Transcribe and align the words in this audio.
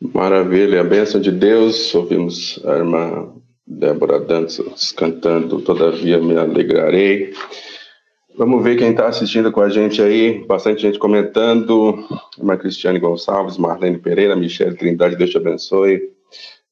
Maravilha, 0.00 0.80
a 0.80 0.84
bênção 0.84 1.20
de 1.20 1.30
Deus. 1.30 1.94
Ouvimos 1.94 2.58
a 2.64 2.70
irmã 2.70 3.34
Débora 3.66 4.18
Dantas 4.18 4.92
cantando 4.92 5.60
Todavia 5.60 6.18
Me 6.18 6.38
Alegrarei. 6.38 7.34
Vamos 8.34 8.64
ver 8.64 8.78
quem 8.78 8.92
está 8.92 9.08
assistindo 9.08 9.52
com 9.52 9.60
a 9.60 9.68
gente 9.68 10.00
aí. 10.00 10.42
Bastante 10.46 10.80
gente 10.80 10.98
comentando. 10.98 12.02
Irmã 12.38 12.56
Cristiane 12.56 12.98
Gonçalves, 12.98 13.58
Marlene 13.58 13.98
Pereira, 13.98 14.34
Michele 14.34 14.74
Trindade, 14.74 15.16
Deus 15.16 15.28
te 15.28 15.36
abençoe. 15.36 16.00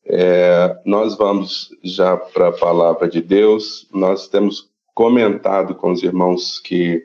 É, 0.07 0.79
nós 0.87 1.15
vamos 1.15 1.69
já 1.85 2.17
para 2.17 2.49
a 2.49 2.53
palavra 2.53 3.07
de 3.07 3.21
Deus. 3.21 3.87
Nós 3.93 4.27
temos 4.27 4.71
comentado 4.95 5.75
com 5.75 5.93
os 5.93 6.03
irmãos 6.03 6.59
que 6.61 7.05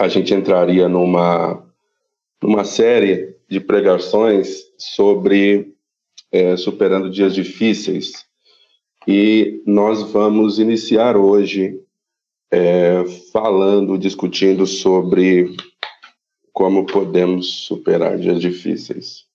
a 0.00 0.08
gente 0.08 0.34
entraria 0.34 0.88
numa, 0.88 1.64
numa 2.42 2.64
série 2.64 3.31
de 3.52 3.60
pregações 3.60 4.64
sobre 4.78 5.74
é, 6.32 6.56
superando 6.56 7.10
dias 7.10 7.34
difíceis. 7.34 8.24
E 9.06 9.62
nós 9.66 10.02
vamos 10.10 10.58
iniciar 10.58 11.18
hoje 11.18 11.78
é, 12.50 13.04
falando, 13.30 13.98
discutindo 13.98 14.66
sobre 14.66 15.54
como 16.50 16.86
podemos 16.86 17.66
superar 17.66 18.18
dias 18.18 18.40
difíceis. 18.40 19.26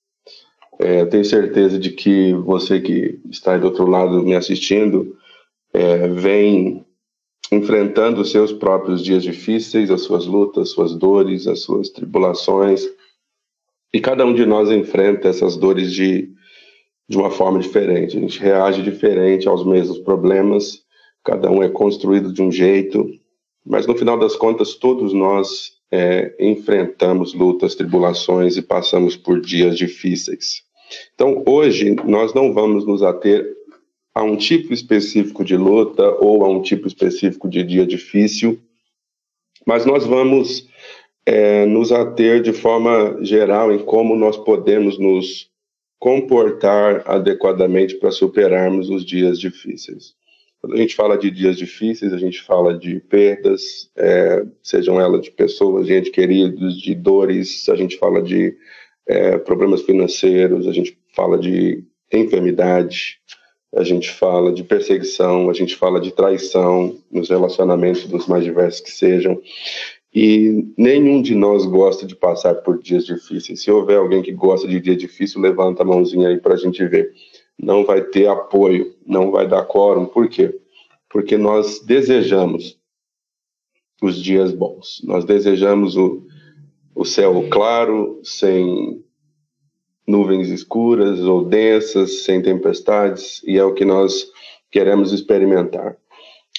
É, 0.79 1.05
tenho 1.05 1.23
certeza 1.23 1.77
de 1.77 1.91
que 1.91 2.33
você 2.33 2.81
que 2.81 3.19
está 3.29 3.53
aí 3.53 3.59
do 3.59 3.67
outro 3.67 3.85
lado 3.85 4.23
me 4.23 4.35
assistindo 4.35 5.15
é, 5.71 6.07
vem 6.07 6.83
enfrentando 7.51 8.21
os 8.21 8.31
seus 8.31 8.51
próprios 8.51 9.03
dias 9.03 9.21
difíceis, 9.21 9.91
as 9.91 10.01
suas 10.01 10.25
lutas, 10.25 10.69
suas 10.69 10.95
dores, 10.95 11.45
as 11.45 11.59
suas 11.59 11.89
tribulações, 11.89 12.87
e 13.93 13.99
cada 13.99 14.25
um 14.25 14.33
de 14.33 14.45
nós 14.45 14.69
enfrenta 14.69 15.27
essas 15.27 15.55
dores 15.55 15.91
de, 15.91 16.29
de 17.07 17.17
uma 17.17 17.31
forma 17.31 17.59
diferente. 17.59 18.17
A 18.17 18.19
gente 18.19 18.39
reage 18.39 18.81
diferente 18.81 19.47
aos 19.47 19.65
mesmos 19.65 19.99
problemas, 19.99 20.81
cada 21.23 21.49
um 21.49 21.63
é 21.63 21.69
construído 21.69 22.31
de 22.31 22.41
um 22.41 22.51
jeito, 22.51 23.09
mas 23.65 23.85
no 23.85 23.97
final 23.97 24.17
das 24.17 24.35
contas, 24.35 24.75
todos 24.75 25.13
nós 25.13 25.73
é, 25.91 26.35
enfrentamos 26.39 27.33
lutas, 27.33 27.75
tribulações 27.75 28.57
e 28.57 28.61
passamos 28.61 29.15
por 29.15 29.41
dias 29.41 29.77
difíceis. 29.77 30.63
Então, 31.13 31.43
hoje, 31.45 31.95
nós 32.05 32.33
não 32.33 32.53
vamos 32.53 32.85
nos 32.85 33.03
ater 33.03 33.45
a 34.13 34.23
um 34.23 34.35
tipo 34.35 34.73
específico 34.73 35.43
de 35.43 35.55
luta 35.55 36.09
ou 36.19 36.43
a 36.43 36.49
um 36.49 36.61
tipo 36.61 36.87
específico 36.87 37.49
de 37.49 37.63
dia 37.63 37.85
difícil, 37.85 38.59
mas 39.65 39.85
nós 39.85 40.05
vamos 40.05 40.67
é, 41.27 41.65
nos 41.65 41.91
ater 41.91 42.41
de 42.41 42.53
forma 42.53 43.17
geral 43.21 43.73
em 43.73 43.79
como 43.79 44.15
nós 44.15 44.37
podemos 44.37 44.97
nos 44.97 45.51
comportar 45.99 47.03
adequadamente 47.05 47.95
para 47.95 48.11
superarmos 48.11 48.89
os 48.89 49.03
dias 49.03 49.37
difíceis. 49.37 50.15
Quando 50.61 50.75
a 50.75 50.77
gente 50.77 50.95
fala 50.95 51.17
de 51.17 51.29
dias 51.29 51.57
difíceis, 51.57 52.13
a 52.13 52.17
gente 52.17 52.41
fala 52.41 52.77
de 52.77 53.01
perdas, 53.01 53.91
é, 53.97 54.45
sejam 54.63 55.01
elas 55.01 55.21
de 55.21 55.31
pessoas, 55.31 55.85
de 55.85 56.01
queridos, 56.03 56.81
de 56.81 56.95
dores, 56.95 57.67
a 57.67 57.75
gente 57.75 57.97
fala 57.97 58.21
de 58.21 58.55
é, 59.05 59.37
problemas 59.37 59.81
financeiros, 59.81 60.65
a 60.65 60.71
gente 60.71 60.97
fala 61.13 61.37
de 61.37 61.83
enfermidade, 62.11 63.19
a 63.75 63.83
gente 63.83 64.09
fala 64.09 64.53
de 64.53 64.63
perseguição, 64.63 65.49
a 65.49 65.53
gente 65.53 65.75
fala 65.75 65.99
de 65.99 66.11
traição 66.11 66.97
nos 67.11 67.29
relacionamentos 67.29 68.05
dos 68.05 68.27
mais 68.27 68.45
diversos 68.45 68.79
que 68.79 68.91
sejam. 68.91 69.41
E 70.19 70.73
nenhum 70.75 71.21
de 71.21 71.35
nós 71.35 71.63
gosta 71.63 72.03
de 72.03 72.15
passar 72.15 72.55
por 72.63 72.81
dias 72.81 73.05
difíceis. 73.05 73.61
Se 73.61 73.69
houver 73.69 73.99
alguém 73.99 74.23
que 74.23 74.31
gosta 74.31 74.67
de 74.67 74.81
dia 74.81 74.95
difícil, 74.95 75.39
levanta 75.39 75.83
a 75.83 75.85
mãozinha 75.85 76.29
aí 76.29 76.39
para 76.39 76.55
a 76.55 76.57
gente 76.57 76.83
ver. 76.87 77.13
Não 77.55 77.85
vai 77.85 78.01
ter 78.01 78.27
apoio, 78.27 78.95
não 79.05 79.29
vai 79.29 79.47
dar 79.47 79.63
quórum. 79.65 80.07
Por 80.07 80.27
quê? 80.27 80.59
Porque 81.07 81.37
nós 81.37 81.85
desejamos 81.85 82.79
os 84.01 84.19
dias 84.19 84.51
bons. 84.51 85.03
Nós 85.03 85.23
desejamos 85.23 85.95
o, 85.95 86.25
o 86.95 87.05
céu 87.05 87.47
claro, 87.51 88.19
sem 88.23 89.05
nuvens 90.07 90.49
escuras 90.49 91.19
ou 91.19 91.45
densas, 91.45 92.23
sem 92.23 92.41
tempestades, 92.41 93.43
e 93.45 93.55
é 93.55 93.63
o 93.63 93.75
que 93.75 93.85
nós 93.85 94.25
queremos 94.71 95.13
experimentar. 95.13 95.95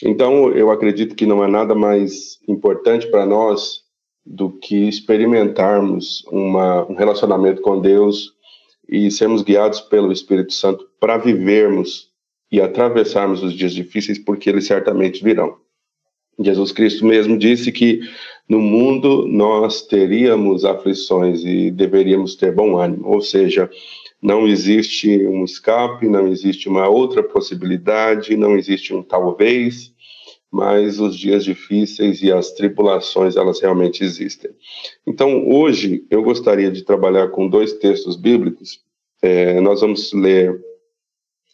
Então, 0.04 0.50
eu 0.53 0.70
acredito 0.70 1.14
que 1.14 1.26
não 1.26 1.42
há 1.42 1.48
nada 1.48 1.75
mais 1.75 2.38
importante 2.47 3.06
para 3.09 3.26
nós 3.26 3.82
do 4.25 4.50
que 4.50 4.88
experimentarmos 4.88 6.25
uma, 6.31 6.84
um 6.91 6.94
relacionamento 6.94 7.62
com 7.62 7.81
Deus 7.81 8.32
e 8.88 9.10
sermos 9.10 9.42
guiados 9.42 9.81
pelo 9.81 10.12
Espírito 10.12 10.53
Santo 10.53 10.86
para 11.00 11.16
vivermos 11.16 12.09
e 12.50 12.60
atravessarmos 12.60 13.42
os 13.42 13.53
dias 13.53 13.72
difíceis, 13.75 14.19
porque 14.19 14.48
eles 14.48 14.66
certamente 14.66 15.22
virão. 15.22 15.56
Jesus 16.41 16.72
Cristo 16.72 17.04
mesmo 17.04 17.36
disse 17.36 17.72
que 17.72 18.00
no 18.48 18.60
mundo 18.60 19.26
nós 19.26 19.82
teríamos 19.82 20.65
aflições 20.65 21.44
e 21.44 21.70
deveríamos 21.70 22.36
ter 22.36 22.53
bom 22.53 22.78
ânimo, 22.78 23.09
ou 23.09 23.20
seja, 23.20 23.69
não 24.21 24.47
existe 24.47 25.27
um 25.27 25.45
escape, 25.45 26.09
não 26.09 26.29
existe 26.29 26.69
uma 26.69 26.89
outra 26.89 27.23
possibilidade, 27.23 28.37
não 28.37 28.56
existe 28.56 28.93
um 28.93 29.03
talvez, 29.03 29.93
mas 30.51 30.99
os 30.99 31.17
dias 31.17 31.45
difíceis 31.45 32.21
e 32.23 32.33
as 32.33 32.53
tribulações, 32.53 33.37
elas 33.37 33.61
realmente 33.61 34.03
existem. 34.03 34.51
Então, 35.07 35.49
hoje, 35.49 36.05
eu 36.11 36.23
gostaria 36.23 36.71
de 36.71 36.83
trabalhar 36.83 37.28
com 37.28 37.49
dois 37.49 37.75
textos 37.75 38.17
bíblicos. 38.17 38.81
É, 39.23 39.61
nós 39.61 39.81
vamos 39.81 40.12
ler 40.12 40.59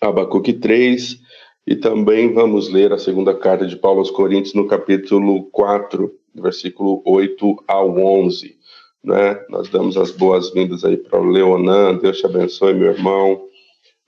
Abacuque 0.01 0.53
3 0.53 1.19
e 1.67 1.77
também 1.77 2.33
vamos 2.33 2.69
ler 2.69 2.93
a 2.93 2.99
segunda 2.99 3.35
carta 3.35 3.67
de 3.67 3.77
Paulo 3.77 3.99
aos 3.99 4.11
Coríntios 4.11 4.55
no 4.55 4.67
capítulo 4.67 5.45
4, 5.51 6.11
versículo 6.35 7.03
8 7.05 7.65
ao 7.67 7.99
11 7.99 8.57
né? 9.05 9.45
Nós 9.51 9.69
damos 9.69 9.97
as 9.97 10.11
boas-vindas 10.11 10.85
aí 10.85 10.97
para 10.97 11.21
o 11.21 11.25
Leonan, 11.25 11.99
Deus 11.99 12.19
te 12.19 12.27
abençoe, 12.27 12.73
meu 12.73 12.93
irmão, 12.93 13.47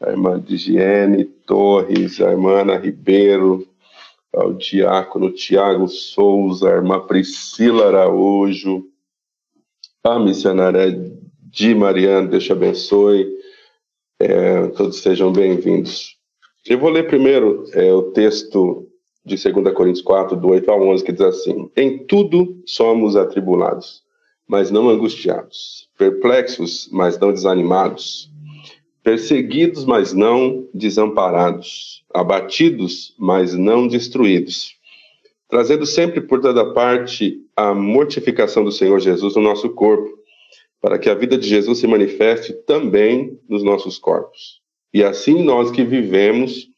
a 0.00 0.10
irmã 0.10 0.40
Digiene 0.40 1.24
Torres, 1.24 2.20
a 2.20 2.30
irmã 2.30 2.62
Ana 2.62 2.76
Ribeiro, 2.78 3.66
ao 4.34 4.54
diácono 4.54 5.30
Tiago 5.30 5.86
Souza, 5.86 6.68
a 6.68 6.76
irmã 6.76 7.00
Priscila 7.00 7.86
Araújo, 7.86 8.84
a 10.02 10.18
missionária 10.18 10.90
de 11.42 11.74
Mariana, 11.74 12.28
Deus 12.28 12.44
te 12.44 12.52
abençoe, 12.52 13.28
é, 14.20 14.68
todos 14.68 15.00
sejam 15.00 15.30
bem-vindos. 15.30 16.16
Eu 16.66 16.78
vou 16.78 16.90
ler 16.90 17.06
primeiro 17.06 17.64
é, 17.72 17.92
o 17.92 18.02
texto 18.12 18.88
de 19.24 19.36
2 19.36 19.74
Coríntios 19.74 20.04
4, 20.04 20.36
do 20.36 20.48
8 20.48 20.70
ao 20.70 20.82
11, 20.82 21.04
que 21.04 21.12
diz 21.12 21.20
assim: 21.20 21.70
Em 21.76 21.98
tudo 22.06 22.62
somos 22.64 23.16
atribulados 23.16 24.05
mas 24.48 24.70
não 24.70 24.88
angustiados, 24.88 25.88
perplexos, 25.98 26.88
mas 26.92 27.18
não 27.18 27.32
desanimados, 27.32 28.30
perseguidos, 29.02 29.84
mas 29.84 30.12
não 30.12 30.68
desamparados, 30.72 32.04
abatidos, 32.12 33.14
mas 33.18 33.54
não 33.54 33.86
destruídos, 33.86 34.76
trazendo 35.48 35.86
sempre 35.86 36.20
por 36.20 36.40
toda 36.40 36.72
parte 36.72 37.40
a 37.56 37.74
mortificação 37.74 38.64
do 38.64 38.72
Senhor 38.72 39.00
Jesus 39.00 39.34
no 39.34 39.42
nosso 39.42 39.70
corpo, 39.70 40.16
para 40.80 40.98
que 40.98 41.08
a 41.08 41.14
vida 41.14 41.36
de 41.36 41.48
Jesus 41.48 41.78
se 41.78 41.86
manifeste 41.86 42.52
também 42.52 43.38
nos 43.48 43.62
nossos 43.62 43.98
corpos. 43.98 44.60
E 44.92 45.02
assim 45.02 45.42
nós 45.42 45.70
que 45.70 45.84
vivemos, 45.84 46.68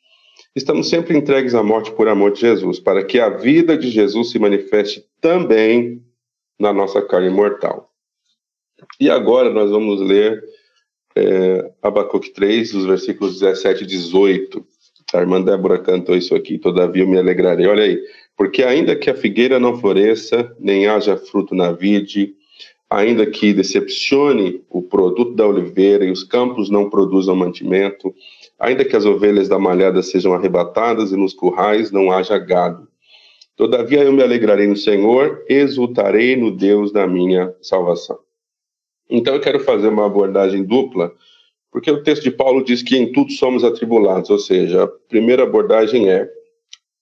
estamos 0.56 0.88
sempre 0.88 1.16
entregues 1.16 1.54
à 1.54 1.62
morte 1.62 1.90
por 1.92 2.08
amor 2.08 2.32
de 2.32 2.40
Jesus, 2.40 2.78
para 2.80 3.04
que 3.04 3.18
a 3.18 3.28
vida 3.28 3.76
de 3.76 3.90
Jesus 3.90 4.30
se 4.30 4.38
manifeste 4.38 5.04
também 5.20 6.02
na 6.58 6.72
nossa 6.72 7.00
carne 7.02 7.30
mortal. 7.30 7.90
E 9.00 9.10
agora 9.10 9.50
nós 9.50 9.70
vamos 9.70 10.00
ler 10.00 10.42
é, 11.16 11.70
Abacuque 11.82 12.30
3, 12.30 12.74
os 12.74 12.86
versículos 12.86 13.40
17 13.40 13.84
e 13.84 13.86
18. 13.86 14.64
A 15.14 15.18
irmã 15.18 15.40
Débora 15.40 15.78
cantou 15.78 16.16
isso 16.16 16.34
aqui, 16.34 16.58
todavia 16.58 17.02
eu 17.02 17.08
me 17.08 17.18
alegrarei. 17.18 17.66
Olha 17.66 17.84
aí, 17.84 17.98
porque 18.36 18.62
ainda 18.62 18.94
que 18.94 19.10
a 19.10 19.14
figueira 19.14 19.58
não 19.58 19.78
floresça, 19.78 20.54
nem 20.58 20.86
haja 20.86 21.16
fruto 21.16 21.54
na 21.54 21.72
vide, 21.72 22.34
ainda 22.90 23.26
que 23.26 23.52
decepcione 23.52 24.62
o 24.70 24.82
produto 24.82 25.34
da 25.34 25.46
oliveira 25.46 26.04
e 26.04 26.10
os 26.10 26.24
campos 26.24 26.70
não 26.70 26.88
produzam 26.88 27.36
mantimento, 27.36 28.14
ainda 28.58 28.84
que 28.84 28.96
as 28.96 29.04
ovelhas 29.04 29.48
da 29.48 29.58
malhada 29.58 30.02
sejam 30.02 30.32
arrebatadas 30.32 31.12
e 31.12 31.16
nos 31.16 31.34
currais 31.34 31.90
não 31.90 32.10
haja 32.10 32.38
gado, 32.38 32.87
Todavia 33.58 34.04
eu 34.04 34.12
me 34.12 34.22
alegrarei 34.22 34.68
no 34.68 34.76
Senhor, 34.76 35.44
exultarei 35.48 36.36
no 36.36 36.52
Deus 36.52 36.92
da 36.92 37.08
minha 37.08 37.52
salvação. 37.60 38.16
Então 39.10 39.34
eu 39.34 39.40
quero 39.40 39.58
fazer 39.58 39.88
uma 39.88 40.06
abordagem 40.06 40.62
dupla, 40.62 41.12
porque 41.72 41.90
o 41.90 42.04
texto 42.04 42.22
de 42.22 42.30
Paulo 42.30 42.64
diz 42.64 42.84
que 42.84 42.96
em 42.96 43.10
tudo 43.10 43.32
somos 43.32 43.64
atribulados, 43.64 44.30
ou 44.30 44.38
seja, 44.38 44.84
a 44.84 44.86
primeira 44.86 45.42
abordagem 45.42 46.08
é 46.08 46.30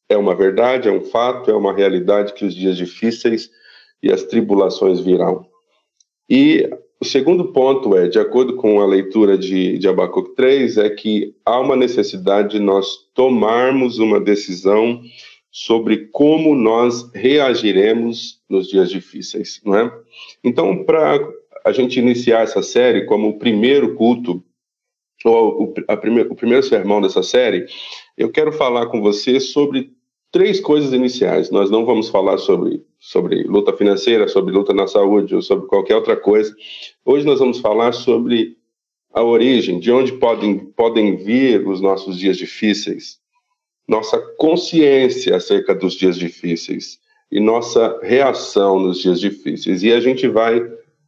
é 0.08 0.16
uma 0.16 0.34
verdade, 0.34 0.88
é 0.88 0.92
um 0.92 1.02
fato, 1.02 1.50
é 1.50 1.54
uma 1.54 1.74
realidade 1.74 2.32
que 2.32 2.44
os 2.44 2.54
dias 2.54 2.76
difíceis 2.76 3.50
e 4.02 4.10
as 4.10 4.22
tribulações 4.22 5.00
virão. 5.00 5.44
E 6.30 6.70
o 7.00 7.04
segundo 7.04 7.52
ponto 7.52 7.94
é, 7.96 8.06
de 8.08 8.18
acordo 8.18 8.54
com 8.54 8.80
a 8.80 8.86
leitura 8.86 9.36
de, 9.36 9.76
de 9.76 9.88
Abacuque 9.88 10.36
3, 10.36 10.78
é 10.78 10.88
que 10.88 11.34
há 11.44 11.58
uma 11.58 11.74
necessidade 11.74 12.52
de 12.52 12.60
nós 12.60 12.86
tomarmos 13.12 13.98
uma 13.98 14.20
decisão 14.20 15.02
sobre 15.58 16.08
como 16.08 16.54
nós 16.54 17.10
reagiremos 17.14 18.42
nos 18.46 18.68
dias 18.68 18.90
difíceis, 18.90 19.58
não 19.64 19.74
é? 19.74 19.90
Então, 20.44 20.84
para 20.84 21.18
a 21.64 21.72
gente 21.72 21.98
iniciar 21.98 22.42
essa 22.42 22.62
série 22.62 23.06
como 23.06 23.30
o 23.30 23.38
primeiro 23.38 23.94
culto, 23.94 24.44
ou 25.24 25.72
a 25.88 25.96
primeir, 25.96 26.30
o 26.30 26.34
primeiro 26.34 26.62
sermão 26.62 27.00
dessa 27.00 27.22
série, 27.22 27.64
eu 28.18 28.30
quero 28.30 28.52
falar 28.52 28.88
com 28.88 29.00
você 29.00 29.40
sobre 29.40 29.92
três 30.30 30.60
coisas 30.60 30.92
iniciais. 30.92 31.50
Nós 31.50 31.70
não 31.70 31.86
vamos 31.86 32.10
falar 32.10 32.36
sobre, 32.36 32.84
sobre 33.00 33.42
luta 33.44 33.74
financeira, 33.74 34.28
sobre 34.28 34.52
luta 34.52 34.74
na 34.74 34.86
saúde 34.86 35.34
ou 35.34 35.40
sobre 35.40 35.66
qualquer 35.68 35.96
outra 35.96 36.18
coisa. 36.18 36.54
Hoje 37.02 37.24
nós 37.24 37.38
vamos 37.38 37.60
falar 37.60 37.92
sobre 37.92 38.58
a 39.10 39.24
origem, 39.24 39.80
de 39.80 39.90
onde 39.90 40.12
podem, 40.12 40.58
podem 40.58 41.16
vir 41.16 41.66
os 41.66 41.80
nossos 41.80 42.18
dias 42.18 42.36
difíceis, 42.36 43.24
nossa 43.88 44.18
consciência 44.36 45.36
acerca 45.36 45.74
dos 45.74 45.94
dias 45.94 46.16
difíceis 46.16 46.98
e 47.30 47.40
nossa 47.40 47.98
reação 48.02 48.78
nos 48.78 48.98
dias 48.98 49.20
difíceis. 49.20 49.82
E 49.82 49.92
a 49.92 50.00
gente 50.00 50.26
vai 50.28 50.60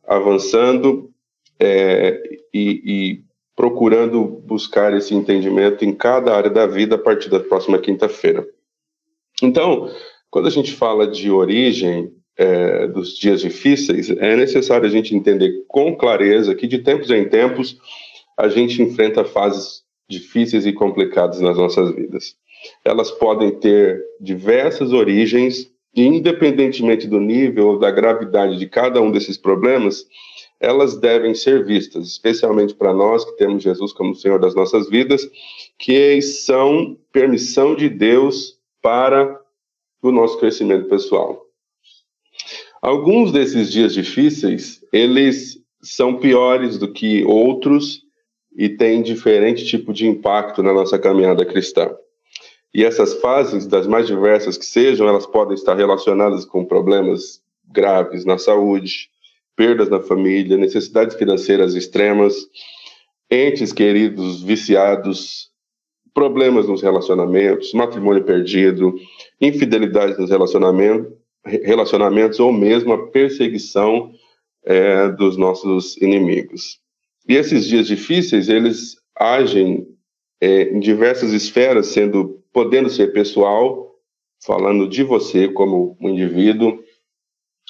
avançando 0.07 1.11
é, 1.59 2.21
e, 2.53 2.83
e 2.85 3.25
procurando 3.55 4.25
buscar 4.25 4.97
esse 4.97 5.15
entendimento 5.15 5.85
em 5.85 5.93
cada 5.93 6.35
área 6.35 6.51
da 6.51 6.67
vida 6.67 6.95
a 6.95 6.99
partir 6.99 7.29
da 7.29 7.41
próxima 7.41 7.79
quinta-feira. 7.79 8.47
Então, 9.43 9.91
quando 10.31 10.47
a 10.47 10.51
gente 10.51 10.73
fala 10.73 11.07
de 11.07 11.31
origem 11.31 12.13
é, 12.37 12.87
dos 12.87 13.17
dias 13.17 13.41
difíceis, 13.41 14.11
é 14.11 14.37
necessário 14.37 14.87
a 14.87 14.91
gente 14.91 15.15
entender 15.15 15.65
com 15.67 15.97
clareza 15.97 16.55
que 16.55 16.69
de 16.69 16.79
tempos 16.79 17.11
em 17.11 17.29
tempos 17.29 17.77
a 18.37 18.49
gente 18.49 18.81
enfrenta 18.81 19.25
fases 19.25 19.83
difíceis 20.09 20.65
e 20.65 20.73
complicadas 20.73 21.41
nas 21.41 21.57
nossas 21.57 21.93
vidas. 21.95 22.37
Elas 22.85 23.11
podem 23.11 23.51
ter 23.59 24.03
diversas 24.21 24.93
origens 24.93 25.71
e, 25.95 26.05
independentemente 26.05 27.07
do 27.07 27.21
nível 27.21 27.69
ou 27.69 27.79
da 27.79 27.91
gravidade 27.91 28.59
de 28.59 28.67
cada 28.67 29.01
um 29.01 29.11
desses 29.11 29.37
problemas, 29.37 30.07
elas 30.61 30.97
devem 30.97 31.35
ser 31.35 31.65
vistas, 31.65 32.07
especialmente 32.07 32.75
para 32.75 32.93
nós 32.93 33.25
que 33.25 33.37
temos 33.37 33.63
Jesus 33.63 33.93
como 33.93 34.15
Senhor 34.15 34.41
das 34.41 34.55
nossas 34.55 34.89
vidas, 34.89 35.29
que 35.79 36.21
são 36.21 36.97
permissão 37.13 37.75
de 37.75 37.89
Deus 37.89 38.59
para 38.83 39.41
o 40.03 40.11
nosso 40.11 40.39
crescimento 40.39 40.89
pessoal. 40.89 41.45
Alguns 42.81 43.33
desses 43.33 43.71
dias 43.73 43.93
difíceis, 43.93 44.81
eles 44.93 45.59
são 45.83 46.19
piores 46.19 46.79
do 46.79 46.93
que 46.93 47.25
outros 47.25 48.03
e 48.57 48.69
têm 48.69 49.03
diferente 49.03 49.65
tipo 49.65 49.93
de 49.93 50.07
impacto 50.07 50.63
na 50.63 50.73
nossa 50.73 50.99
caminhada 50.99 51.45
cristã. 51.45 51.91
E 52.75 52.85
essas 52.85 53.15
fases, 53.15 53.67
das 53.67 53.87
mais 53.87 54.07
diversas 54.07 54.59
que 54.59 54.65
sejam, 54.65 55.09
elas 55.09 55.27
podem 55.27 55.55
estar 55.55 55.75
relacionadas 55.75 56.45
com 56.45 56.65
problemas 56.65 57.43
graves 57.67 58.25
na 58.25 58.39
saúde, 58.39 59.09
perdas 59.57 59.89
na 59.89 60.01
família, 60.01 60.57
necessidades 60.57 61.17
financeiras 61.17 61.75
extremas, 61.75 62.35
entes 63.31 63.73
queridos 63.73 64.43
viciados, 64.43 65.51
problemas 66.15 66.69
nos 66.69 66.83
relacionamentos, 66.83 67.73
matrimônio 67.73 68.25
perdido, 68.25 68.95
infidelidade 69.41 70.19
nos 70.19 70.31
relacionamentos, 70.31 71.13
relacionamentos 71.45 72.41
ou 72.41 72.53
mesmo 72.53 72.93
a 72.93 73.09
perseguição 73.09 74.13
é, 74.65 75.09
dos 75.11 75.37
nossos 75.37 75.97
inimigos. 75.99 76.81
E 77.29 77.35
esses 77.35 77.67
dias 77.67 77.87
difíceis, 77.87 78.49
eles 78.49 78.97
agem 79.17 79.87
é, 80.41 80.65
em 80.71 80.81
diversas 80.81 81.33
esferas, 81.33 81.89
sendo 81.89 82.38
podendo 82.59 82.91
ser 82.91 83.13
pessoal, 83.13 83.95
falando 84.45 84.89
de 84.89 85.05
você 85.05 85.47
como 85.47 85.97
um 86.01 86.09
indivíduo, 86.09 86.81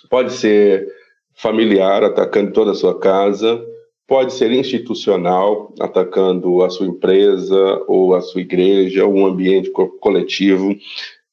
pode 0.09 0.33
ser 0.33 0.89
familiar, 1.35 2.03
atacando 2.03 2.55
toda 2.55 2.71
a 2.71 2.75
sua 2.75 2.99
casa, 2.99 3.63
pode 4.07 4.33
ser 4.33 4.51
institucional, 4.51 5.75
atacando 5.79 6.65
a 6.65 6.71
sua 6.71 6.87
empresa 6.87 7.85
ou 7.87 8.15
a 8.15 8.23
sua 8.23 8.41
igreja, 8.41 9.05
ou 9.05 9.15
um 9.15 9.27
ambiente 9.27 9.71
coletivo, 10.01 10.75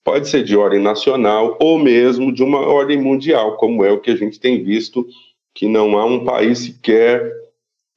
pode 0.03 0.27
ser 0.27 0.43
de 0.43 0.57
ordem 0.57 0.81
nacional 0.81 1.57
ou 1.61 1.79
mesmo 1.79 2.33
de 2.33 2.43
uma 2.43 2.59
ordem 2.59 3.01
mundial, 3.01 3.55
como 3.55 3.85
é 3.85 3.91
o 3.93 4.01
que 4.01 4.11
a 4.11 4.17
gente 4.17 4.37
tem 4.37 4.61
visto, 4.61 5.07
que 5.53 5.65
não 5.65 5.97
há 5.97 6.03
um 6.03 6.25
país 6.25 6.59
sequer 6.59 7.31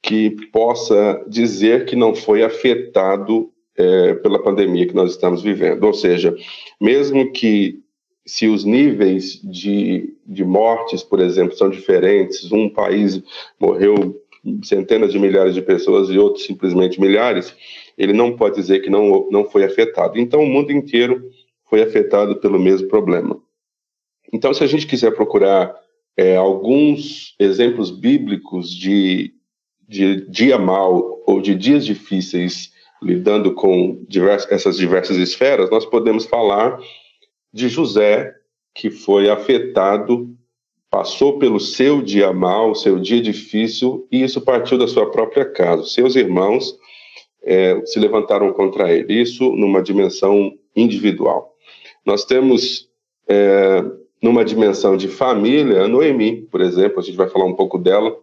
que 0.01 0.29
possa 0.53 1.21
dizer 1.27 1.83
que 1.83 1.97
não 1.97 2.15
foi 2.15 2.43
afetado 2.43 3.51
é, 3.79 4.13
pela 4.15 4.43
pandemia 4.43 4.85
que 4.85 4.93
nós 4.93 5.11
estamos 5.11 5.41
vivendo. 5.41 5.85
Ou 5.85 5.93
seja, 5.93 6.35
mesmo 6.81 7.31
que 7.31 7.79
se 8.25 8.47
os 8.47 8.65
níveis 8.65 9.41
de, 9.41 10.13
de 10.27 10.43
mortes, 10.43 11.01
por 11.01 11.21
exemplo, 11.21 11.55
são 11.55 11.69
diferentes, 11.69 12.51
um 12.51 12.67
país 12.69 13.23
morreu 13.57 14.21
centenas 14.63 15.13
de 15.13 15.19
milhares 15.19 15.53
de 15.53 15.61
pessoas 15.61 16.09
e 16.09 16.17
outros 16.17 16.45
simplesmente 16.45 16.99
milhares, 16.99 17.55
ele 17.97 18.13
não 18.13 18.35
pode 18.35 18.55
dizer 18.55 18.81
que 18.81 18.89
não, 18.89 19.29
não 19.31 19.45
foi 19.45 19.63
afetado. 19.63 20.19
Então, 20.19 20.43
o 20.43 20.47
mundo 20.47 20.71
inteiro 20.71 21.29
foi 21.69 21.81
afetado 21.81 22.35
pelo 22.35 22.59
mesmo 22.59 22.87
problema. 22.89 23.41
Então, 24.31 24.53
se 24.53 24.63
a 24.63 24.67
gente 24.67 24.85
quiser 24.85 25.11
procurar 25.11 25.73
é, 26.17 26.35
alguns 26.35 27.33
exemplos 27.39 27.89
bíblicos 27.89 28.75
de, 28.75 29.33
de 29.87 30.29
dia 30.29 30.57
mal 30.57 31.23
ou 31.25 31.41
de 31.41 31.55
dias 31.55 31.85
difíceis 31.85 32.71
lidando 33.01 33.53
com 33.53 34.05
essas 34.49 34.77
diversas 34.77 35.17
esferas, 35.17 35.69
nós 35.69 35.85
podemos 35.85 36.25
falar 36.25 36.79
de 37.53 37.69
José, 37.69 38.33
que 38.73 38.91
foi 38.91 39.29
afetado 39.29 40.35
passou 40.89 41.37
pelo 41.37 41.59
seu 41.59 42.01
dia 42.01 42.33
mal, 42.33 42.73
seu 42.73 42.99
dia 42.99 43.21
difícil, 43.21 44.07
e 44.11 44.23
isso 44.23 44.41
partiu 44.41 44.77
da 44.77 44.87
sua 44.87 45.11
própria 45.11 45.45
casa. 45.45 45.83
Seus 45.83 46.15
irmãos 46.15 46.75
é, 47.43 47.79
se 47.85 47.99
levantaram 47.99 48.51
contra 48.53 48.91
ele, 48.91 49.21
isso 49.21 49.51
numa 49.51 49.83
dimensão 49.83 50.53
individual. 50.75 51.53
Nós 52.05 52.25
temos, 52.25 52.89
é, 53.27 53.83
numa 54.21 54.43
dimensão 54.43 54.97
de 54.97 55.07
família, 55.07 55.87
Noemi, 55.87 56.41
por 56.49 56.61
exemplo, 56.61 56.99
a 56.99 57.03
gente 57.03 57.15
vai 57.15 57.29
falar 57.29 57.45
um 57.45 57.55
pouco 57.55 57.77
dela, 57.77 58.17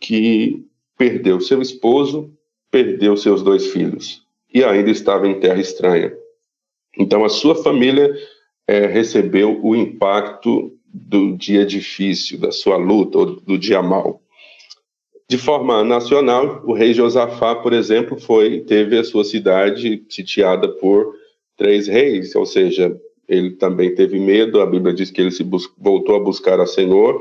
que 0.00 0.64
perdeu 0.98 1.40
seu 1.40 1.62
esposo, 1.62 2.32
perdeu 2.72 3.16
seus 3.16 3.42
dois 3.42 3.66
filhos, 3.66 4.22
e 4.52 4.64
ainda 4.64 4.90
estava 4.90 5.28
em 5.28 5.38
terra 5.38 5.60
estranha. 5.60 6.12
Então, 6.98 7.24
a 7.24 7.28
sua 7.28 7.54
família 7.54 8.12
é, 8.66 8.86
recebeu 8.86 9.60
o 9.62 9.76
impacto 9.76 10.72
do 10.92 11.36
dia 11.36 11.64
difícil, 11.64 12.38
da 12.38 12.50
sua 12.50 12.76
luta, 12.76 13.18
ou 13.18 13.26
do 13.40 13.58
dia 13.58 13.82
mau. 13.82 14.22
De 15.28 15.38
forma 15.38 15.84
nacional, 15.84 16.62
o 16.66 16.72
rei 16.72 16.92
Josafá, 16.92 17.54
por 17.54 17.72
exemplo, 17.72 18.18
foi 18.18 18.60
teve 18.60 18.98
a 18.98 19.04
sua 19.04 19.24
cidade 19.24 20.04
sitiada 20.08 20.68
por 20.68 21.14
três 21.56 21.86
reis, 21.86 22.34
ou 22.34 22.44
seja, 22.44 22.94
ele 23.28 23.52
também 23.52 23.94
teve 23.94 24.18
medo. 24.18 24.60
A 24.60 24.66
Bíblia 24.66 24.92
diz 24.92 25.10
que 25.10 25.20
ele 25.20 25.30
se 25.30 25.46
voltou 25.78 26.16
a 26.16 26.20
buscar 26.20 26.60
a 26.60 26.66
Senhor 26.66 27.18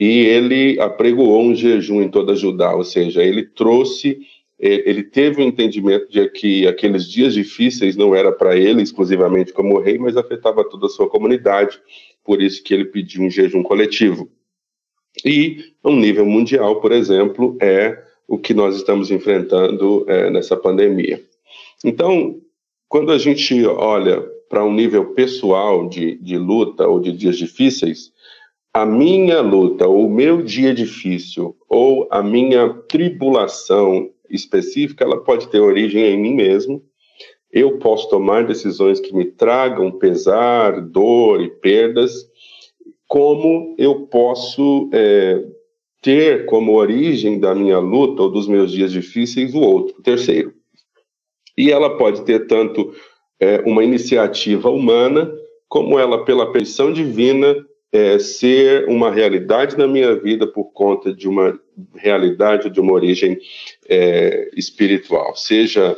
e 0.00 0.20
ele 0.20 0.80
apregoou 0.80 1.42
um 1.42 1.54
jejum 1.54 2.00
em 2.00 2.08
toda 2.08 2.34
Judá, 2.34 2.74
ou 2.74 2.84
seja, 2.84 3.22
ele 3.22 3.44
trouxe 3.44 4.18
ele 4.62 5.02
teve 5.02 5.42
o 5.42 5.44
entendimento 5.44 6.10
de 6.10 6.28
que 6.28 6.66
aqueles 6.66 7.10
dias 7.10 7.34
difíceis 7.34 7.96
não 7.96 8.14
era 8.14 8.30
para 8.30 8.56
ele 8.56 8.82
exclusivamente 8.82 9.52
como 9.52 9.80
rei, 9.80 9.98
mas 9.98 10.16
afetava 10.16 10.62
toda 10.62 10.86
a 10.86 10.90
sua 10.90 11.08
comunidade 11.08 11.80
por 12.24 12.40
isso 12.40 12.62
que 12.62 12.72
ele 12.72 12.84
pediu 12.86 13.22
um 13.22 13.30
jejum 13.30 13.62
coletivo. 13.62 14.28
E, 15.24 15.72
um 15.84 15.96
nível 15.96 16.24
mundial, 16.24 16.80
por 16.80 16.92
exemplo, 16.92 17.56
é 17.60 18.02
o 18.26 18.38
que 18.38 18.54
nós 18.54 18.76
estamos 18.76 19.10
enfrentando 19.10 20.04
é, 20.08 20.30
nessa 20.30 20.56
pandemia. 20.56 21.22
Então, 21.84 22.40
quando 22.88 23.12
a 23.12 23.18
gente 23.18 23.64
olha 23.66 24.22
para 24.48 24.64
um 24.64 24.72
nível 24.72 25.12
pessoal 25.12 25.88
de, 25.88 26.16
de 26.16 26.38
luta 26.38 26.86
ou 26.86 27.00
de 27.00 27.12
dias 27.12 27.36
difíceis, 27.36 28.12
a 28.72 28.86
minha 28.86 29.40
luta, 29.42 29.86
ou 29.86 30.06
o 30.06 30.10
meu 30.10 30.42
dia 30.42 30.72
difícil, 30.72 31.54
ou 31.68 32.08
a 32.10 32.22
minha 32.22 32.70
tribulação 32.88 34.10
específica, 34.32 35.04
ela 35.04 35.22
pode 35.22 35.48
ter 35.48 35.60
origem 35.60 36.02
em 36.02 36.18
mim 36.18 36.34
mesmo, 36.34 36.82
eu 37.52 37.78
posso 37.78 38.08
tomar 38.08 38.46
decisões 38.46 38.98
que 38.98 39.14
me 39.14 39.26
tragam 39.26 39.92
pesar, 39.92 40.80
dor 40.80 41.42
e 41.42 41.50
perdas, 41.50 42.26
como 43.06 43.74
eu 43.78 44.06
posso 44.06 44.88
é, 44.92 45.44
ter 46.00 46.46
como 46.46 46.74
origem 46.74 47.38
da 47.38 47.54
minha 47.54 47.78
luta 47.78 48.22
ou 48.22 48.30
dos 48.30 48.48
meus 48.48 48.72
dias 48.72 48.90
difíceis 48.90 49.54
o 49.54 49.60
outro, 49.60 49.96
o 49.98 50.02
terceiro. 50.02 50.54
E 51.56 51.70
ela 51.70 51.98
pode 51.98 52.24
ter 52.24 52.46
tanto 52.46 52.94
é, 53.38 53.60
uma 53.66 53.84
iniciativa 53.84 54.70
humana, 54.70 55.30
como 55.68 55.98
ela, 55.98 56.24
pela 56.24 56.50
permissão 56.50 56.90
divina, 56.90 57.54
é, 57.92 58.18
ser 58.18 58.88
uma 58.88 59.10
realidade 59.10 59.76
na 59.76 59.86
minha 59.86 60.14
vida 60.16 60.46
por 60.46 60.72
conta 60.72 61.12
de 61.12 61.28
uma 61.28 61.58
realidade 61.94 62.70
de 62.70 62.80
uma 62.80 62.92
origem 62.92 63.38
é, 63.88 64.50
espiritual, 64.56 65.36
seja 65.36 65.96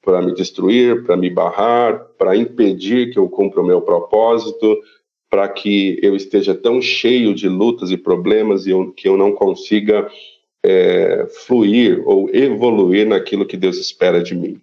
para 0.00 0.22
me 0.22 0.34
destruir, 0.34 1.02
para 1.04 1.16
me 1.16 1.28
barrar, 1.30 1.98
para 2.18 2.36
impedir 2.36 3.10
que 3.10 3.18
eu 3.18 3.28
cumpra 3.28 3.60
o 3.60 3.66
meu 3.66 3.80
propósito, 3.80 4.78
para 5.30 5.48
que 5.48 5.98
eu 6.02 6.14
esteja 6.14 6.54
tão 6.54 6.80
cheio 6.80 7.34
de 7.34 7.48
lutas 7.48 7.90
e 7.90 7.96
problemas 7.96 8.66
e 8.66 8.70
eu, 8.70 8.92
que 8.92 9.08
eu 9.08 9.16
não 9.16 9.32
consiga 9.32 10.06
é, 10.64 11.26
fluir 11.46 12.02
ou 12.06 12.30
evoluir 12.32 13.06
naquilo 13.06 13.46
que 13.46 13.56
Deus 13.56 13.78
espera 13.78 14.22
de 14.22 14.34
mim. 14.34 14.60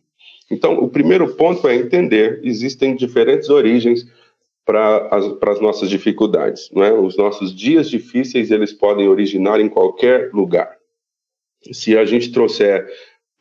Então, 0.50 0.80
o 0.80 0.90
primeiro 0.90 1.36
ponto 1.36 1.68
é 1.68 1.76
entender: 1.76 2.40
existem 2.44 2.96
diferentes 2.96 3.50
origens 3.50 4.06
para 4.66 5.08
as, 5.08 5.26
as 5.26 5.62
nossas 5.62 5.90
dificuldades. 5.90 6.70
Não 6.72 6.84
é? 6.84 6.94
Os 6.94 7.18
nossos 7.18 7.56
dias 7.56 7.90
difíceis 7.90 8.52
eles 8.52 8.72
podem 8.72 9.08
originar 9.08 9.60
em 9.60 9.70
qualquer 9.70 10.32
lugar. 10.34 10.78
Se 11.72 11.98
a 11.98 12.06
gente 12.06 12.32
trouxer 12.32 12.88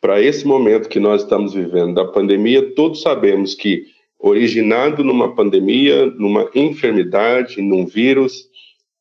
para 0.01 0.21
esse 0.21 0.47
momento 0.47 0.89
que 0.89 1.01
nós 1.01 1.23
estamos 1.23 1.53
vivendo 1.53 1.95
da 1.95 2.07
pandemia, 2.07 2.75
todos 2.75 3.03
sabemos 3.03 3.55
que 3.55 3.85
originado 4.19 5.03
numa 5.03 5.35
pandemia, 5.35 6.07
numa 6.07 6.51
enfermidade, 6.55 7.61
num 7.61 7.87
vírus, 7.87 8.49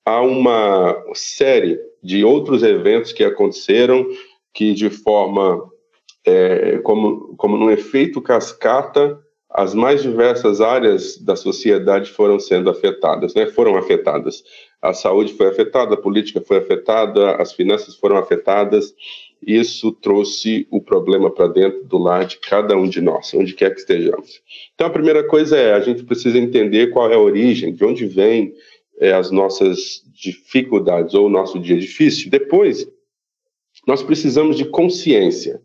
há 0.05 0.21
uma 0.21 0.95
série 1.13 1.79
de 2.01 2.23
outros 2.23 2.63
eventos 2.63 3.11
que 3.11 3.23
aconteceram 3.23 4.05
que 4.53 4.73
de 4.73 4.89
forma 4.89 5.69
é, 6.25 6.79
como 6.79 7.35
como 7.35 7.57
num 7.57 7.69
efeito 7.69 8.21
cascata 8.21 9.19
as 9.51 9.73
mais 9.73 10.03
diversas 10.03 10.61
áreas 10.61 11.17
da 11.17 11.35
sociedade 11.35 12.11
foram 12.11 12.39
sendo 12.39 12.69
afetadas, 12.69 13.33
né? 13.33 13.47
Foram 13.47 13.75
afetadas. 13.75 14.43
A 14.81 14.93
saúde 14.93 15.33
foi 15.33 15.47
afetada, 15.47 15.95
a 15.95 15.97
política 15.97 16.39
foi 16.39 16.57
afetada, 16.57 17.35
as 17.35 17.51
finanças 17.53 17.95
foram 17.95 18.17
afetadas. 18.17 18.93
Isso 19.45 19.91
trouxe 19.91 20.67
o 20.69 20.79
problema 20.79 21.31
para 21.31 21.47
dentro 21.47 21.83
do 21.83 21.97
lar 21.97 22.25
de 22.25 22.37
cada 22.37 22.77
um 22.77 22.87
de 22.87 23.01
nós, 23.01 23.33
onde 23.33 23.53
quer 23.53 23.73
que 23.73 23.79
estejamos. 23.79 24.41
Então, 24.75 24.85
a 24.85 24.91
primeira 24.91 25.23
coisa 25.23 25.57
é 25.57 25.73
a 25.73 25.79
gente 25.79 26.03
precisa 26.03 26.37
entender 26.37 26.91
qual 26.91 27.09
é 27.09 27.15
a 27.15 27.19
origem, 27.19 27.73
de 27.73 27.83
onde 27.83 28.05
vem 28.05 28.53
é, 28.99 29.13
as 29.13 29.31
nossas 29.31 30.03
dificuldades 30.13 31.13
ou 31.15 31.25
o 31.25 31.29
nosso 31.29 31.57
dia 31.57 31.77
difícil. 31.77 32.29
Depois, 32.29 32.87
nós 33.87 34.03
precisamos 34.03 34.57
de 34.57 34.65
consciência. 34.65 35.61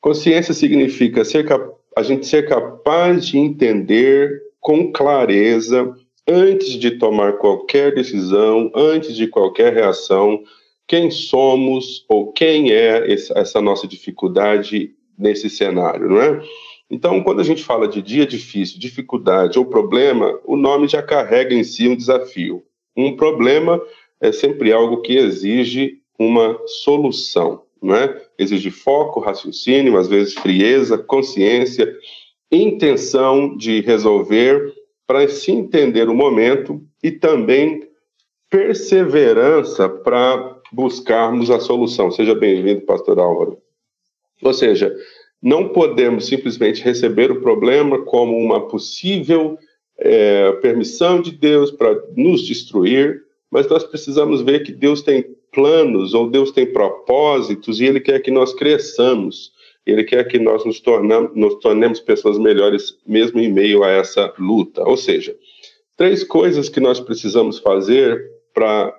Consciência 0.00 0.52
significa 0.52 1.24
ser 1.24 1.46
capaz 1.46 1.79
a 2.00 2.02
gente 2.02 2.26
ser 2.26 2.48
capaz 2.48 3.26
de 3.26 3.38
entender 3.38 4.42
com 4.58 4.90
clareza, 4.90 5.94
antes 6.26 6.70
de 6.70 6.92
tomar 6.92 7.34
qualquer 7.34 7.94
decisão, 7.94 8.72
antes 8.74 9.14
de 9.14 9.26
qualquer 9.26 9.74
reação, 9.74 10.42
quem 10.88 11.10
somos 11.10 12.06
ou 12.08 12.32
quem 12.32 12.72
é 12.72 13.12
essa 13.12 13.60
nossa 13.60 13.86
dificuldade 13.86 14.94
nesse 15.18 15.50
cenário, 15.50 16.08
não 16.08 16.20
é? 16.20 16.42
Então, 16.90 17.22
quando 17.22 17.40
a 17.40 17.44
gente 17.44 17.62
fala 17.62 17.86
de 17.86 18.00
dia 18.00 18.26
difícil, 18.26 18.80
dificuldade 18.80 19.58
ou 19.58 19.66
problema, 19.66 20.40
o 20.44 20.56
nome 20.56 20.88
já 20.88 21.02
carrega 21.02 21.54
em 21.54 21.62
si 21.62 21.86
um 21.86 21.94
desafio. 21.94 22.64
Um 22.96 23.14
problema 23.14 23.80
é 24.20 24.32
sempre 24.32 24.72
algo 24.72 25.02
que 25.02 25.16
exige 25.16 25.98
uma 26.18 26.58
solução 26.66 27.62
não 27.82 27.94
é? 27.94 28.20
Exige 28.40 28.70
foco, 28.70 29.20
raciocínio, 29.20 29.98
às 29.98 30.08
vezes 30.08 30.32
frieza, 30.32 30.96
consciência, 30.96 31.94
intenção 32.50 33.54
de 33.54 33.82
resolver 33.82 34.72
para 35.06 35.28
se 35.28 35.52
entender 35.52 36.08
o 36.08 36.14
momento 36.14 36.82
e 37.02 37.10
também 37.10 37.86
perseverança 38.48 39.90
para 39.90 40.56
buscarmos 40.72 41.50
a 41.50 41.60
solução. 41.60 42.10
Seja 42.10 42.34
bem-vindo, 42.34 42.80
pastor 42.80 43.18
Álvaro. 43.18 43.58
Ou 44.42 44.54
seja, 44.54 44.90
não 45.42 45.68
podemos 45.68 46.26
simplesmente 46.26 46.82
receber 46.82 47.30
o 47.30 47.42
problema 47.42 48.02
como 48.06 48.38
uma 48.38 48.68
possível 48.68 49.58
é, 49.98 50.52
permissão 50.52 51.20
de 51.20 51.30
Deus 51.32 51.70
para 51.70 51.94
nos 52.16 52.40
destruir, 52.46 53.22
mas 53.50 53.68
nós 53.68 53.84
precisamos 53.84 54.40
ver 54.40 54.62
que 54.62 54.72
Deus 54.72 55.02
tem 55.02 55.36
planos 55.52 56.14
ou 56.14 56.30
Deus 56.30 56.50
tem 56.50 56.66
propósitos 56.66 57.80
e 57.80 57.84
Ele 57.84 58.00
quer 58.00 58.20
que 58.20 58.30
nós 58.30 58.54
cresçamos. 58.54 59.52
Ele 59.86 60.04
quer 60.04 60.24
que 60.28 60.38
nós 60.38 60.64
nos, 60.64 60.80
tornamos, 60.80 61.34
nos 61.34 61.54
tornemos 61.56 62.00
pessoas 62.00 62.38
melhores, 62.38 62.98
mesmo 63.06 63.40
em 63.40 63.50
meio 63.50 63.82
a 63.82 63.88
essa 63.88 64.32
luta. 64.38 64.82
Ou 64.84 64.96
seja, 64.96 65.34
três 65.96 66.22
coisas 66.22 66.68
que 66.68 66.80
nós 66.80 67.00
precisamos 67.00 67.58
fazer 67.58 68.22
para 68.52 68.94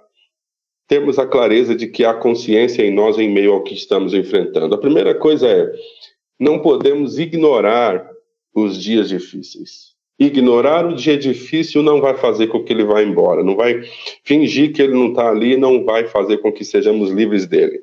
termos 0.88 1.17
a 1.17 1.25
clareza 1.25 1.74
de 1.75 1.88
que 1.88 2.03
há 2.03 2.13
consciência 2.13 2.84
em 2.84 2.93
nós 2.93 3.17
em 3.17 3.29
meio 3.29 3.53
ao 3.53 3.63
que 3.63 3.74
estamos 3.74 4.13
enfrentando. 4.13 4.75
A 4.75 4.77
primeira 4.77 5.15
coisa 5.15 5.48
é: 5.48 5.72
não 6.39 6.60
podemos 6.60 7.17
ignorar 7.17 8.10
os 8.53 8.81
dias 8.81 9.08
difíceis. 9.08 9.90
Ignorar 10.23 10.85
o 10.85 10.93
dia 10.93 11.17
difícil 11.17 11.81
não 11.81 11.99
vai 11.99 12.15
fazer 12.15 12.45
com 12.45 12.63
que 12.63 12.71
ele 12.71 12.85
vá 12.85 13.01
embora, 13.01 13.43
não 13.43 13.55
vai 13.55 13.81
fingir 14.23 14.71
que 14.71 14.79
ele 14.79 14.93
não 14.93 15.07
está 15.07 15.27
ali, 15.27 15.57
não 15.57 15.83
vai 15.83 16.05
fazer 16.05 16.37
com 16.37 16.51
que 16.51 16.63
sejamos 16.63 17.09
livres 17.09 17.47
dele. 17.47 17.81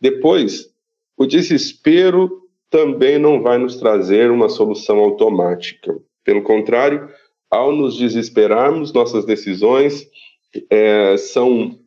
Depois, 0.00 0.70
o 1.16 1.26
desespero 1.26 2.30
também 2.70 3.18
não 3.18 3.42
vai 3.42 3.58
nos 3.58 3.74
trazer 3.74 4.30
uma 4.30 4.48
solução 4.48 5.00
automática. 5.00 5.98
Pelo 6.22 6.42
contrário, 6.42 7.08
ao 7.50 7.72
nos 7.72 7.96
desesperarmos, 7.96 8.92
nossas 8.92 9.24
decisões 9.24 10.08
é, 10.70 11.16
são 11.16 11.80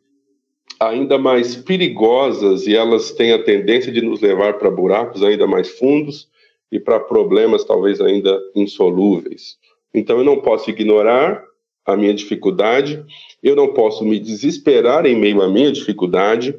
ainda 0.78 1.16
mais 1.16 1.56
perigosas 1.56 2.66
e 2.66 2.76
elas 2.76 3.12
têm 3.12 3.32
a 3.32 3.42
tendência 3.42 3.90
de 3.90 4.02
nos 4.02 4.20
levar 4.20 4.58
para 4.58 4.70
buracos 4.70 5.22
ainda 5.22 5.46
mais 5.46 5.70
fundos 5.70 6.28
e 6.70 6.78
para 6.78 7.00
problemas 7.00 7.64
talvez 7.64 7.98
ainda 7.98 8.38
insolúveis. 8.54 9.56
Então 9.96 10.18
eu 10.18 10.24
não 10.24 10.40
posso 10.40 10.68
ignorar 10.68 11.42
a 11.86 11.96
minha 11.96 12.12
dificuldade, 12.12 13.02
eu 13.42 13.56
não 13.56 13.72
posso 13.72 14.04
me 14.04 14.18
desesperar 14.18 15.06
em 15.06 15.16
meio 15.16 15.40
à 15.40 15.48
minha 15.48 15.72
dificuldade, 15.72 16.54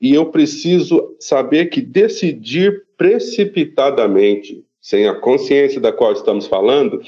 e 0.00 0.12
eu 0.12 0.26
preciso 0.26 1.16
saber 1.18 1.66
que 1.66 1.80
decidir 1.80 2.82
precipitadamente, 2.96 4.64
sem 4.80 5.06
a 5.08 5.14
consciência 5.14 5.80
da 5.80 5.92
qual 5.92 6.12
estamos 6.12 6.46
falando, 6.46 7.00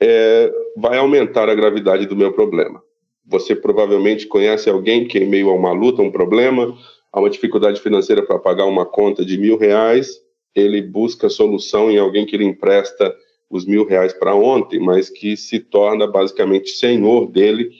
é, 0.00 0.52
vai 0.76 0.98
aumentar 0.98 1.48
a 1.48 1.54
gravidade 1.54 2.06
do 2.06 2.16
meu 2.16 2.32
problema. 2.32 2.80
Você 3.26 3.56
provavelmente 3.56 4.26
conhece 4.26 4.70
alguém 4.70 5.06
que, 5.06 5.18
em 5.18 5.26
meio 5.26 5.50
a 5.50 5.54
uma 5.54 5.72
luta, 5.72 6.00
um 6.00 6.12
problema, 6.12 6.78
a 7.12 7.18
uma 7.18 7.28
dificuldade 7.28 7.80
financeira 7.80 8.22
para 8.22 8.38
pagar 8.38 8.66
uma 8.66 8.86
conta 8.86 9.24
de 9.24 9.36
mil 9.36 9.58
reais, 9.58 10.20
ele 10.54 10.80
busca 10.80 11.28
solução 11.28 11.90
em 11.90 11.98
alguém 11.98 12.24
que 12.24 12.36
lhe 12.36 12.44
empresta 12.44 13.12
os 13.50 13.64
mil 13.64 13.86
reais 13.86 14.12
para 14.12 14.34
ontem, 14.34 14.78
mas 14.78 15.08
que 15.08 15.36
se 15.36 15.60
torna 15.60 16.06
basicamente 16.06 16.70
senhor 16.70 17.30
dele 17.30 17.70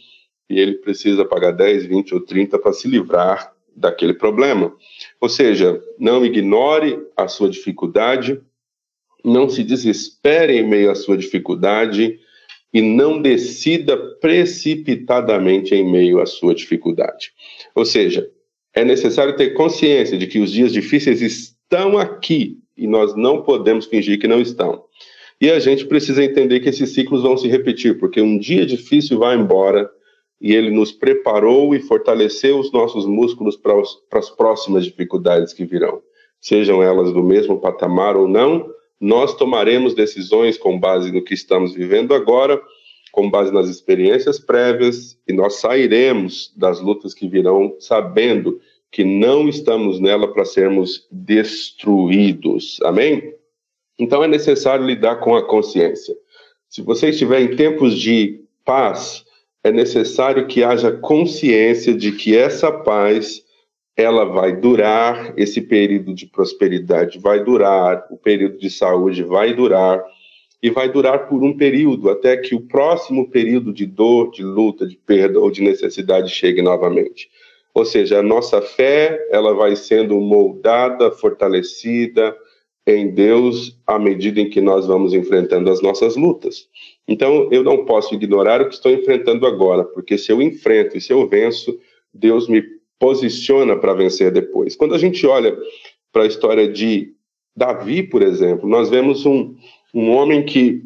e 0.49 0.61
ele 0.61 0.75
precisa 0.75 1.25
pagar 1.25 1.52
10, 1.52 1.87
20 1.87 2.14
ou 2.14 2.20
30 2.20 2.58
para 2.58 2.73
se 2.73 2.87
livrar 2.88 3.52
daquele 3.75 4.14
problema. 4.14 4.75
Ou 5.20 5.28
seja, 5.28 5.80
não 5.99 6.25
ignore 6.25 6.99
a 7.16 7.28
sua 7.28 7.50
dificuldade, 7.50 8.40
não 9.25 9.49
se 9.49 9.62
desespere 9.62 10.56
em 10.56 10.66
meio 10.66 10.90
à 10.90 10.94
sua 10.94 11.16
dificuldade 11.16 12.18
e 12.73 12.80
não 12.80 13.20
decida 13.20 13.96
precipitadamente 14.20 15.75
em 15.75 15.90
meio 15.90 16.20
à 16.20 16.26
sua 16.26 16.54
dificuldade. 16.54 17.32
Ou 17.75 17.85
seja, 17.85 18.30
é 18.75 18.85
necessário 18.85 19.37
ter 19.37 19.50
consciência 19.54 20.16
de 20.16 20.26
que 20.26 20.38
os 20.38 20.52
dias 20.52 20.73
difíceis 20.73 21.20
estão 21.20 21.99
aqui 21.99 22.58
e 22.76 22.87
nós 22.87 23.16
não 23.16 23.42
podemos 23.42 23.87
fingir 23.87 24.20
que 24.20 24.28
não 24.28 24.40
estão. 24.40 24.86
E 25.40 25.50
a 25.50 25.59
gente 25.59 25.85
precisa 25.85 26.25
entender 26.25 26.61
que 26.61 26.69
esses 26.71 26.95
ciclos 26.95 27.23
vão 27.23 27.37
se 27.37 27.47
repetir, 27.49 27.99
porque 27.99 28.21
um 28.21 28.38
dia 28.38 28.64
difícil 28.64 29.19
vai 29.19 29.37
embora 29.37 29.90
e 30.40 30.55
ele 30.55 30.71
nos 30.71 30.93
preparou 30.93 31.75
e 31.75 31.81
fortaleceu 31.81 32.59
os 32.59 32.73
nossos 32.73 33.07
músculos 33.07 33.57
para, 33.57 33.75
as 34.12 34.31
próximas 34.31 34.85
dificuldades 34.85 35.52
que 35.52 35.64
virão. 35.64 36.02
Sejam 36.40 36.83
elas 36.83 37.12
do 37.12 37.23
mesmo 37.23 37.59
patamar 37.59 38.16
ou 38.16 38.28
não, 38.28 38.71
nós 39.00 39.35
tomaremos 39.35 39.95
decisões 39.95 40.57
com 40.57 40.78
base 40.78 41.12
no 41.12 41.23
que 41.23 41.35
estamos 41.35 41.75
vivendo 41.75 42.14
agora, 42.14 42.61
com 43.12 43.31
base 43.31 43.52
nas 43.52 43.69
experiências 43.69 44.38
prévias, 44.38 45.19
e 45.26 45.33
nós 45.33 45.57
sairemos 45.57 46.52
das 46.57 46.81
lutas 46.81 47.14
que 47.14 47.28
virão 47.28 47.75
sabendo 47.78 48.61
que 48.90 49.05
não 49.05 49.49
estamos 49.49 50.00
nela 50.00 50.33
para 50.33 50.45
sermos 50.45 51.07
destruídos. 51.11 52.78
Amém? 52.83 53.36
Então 53.98 54.22
é 54.22 54.28
necessário 54.28 54.84
lidar 54.84 55.16
com 55.16 55.34
a 55.34 55.46
consciência. 55.46 56.14
Se 56.68 56.82
você 56.82 57.08
estiver 57.10 57.40
em 57.40 57.56
tempos 57.56 57.98
de 57.98 58.40
paz, 58.64 59.24
é 59.64 59.72
necessário 59.72 60.46
que 60.46 60.62
haja 60.62 60.92
consciência 60.92 61.94
de 61.94 62.12
que 62.12 62.36
essa 62.36 62.70
paz 62.70 63.44
ela 63.96 64.24
vai 64.24 64.54
durar, 64.54 65.32
esse 65.38 65.60
período 65.60 66.12
de 66.12 66.26
prosperidade 66.26 67.18
vai 67.18 67.42
durar, 67.42 68.06
o 68.10 68.16
período 68.18 68.58
de 68.58 68.68
saúde 68.68 69.22
vai 69.22 69.54
durar, 69.54 70.04
e 70.62 70.70
vai 70.70 70.90
durar 70.90 71.28
por 71.28 71.42
um 71.42 71.56
período, 71.56 72.10
até 72.10 72.36
que 72.36 72.54
o 72.54 72.60
próximo 72.60 73.30
período 73.30 73.72
de 73.72 73.86
dor, 73.86 74.30
de 74.30 74.42
luta, 74.42 74.86
de 74.86 74.96
perda 74.96 75.38
ou 75.38 75.50
de 75.50 75.62
necessidade 75.62 76.30
chegue 76.30 76.60
novamente. 76.60 77.28
Ou 77.72 77.84
seja, 77.84 78.18
a 78.18 78.22
nossa 78.22 78.60
fé, 78.60 79.26
ela 79.30 79.54
vai 79.54 79.76
sendo 79.76 80.20
moldada, 80.20 81.10
fortalecida 81.10 82.36
em 82.87 83.11
Deus 83.11 83.76
à 83.87 83.99
medida 83.99 84.40
em 84.40 84.49
que 84.49 84.61
nós 84.61 84.87
vamos 84.87 85.12
enfrentando 85.12 85.71
as 85.71 85.83
nossas 85.83 86.14
lutas. 86.14 86.69
Então, 87.09 87.49
eu 87.50 87.64
não 87.64 87.85
posso 87.85 88.14
ignorar 88.14 88.61
o 88.61 88.69
que 88.69 88.75
estou 88.75 88.93
enfrentando 88.93 89.47
agora, 89.47 89.85
porque 89.85 90.16
se 90.16 90.31
eu 90.31 90.40
enfrento 90.40 90.97
e 90.97 91.00
se 91.00 91.12
eu 91.12 91.28
venço, 91.28 91.76
Deus 92.14 92.49
me 92.49 92.62
posiciona 92.99 93.76
para 93.76 93.93
vencer 93.93 94.31
depois. 94.31 94.76
Quando 94.76 94.95
a 94.95 94.99
gente 94.99 95.26
olha 95.26 95.57
para 96.12 96.23
a 96.23 96.26
história 96.26 96.69
de 96.69 97.12
Davi, 97.57 98.02
por 98.02 98.23
exemplo, 98.23 98.69
nós 98.69 98.88
vemos 98.88 99.26
um, 99.26 99.55
um 99.93 100.11
homem 100.11 100.45
que 100.45 100.83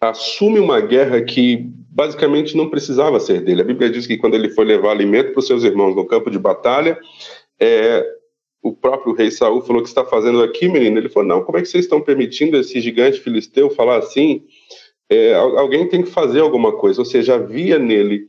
assume 0.00 0.58
uma 0.58 0.80
guerra 0.80 1.20
que 1.22 1.70
basicamente 1.90 2.56
não 2.56 2.70
precisava 2.70 3.18
ser 3.18 3.42
dele. 3.42 3.62
A 3.62 3.64
Bíblia 3.64 3.90
diz 3.90 4.06
que 4.06 4.16
quando 4.16 4.34
ele 4.34 4.50
foi 4.50 4.64
levar 4.64 4.92
alimento 4.92 5.32
para 5.32 5.40
os 5.40 5.46
seus 5.46 5.64
irmãos 5.64 5.96
no 5.96 6.06
campo 6.06 6.30
de 6.30 6.38
batalha, 6.38 6.98
é, 7.60 8.06
o 8.62 8.72
próprio 8.72 9.14
rei 9.14 9.30
Saul 9.30 9.62
falou: 9.62 9.80
O 9.80 9.82
que 9.82 9.88
está 9.88 10.04
fazendo 10.04 10.42
aqui, 10.42 10.68
menino? 10.68 10.98
Ele 10.98 11.08
falou: 11.08 11.28
Não, 11.28 11.42
como 11.42 11.58
é 11.58 11.62
que 11.62 11.68
vocês 11.68 11.84
estão 11.84 12.00
permitindo 12.00 12.56
esse 12.56 12.80
gigante 12.80 13.20
filisteu 13.20 13.70
falar 13.70 13.98
assim? 13.98 14.44
É, 15.10 15.34
alguém 15.34 15.88
tem 15.88 16.02
que 16.02 16.10
fazer 16.10 16.40
alguma 16.40 16.72
coisa. 16.72 17.00
Ou 17.00 17.04
seja, 17.04 17.36
havia 17.36 17.78
nele 17.78 18.26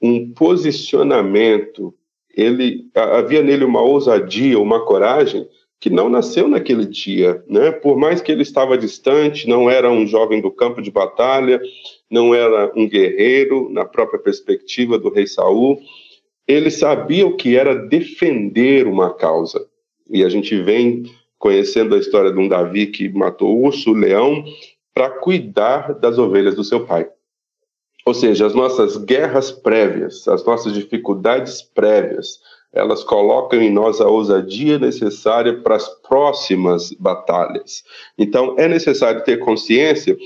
um 0.00 0.32
posicionamento, 0.32 1.94
ele 2.34 2.88
havia 2.94 3.42
nele 3.42 3.64
uma 3.64 3.82
ousadia, 3.82 4.58
uma 4.58 4.84
coragem 4.84 5.46
que 5.80 5.88
não 5.88 6.10
nasceu 6.10 6.46
naquele 6.46 6.84
dia, 6.84 7.42
né? 7.48 7.72
Por 7.72 7.96
mais 7.96 8.20
que 8.20 8.30
ele 8.30 8.42
estava 8.42 8.76
distante, 8.76 9.48
não 9.48 9.68
era 9.68 9.90
um 9.90 10.06
jovem 10.06 10.40
do 10.40 10.50
campo 10.50 10.82
de 10.82 10.90
batalha, 10.90 11.60
não 12.10 12.34
era 12.34 12.70
um 12.76 12.86
guerreiro 12.86 13.70
na 13.70 13.86
própria 13.86 14.20
perspectiva 14.20 14.98
do 14.98 15.08
rei 15.08 15.26
Saul, 15.26 15.80
ele 16.46 16.70
sabia 16.70 17.26
o 17.26 17.34
que 17.34 17.56
era 17.56 17.74
defender 17.74 18.86
uma 18.86 19.14
causa. 19.14 19.69
E 20.12 20.24
a 20.24 20.28
gente 20.28 20.60
vem 20.60 21.04
conhecendo 21.38 21.94
a 21.94 21.98
história 21.98 22.32
de 22.32 22.38
um 22.38 22.48
Davi 22.48 22.86
que 22.86 23.08
matou 23.08 23.58
urso, 23.62 23.92
leão, 23.92 24.44
para 24.92 25.08
cuidar 25.08 25.94
das 25.94 26.18
ovelhas 26.18 26.54
do 26.54 26.64
seu 26.64 26.84
pai. 26.84 27.08
Ou 28.04 28.14
seja, 28.14 28.46
as 28.46 28.54
nossas 28.54 28.96
guerras 28.96 29.50
prévias, 29.50 30.26
as 30.26 30.44
nossas 30.44 30.72
dificuldades 30.72 31.62
prévias, 31.62 32.40
elas 32.72 33.02
colocam 33.02 33.60
em 33.60 33.70
nós 33.70 34.00
a 34.00 34.08
ousadia 34.08 34.78
necessária 34.78 35.60
para 35.60 35.76
as 35.76 35.88
próximas 36.02 36.92
batalhas. 36.92 37.82
Então, 38.16 38.54
é 38.58 38.68
necessário 38.68 39.24
ter 39.24 39.38
consciência, 39.38 40.16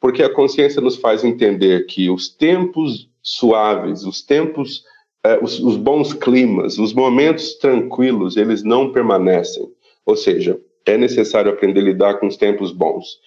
porque 0.00 0.22
a 0.22 0.32
consciência 0.32 0.80
nos 0.80 0.96
faz 0.96 1.22
entender 1.22 1.86
que 1.86 2.10
os 2.10 2.28
tempos 2.28 3.08
suaves, 3.22 4.04
os 4.04 4.20
tempos, 4.20 4.84
eh, 5.24 5.38
os, 5.42 5.58
os 5.60 5.76
bons 5.76 6.12
climas, 6.12 6.78
os 6.78 6.92
momentos 6.92 7.54
tranquilos, 7.54 8.36
eles 8.36 8.62
não 8.62 8.92
permanecem. 8.92 9.68
Ou 10.04 10.16
seja, 10.16 10.60
é 10.84 10.96
necessário 10.96 11.50
aprender 11.50 11.80
a 11.80 11.84
lidar 11.84 12.14
com 12.14 12.26
os 12.26 12.36
tempos 12.36 12.72
bons. 12.72 13.18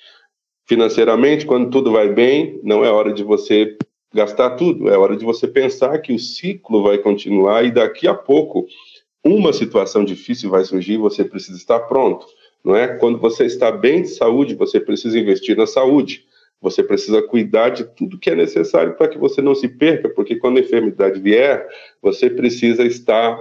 Financeiramente, 0.68 1.46
quando 1.46 1.70
tudo 1.70 1.92
vai 1.92 2.10
bem, 2.10 2.60
não 2.64 2.84
é 2.84 2.92
hora 2.92 3.14
de 3.14 3.24
você 3.24 3.78
gastar 4.14 4.52
tudo. 4.52 4.90
É 4.90 4.98
hora 4.98 5.16
de 5.16 5.24
você 5.24 5.48
pensar 5.48 6.00
que 6.00 6.14
o 6.14 6.20
ciclo 6.20 6.82
vai 6.82 6.98
continuar 6.98 7.64
e 7.64 7.72
daqui 7.72 8.08
a 8.08 8.14
pouco 8.14 8.66
uma 9.24 9.52
situação 9.54 10.06
difícil 10.06 10.50
vai 10.50 10.64
surgir 10.64 10.98
você 10.98 11.24
precisa 11.24 11.58
estar 11.58 11.80
pronto. 11.82 12.26
Não 12.64 12.76
é? 12.76 12.88
Quando 12.88 13.20
você 13.20 13.46
está 13.46 13.72
bem 13.72 14.02
de 14.02 14.10
saúde, 14.10 14.56
você 14.56 14.80
precisa 14.80 15.20
investir 15.20 15.56
na 15.56 15.68
saúde. 15.68 16.25
Você 16.66 16.82
precisa 16.82 17.22
cuidar 17.22 17.70
de 17.70 17.84
tudo 17.84 18.18
que 18.18 18.32
é 18.32 18.36
necessário 18.36 18.96
para 18.96 19.08
que 19.08 19.20
você 19.20 19.40
não 19.40 19.54
se 19.54 19.68
perca, 19.68 20.10
porque 20.10 20.36
quando 20.36 20.58
a 20.58 20.62
enfermidade 20.62 21.20
vier, 21.20 21.68
você 22.02 22.28
precisa 22.28 22.84
estar 22.84 23.38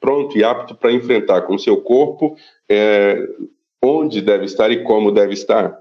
pronto 0.00 0.38
e 0.38 0.42
apto 0.42 0.74
para 0.74 0.90
enfrentar 0.90 1.42
com 1.42 1.54
o 1.54 1.58
seu 1.58 1.82
corpo 1.82 2.34
é, 2.66 3.28
onde 3.82 4.22
deve 4.22 4.46
estar 4.46 4.70
e 4.70 4.84
como 4.84 5.12
deve 5.12 5.34
estar. 5.34 5.78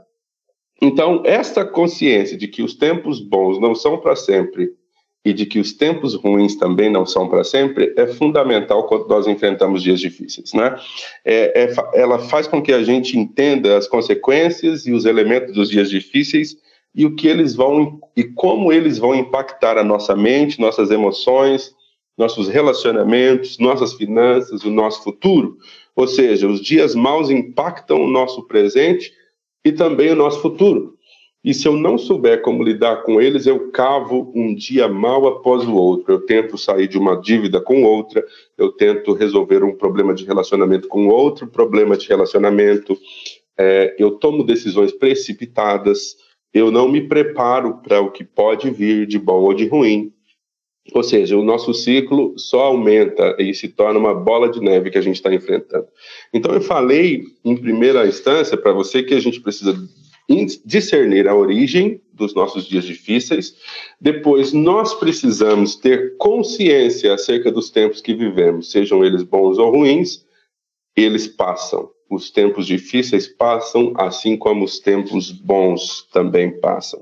Então, 0.82 1.24
esta 1.26 1.64
consciência 1.64 2.36
de 2.36 2.50
que 2.50 2.62
os 2.62 2.76
tempos 2.76 3.22
bons 3.22 3.58
não 3.58 3.74
são 3.74 3.98
para 3.98 4.18
sempre 4.18 4.74
e 5.24 5.32
de 5.32 5.46
que 5.46 5.60
os 5.60 5.72
tempos 5.72 6.14
ruins 6.14 6.58
também 6.58 6.90
não 6.90 7.06
são 7.06 7.30
para 7.30 7.46
sempre 7.46 7.94
é 7.96 8.06
fundamental 8.06 8.86
quando 8.86 9.08
nós 9.08 9.28
enfrentamos 9.28 9.82
dias 9.82 10.02
difíceis, 10.02 10.52
né? 10.52 10.76
É, 11.24 11.64
é, 11.64 11.76
ela 11.94 12.20
faz 12.20 12.48
com 12.48 12.62
que 12.62 12.74
a 12.74 12.84
gente 12.84 13.18
entenda 13.18 13.78
as 13.78 13.88
consequências 13.88 14.86
e 14.86 14.92
os 14.92 15.06
elementos 15.06 15.54
dos 15.54 15.70
dias 15.70 15.90
difíceis 15.90 16.58
e 16.94 17.06
o 17.06 17.16
que 17.16 17.28
eles 17.28 17.56
vão 17.56 18.00
e 18.16 18.24
como 18.24 18.72
eles 18.72 18.98
vão 18.98 19.16
impactar 19.16 19.78
a 19.78 19.84
nossa 19.84 20.16
mente, 20.16 20.60
nossas 20.60 20.92
emoções, 20.92 21.74
nossos 22.18 22.48
relacionamentos, 22.50 23.58
nossas 23.58 23.94
finanças, 23.94 24.64
o 24.64 24.70
nosso 24.70 25.04
futuro. 25.04 25.58
Ou 25.96 26.08
seja, 26.08 26.48
os 26.48 26.62
dias 26.62 26.94
maus 26.94 27.30
impactam 27.30 28.02
o 28.02 28.10
nosso 28.10 28.44
presente 28.48 29.12
e 29.64 29.72
também 29.72 30.12
o 30.12 30.16
nosso 30.16 30.42
futuro. 30.42 30.98
E 31.44 31.56
se 31.56 31.68
eu 31.68 31.76
não 31.76 31.98
souber 31.98 32.44
como 32.44 32.64
lidar 32.64 32.98
com 32.98 33.20
eles, 33.20 33.48
eu 33.48 33.72
cavo 33.72 34.32
um 34.36 34.54
dia 34.54 34.88
mal 34.88 35.26
após 35.28 35.68
o 35.68 35.74
outro. 35.74 36.14
Eu 36.14 36.22
tento 36.22 36.56
sair 36.56 36.88
de 36.88 37.00
uma 37.00 37.20
dívida 37.20 37.60
com 37.60 37.82
outra, 37.84 38.24
eu 38.56 38.72
tento 38.72 39.14
resolver 39.14 39.64
um 39.64 39.76
problema 39.76 40.14
de 40.14 40.24
relacionamento 40.24 40.88
com 40.88 41.08
outro 41.08 41.48
problema 41.48 41.98
de 41.98 42.08
relacionamento, 42.08 42.96
é, 43.58 43.96
eu 43.98 44.12
tomo 44.12 44.44
decisões 44.44 44.92
precipitadas, 44.92 46.16
eu 46.54 46.72
não 46.72 46.90
me 46.90 47.02
preparo 47.08 47.78
para 47.78 48.02
o 48.02 48.12
que 48.12 48.24
pode 48.24 48.70
vir 48.70 49.08
de 49.08 49.18
bom 49.18 49.42
ou 49.42 49.54
de 49.54 49.68
ruim. 49.68 50.12
Ou 50.94 51.04
seja, 51.04 51.38
o 51.38 51.44
nosso 51.44 51.74
ciclo 51.74 52.34
só 52.38 52.62
aumenta 52.64 53.36
e 53.40 53.54
se 53.54 53.68
torna 53.68 54.00
uma 54.00 54.14
bola 54.14 54.50
de 54.50 54.60
neve 54.60 54.90
que 54.90 54.98
a 54.98 55.02
gente 55.02 55.16
está 55.16 55.34
enfrentando. 55.34 55.88
Então, 56.34 56.54
eu 56.54 56.62
falei 56.62 57.24
em 57.46 57.56
primeira 57.56 58.08
instância 58.08 58.58
para 58.58 58.74
você 58.74 59.04
que 59.04 59.14
a 59.14 59.20
gente 59.20 59.40
precisa 59.40 59.76
discernir 60.66 61.28
a 61.28 61.36
origem 61.36 62.02
dos 62.14 62.34
nossos 62.34 62.66
dias 62.66 62.86
difíceis. 62.86 63.56
Depois, 64.00 64.54
nós 64.54 64.94
precisamos 64.94 65.76
ter 65.76 66.18
consciência 66.18 67.14
acerca 67.14 67.52
dos 67.52 67.70
tempos 67.70 68.02
que 68.02 68.14
vivemos, 68.14 68.72
sejam 68.72 69.04
eles 69.04 69.24
bons 69.24 69.58
ou 69.58 69.72
ruins, 69.72 70.26
eles 70.96 71.28
passam. 71.28 71.90
Os 72.12 72.30
tempos 72.30 72.68
difíceis 72.68 73.26
passam, 73.26 73.94
assim 73.96 74.36
como 74.36 74.66
os 74.66 74.80
tempos 74.80 75.32
bons 75.32 76.06
também 76.12 76.52
passam. 76.60 77.02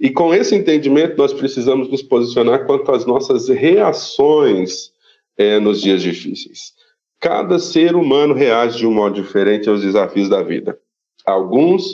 E 0.00 0.08
com 0.08 0.32
esse 0.32 0.56
entendimento, 0.56 1.18
nós 1.18 1.34
precisamos 1.34 1.90
nos 1.90 2.02
posicionar 2.02 2.64
quanto 2.64 2.90
às 2.90 3.04
nossas 3.04 3.50
reações 3.50 4.92
é, 5.36 5.60
nos 5.60 5.82
dias 5.82 6.00
difíceis. 6.00 6.72
Cada 7.20 7.58
ser 7.58 7.94
humano 7.94 8.32
reage 8.32 8.78
de 8.78 8.86
um 8.86 8.94
modo 8.94 9.14
diferente 9.14 9.68
aos 9.68 9.82
desafios 9.82 10.30
da 10.30 10.42
vida. 10.42 10.78
Alguns 11.26 11.84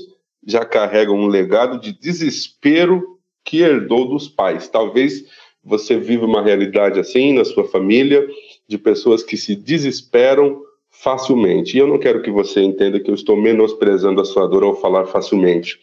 já 0.47 0.65
carregam 0.65 1.17
um 1.17 1.27
legado 1.27 1.81
de 1.81 1.91
desespero 1.93 3.19
que 3.45 3.59
herdou 3.59 4.09
dos 4.09 4.29
pais. 4.29 4.69
Talvez 4.69 5.25
você 5.65 5.99
viva 5.99 6.25
uma 6.25 6.45
realidade 6.45 7.01
assim 7.01 7.33
na 7.33 7.45
sua 7.45 7.65
família, 7.65 8.25
de 8.69 8.79
pessoas 8.79 9.25
que 9.25 9.37
se 9.37 9.57
desesperam 9.57 10.63
facilmente. 11.01 11.77
E 11.77 11.81
eu 11.81 11.87
não 11.87 11.99
quero 11.99 12.23
que 12.23 12.31
você 12.31 12.61
entenda 12.63 13.01
que 13.01 13.11
eu 13.11 13.15
estou 13.15 13.37
menosprezando 13.37 14.21
a 14.21 14.25
sua 14.25 14.47
dor 14.47 14.65
ao 14.65 14.77
falar 14.77 15.07
facilmente 15.07 15.79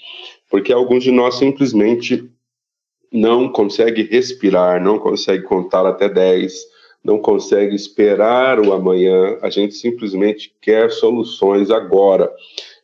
porque 0.54 0.72
alguns 0.72 1.04
de 1.04 1.10
nós 1.10 1.34
simplesmente 1.40 2.30
não 3.12 3.50
consegue 3.50 4.04
respirar, 4.04 4.80
não 4.80 5.00
consegue 5.00 5.42
contar 5.46 5.84
até 5.84 6.08
10, 6.08 6.54
não 7.04 7.18
consegue 7.18 7.76
esperar 7.76 8.60
o 8.60 8.72
amanhã, 8.72 9.40
a 9.42 9.50
gente 9.50 9.74
simplesmente 9.74 10.54
quer 10.62 10.92
soluções 10.92 11.72
agora. 11.72 12.32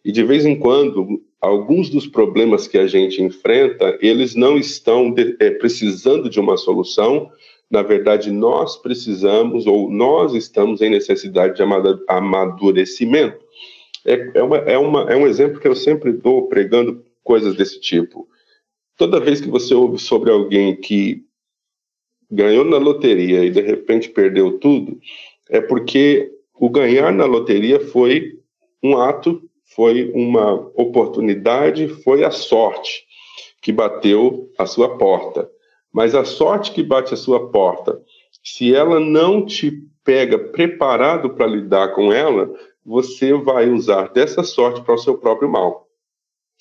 E 0.04 0.12
de 0.12 0.24
vez 0.24 0.48
em 0.48 0.58
quando, 0.58 1.22
alguns 1.40 1.92
dos 1.92 2.08
problemas 2.08 2.68
que 2.68 2.80
a 2.80 2.88
gente 2.88 3.22
enfrenta, 3.22 3.96
eles 4.02 4.34
não 4.34 4.58
estão 4.58 5.12
de, 5.12 5.36
é, 5.40 5.52
precisando 5.52 6.28
de 6.28 6.40
uma 6.40 6.58
solução, 6.58 7.30
na 7.70 7.84
verdade, 7.84 8.32
nós 8.32 8.78
precisamos 8.78 9.68
ou 9.68 9.92
nós 9.92 10.34
estamos 10.34 10.82
em 10.82 10.90
necessidade 10.90 11.56
de 11.56 11.64
amadurecimento. 12.08 13.40
É, 14.06 14.32
é, 14.40 14.44
uma, 14.44 14.58
é, 14.58 14.78
uma, 14.78 15.02
é 15.12 15.16
um 15.16 15.28
exemplo 15.28 15.60
que 15.60 15.68
eu 15.68 15.76
sempre 15.76 16.12
dou 16.12 16.48
pregando 16.48 17.06
coisas 17.24 17.56
desse 17.56 17.80
tipo. 17.80 18.28
Toda 18.98 19.20
vez 19.20 19.40
que 19.40 19.50
você 19.50 19.74
ouve 19.74 20.00
sobre 20.00 20.32
alguém 20.32 20.76
que 20.76 21.24
ganhou 22.32 22.66
na 22.66 22.78
loteria 22.78 23.46
e 23.46 23.52
de 23.52 23.62
repente 23.62 24.10
perdeu 24.10 24.58
tudo, 24.58 25.00
é 25.50 25.62
porque 25.62 26.32
o 26.56 26.70
ganhar 26.70 27.12
na 27.12 27.26
loteria 27.26 27.80
foi 27.80 28.40
um 28.82 28.98
ato, 28.98 29.42
foi 29.64 30.12
uma 30.14 30.54
oportunidade, 30.76 31.88
foi 31.88 32.24
a 32.24 32.32
sorte 32.32 33.06
que 33.62 33.72
bateu 33.72 34.50
a 34.58 34.66
sua 34.66 34.98
porta. 34.98 35.50
Mas 35.94 36.14
a 36.14 36.24
sorte 36.24 36.72
que 36.72 36.84
bate 36.84 37.14
a 37.14 37.18
sua 37.18 37.50
porta, 37.50 38.02
se 38.44 38.74
ela 38.74 39.00
não 39.00 39.46
te 39.46 39.72
pega 40.04 40.38
preparado 40.38 41.32
para 41.32 41.48
lidar 41.48 41.90
com 41.90 42.12
ela, 42.14 42.50
você 42.86 43.34
vai 43.34 43.70
usar 43.70 44.12
dessa 44.12 44.44
sorte 44.44 44.82
para 44.82 44.96
o 44.96 44.98
seu 44.98 45.18
próprio 45.18 45.50
mal. 45.50 45.88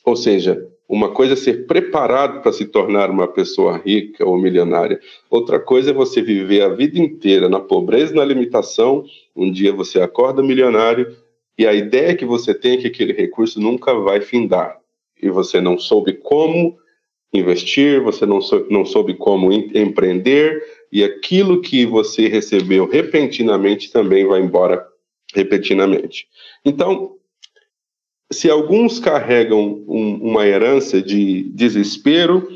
Ou 0.05 0.17
seja, 0.17 0.69
uma 0.89 1.11
coisa 1.11 1.35
é 1.35 1.37
ser 1.37 1.67
preparado 1.67 2.41
para 2.41 2.53
se 2.53 2.65
tornar 2.65 3.11
uma 3.11 3.29
pessoa 3.29 3.77
rica 3.77 4.27
ou 4.27 4.39
milionária. 4.39 4.99
Outra 5.31 5.61
coisa 5.61 5.91
é 5.91 5.95
você 5.95 6.23
viver 6.23 6.63
a 6.63 6.71
vida 6.71 6.99
inteira 6.99 7.49
na 7.49 7.61
pobreza 7.61 8.15
na 8.15 8.25
limitação. 8.25 9.05
Um 9.37 9.53
dia 9.53 9.71
você 9.71 10.01
acorda 10.01 10.43
milionário 10.43 11.15
e 11.59 11.67
a 11.67 11.75
ideia 11.75 12.17
que 12.17 12.25
você 12.25 12.55
tem 12.55 12.75
é 12.75 12.77
que 12.79 12.87
aquele 12.87 13.13
recurso 13.13 13.61
nunca 13.61 13.93
vai 13.93 14.23
findar. 14.23 14.79
E 15.23 15.29
você 15.29 15.61
não 15.61 15.77
soube 15.79 16.15
como 16.15 16.79
investir, 17.33 18.01
você 18.03 18.25
não, 18.25 18.41
sou, 18.41 18.67
não 18.71 18.85
soube 18.85 19.15
como 19.15 19.53
empreender, 19.53 20.63
e 20.91 21.05
aquilo 21.05 21.61
que 21.61 21.85
você 21.85 22.29
recebeu 22.29 22.87
repentinamente 22.89 23.93
também 23.93 24.27
vai 24.27 24.41
embora 24.41 24.87
repentinamente. 25.35 26.27
Então, 26.65 27.17
se 28.33 28.51
alguns 28.51 28.99
carregam 28.99 29.85
um, 29.87 30.15
uma 30.31 30.47
herança 30.47 31.01
de 31.03 31.45
desespero, 31.51 32.49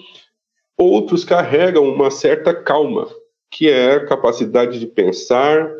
outros 0.77 1.25
carregam 1.25 1.89
uma 1.89 2.11
certa 2.11 2.55
calma, 2.55 3.09
que 3.51 3.69
é 3.69 3.95
a 3.95 4.07
capacidade 4.07 4.79
de 4.79 4.87
pensar, 4.87 5.71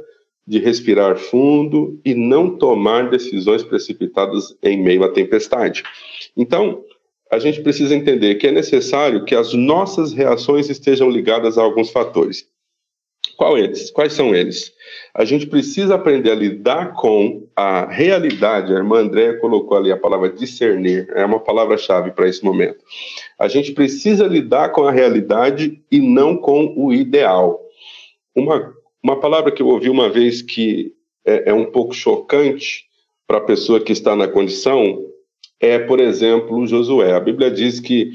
de 0.47 0.59
respirar 0.59 1.17
fundo 1.17 2.01
e 2.05 2.15
não 2.15 2.57
tomar 2.57 3.09
decisões 3.09 3.63
precipitadas 3.63 4.57
em 4.63 4.83
meio 4.83 5.05
à 5.05 5.09
tempestade. 5.09 5.83
Então, 6.37 6.85
a 7.33 7.39
gente 7.39 7.63
precisa 7.63 7.95
entender 7.95 8.35
que 8.35 8.47
é 8.47 8.53
necessário 8.53 9.25
que 9.25 9.35
as 9.35 9.55
nossas 9.55 10.13
reações 10.13 10.69
estejam 10.69 11.09
ligadas 11.09 11.57
a 11.57 11.63
alguns 11.63 11.89
fatores. 11.89 12.47
Qual 13.39 13.57
eles? 13.57 13.91
Quais 13.91 14.13
são 14.13 14.35
eles? 14.35 14.71
A 15.15 15.25
gente 15.25 15.47
precisa 15.47 15.95
aprender 15.95 16.31
a 16.31 16.35
lidar 16.35 16.93
com 16.93 17.49
a 17.57 17.87
realidade. 17.87 18.75
A 18.75 18.77
irmã 18.77 18.99
Andréa 18.99 19.39
colocou 19.39 19.79
ali 19.79 19.91
a 19.91 19.97
palavra 19.97 20.29
discernir, 20.29 21.09
é 21.15 21.25
uma 21.25 21.41
palavra-chave 21.41 22.11
para 22.11 22.29
esse 22.29 22.45
momento. 22.45 22.85
A 23.39 23.49
gente 23.49 23.73
precisa 23.73 24.27
lidar 24.27 24.69
com 24.69 24.85
a 24.85 24.93
realidade 24.93 25.83
e 25.91 26.01
não 26.01 26.37
com 26.37 26.75
o 26.77 26.93
ideal. 26.93 27.59
Uma, 28.37 28.75
uma 29.03 29.19
palavra 29.19 29.51
que 29.51 29.63
eu 29.63 29.69
ouvi 29.69 29.89
uma 29.89 30.11
vez 30.11 30.43
que 30.43 30.93
é, 31.25 31.49
é 31.49 31.55
um 31.55 31.65
pouco 31.65 31.95
chocante 31.95 32.85
para 33.27 33.39
a 33.39 33.43
pessoa 33.43 33.81
que 33.81 33.93
está 33.93 34.15
na 34.15 34.29
condição 34.29 35.12
é, 35.63 35.79
por 35.79 36.01
exemplo, 36.01 36.67
Josué. 36.67 37.13
A 37.13 37.21
Bíblia 37.21 37.49
diz 37.49 37.79
que 37.79 38.11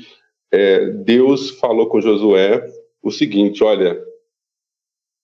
é, 0.52 0.90
Deus 0.90 1.52
falou 1.52 1.88
com 1.88 2.02
Josué 2.02 2.62
o 3.02 3.10
seguinte: 3.10 3.64
olha, 3.64 3.98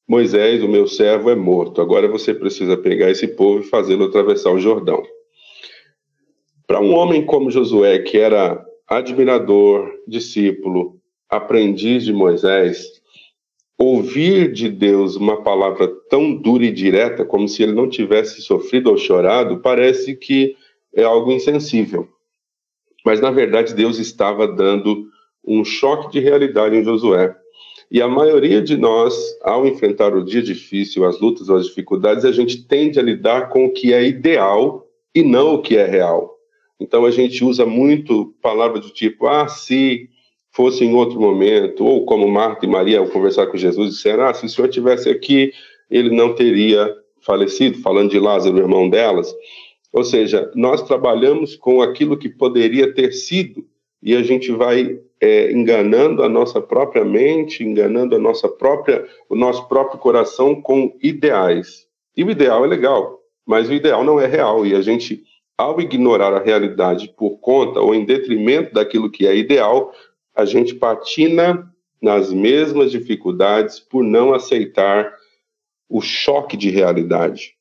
Moisés, 0.07 0.63
o 0.63 0.69
meu 0.69 0.87
servo, 0.87 1.29
é 1.29 1.35
morto. 1.35 1.81
Agora 1.81 2.07
você 2.07 2.33
precisa 2.33 2.77
pegar 2.77 3.11
esse 3.11 3.27
povo 3.27 3.59
e 3.59 3.63
fazê-lo 3.63 4.05
atravessar 4.05 4.51
o 4.51 4.59
Jordão. 4.59 5.03
Para 6.65 6.79
um 6.79 6.95
homem 6.95 7.25
como 7.25 7.51
Josué, 7.51 7.99
que 7.99 8.17
era 8.17 8.65
admirador, 8.87 9.91
discípulo, 10.07 10.97
aprendiz 11.29 12.05
de 12.05 12.13
Moisés, 12.13 13.01
ouvir 13.77 14.53
de 14.53 14.69
Deus 14.69 15.17
uma 15.17 15.43
palavra 15.43 15.89
tão 16.09 16.33
dura 16.33 16.63
e 16.63 16.71
direta, 16.71 17.25
como 17.25 17.49
se 17.49 17.63
ele 17.63 17.73
não 17.73 17.89
tivesse 17.89 18.41
sofrido 18.41 18.89
ou 18.89 18.97
chorado, 18.97 19.59
parece 19.59 20.15
que 20.15 20.55
é 20.95 21.03
algo 21.03 21.31
insensível. 21.31 22.12
Mas, 23.03 23.19
na 23.19 23.31
verdade, 23.31 23.73
Deus 23.73 23.99
estava 23.99 24.47
dando 24.47 25.07
um 25.45 25.63
choque 25.65 26.11
de 26.11 26.19
realidade 26.19 26.75
em 26.75 26.83
Josué. 26.83 27.35
E 27.91 28.01
a 28.01 28.07
maioria 28.07 28.61
de 28.61 28.75
nós, 28.75 29.13
ao 29.43 29.67
enfrentar 29.67 30.15
o 30.15 30.23
dia 30.23 30.41
difícil, 30.41 31.05
as 31.05 31.19
lutas 31.19 31.49
as 31.49 31.67
dificuldades, 31.67 32.25
a 32.25 32.31
gente 32.31 32.65
tende 32.65 32.97
a 32.97 33.03
lidar 33.03 33.49
com 33.49 33.65
o 33.65 33.71
que 33.71 33.93
é 33.93 34.03
ideal 34.03 34.87
e 35.13 35.21
não 35.21 35.55
o 35.55 35.61
que 35.61 35.77
é 35.77 35.85
real. 35.85 36.33
Então 36.79 37.05
a 37.05 37.11
gente 37.11 37.43
usa 37.43 37.65
muito 37.65 38.33
palavras 38.41 38.81
do 38.81 38.89
tipo, 38.89 39.27
ah, 39.27 39.47
se 39.47 40.09
fosse 40.51 40.83
em 40.83 40.93
outro 40.93 41.19
momento, 41.19 41.85
ou 41.85 42.05
como 42.05 42.27
Marta 42.27 42.65
e 42.65 42.69
Maria 42.69 42.99
ao 42.99 43.07
conversar 43.07 43.47
com 43.47 43.57
Jesus 43.57 43.91
disseram, 43.91 44.25
ah, 44.25 44.33
se 44.33 44.45
o 44.45 44.49
Senhor 44.49 44.67
tivesse 44.69 45.09
aqui, 45.09 45.51
ele 45.89 46.09
não 46.15 46.33
teria 46.33 46.93
falecido, 47.21 47.79
falando 47.79 48.11
de 48.11 48.19
Lázaro, 48.19 48.57
irmão 48.57 48.89
delas. 48.89 49.33
Ou 49.93 50.03
seja, 50.03 50.51
nós 50.55 50.81
trabalhamos 50.81 51.55
com 51.55 51.79
aquilo 51.79 52.17
que 52.17 52.27
poderia 52.27 52.91
ter 52.91 53.11
sido 53.11 53.63
e 54.01 54.15
a 54.15 54.23
gente 54.23 54.51
vai 54.51 54.99
é, 55.21 55.51
enganando 55.51 56.23
a 56.23 56.27
nossa 56.27 56.59
própria 56.59 57.05
mente, 57.05 57.63
enganando 57.63 58.15
a 58.15 58.19
nossa 58.19 58.49
própria, 58.49 59.07
o 59.29 59.35
nosso 59.35 59.67
próprio 59.69 59.99
coração 59.99 60.59
com 60.59 60.97
ideais. 61.01 61.87
E 62.17 62.23
o 62.23 62.31
ideal 62.31 62.65
é 62.65 62.67
legal, 62.67 63.19
mas 63.45 63.69
o 63.69 63.73
ideal 63.73 64.03
não 64.03 64.19
é 64.19 64.25
real 64.25 64.65
e 64.65 64.75
a 64.75 64.81
gente, 64.81 65.23
ao 65.55 65.79
ignorar 65.79 66.33
a 66.33 66.43
realidade 66.43 67.13
por 67.15 67.37
conta 67.37 67.79
ou 67.79 67.93
em 67.93 68.03
detrimento 68.03 68.73
daquilo 68.73 69.11
que 69.11 69.27
é 69.27 69.35
ideal, 69.35 69.93
a 70.35 70.43
gente 70.43 70.73
patina 70.73 71.71
nas 72.01 72.33
mesmas 72.33 72.91
dificuldades 72.91 73.79
por 73.79 74.03
não 74.03 74.33
aceitar 74.33 75.13
o 75.87 76.01
choque 76.01 76.57
de 76.57 76.69
realidade. 76.71 77.55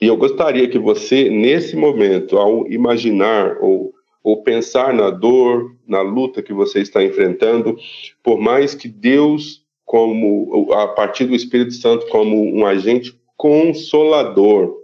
E 0.00 0.06
eu 0.06 0.16
gostaria 0.16 0.68
que 0.68 0.78
você, 0.78 1.28
nesse 1.30 1.76
momento, 1.76 2.36
ao 2.36 2.66
imaginar 2.70 3.58
ou, 3.60 3.92
ou 4.22 4.42
pensar 4.42 4.92
na 4.92 5.10
dor, 5.10 5.74
na 5.86 6.02
luta 6.02 6.42
que 6.42 6.52
você 6.52 6.80
está 6.80 7.02
enfrentando, 7.02 7.76
por 8.22 8.38
mais 8.40 8.74
que 8.74 8.88
Deus, 8.88 9.62
como 9.84 10.72
a 10.72 10.88
partir 10.88 11.26
do 11.26 11.34
Espírito 11.34 11.74
Santo, 11.74 12.06
como 12.08 12.42
um 12.54 12.66
agente 12.66 13.18
consolador, 13.36 14.74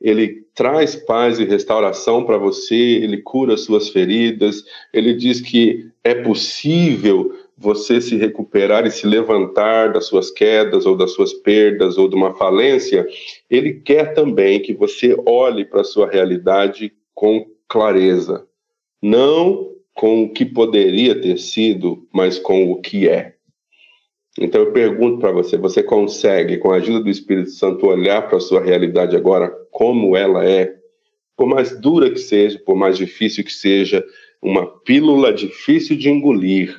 ele 0.00 0.46
traz 0.54 0.96
paz 0.96 1.38
e 1.38 1.44
restauração 1.44 2.24
para 2.24 2.36
você, 2.36 2.74
ele 2.74 3.18
cura 3.18 3.56
suas 3.56 3.88
feridas, 3.88 4.64
ele 4.92 5.14
diz 5.14 5.40
que 5.40 5.88
é 6.02 6.14
possível 6.14 7.37
você 7.58 8.00
se 8.00 8.16
recuperar 8.16 8.86
e 8.86 8.90
se 8.90 9.06
levantar 9.06 9.92
das 9.92 10.06
suas 10.06 10.30
quedas 10.30 10.86
ou 10.86 10.96
das 10.96 11.10
suas 11.10 11.32
perdas 11.32 11.98
ou 11.98 12.08
de 12.08 12.14
uma 12.14 12.32
falência, 12.34 13.04
ele 13.50 13.74
quer 13.74 14.14
também 14.14 14.60
que 14.60 14.72
você 14.72 15.16
olhe 15.26 15.64
para 15.64 15.80
a 15.80 15.84
sua 15.84 16.08
realidade 16.08 16.92
com 17.12 17.44
clareza, 17.68 18.46
não 19.02 19.72
com 19.92 20.22
o 20.22 20.32
que 20.32 20.44
poderia 20.44 21.20
ter 21.20 21.36
sido, 21.38 22.06
mas 22.14 22.38
com 22.38 22.70
o 22.70 22.80
que 22.80 23.08
é. 23.08 23.34
Então 24.38 24.60
eu 24.60 24.72
pergunto 24.72 25.18
para 25.18 25.32
você, 25.32 25.56
você 25.56 25.82
consegue, 25.82 26.58
com 26.58 26.70
a 26.70 26.76
ajuda 26.76 27.00
do 27.00 27.10
Espírito 27.10 27.50
Santo, 27.50 27.88
olhar 27.88 28.28
para 28.28 28.36
a 28.36 28.40
sua 28.40 28.62
realidade 28.62 29.16
agora 29.16 29.52
como 29.72 30.16
ela 30.16 30.48
é? 30.48 30.72
Por 31.36 31.48
mais 31.48 31.76
dura 31.80 32.08
que 32.08 32.20
seja, 32.20 32.56
por 32.64 32.76
mais 32.76 32.96
difícil 32.96 33.44
que 33.44 33.52
seja, 33.52 34.04
uma 34.40 34.64
pílula 34.82 35.32
difícil 35.32 35.96
de 35.96 36.08
engolir, 36.08 36.76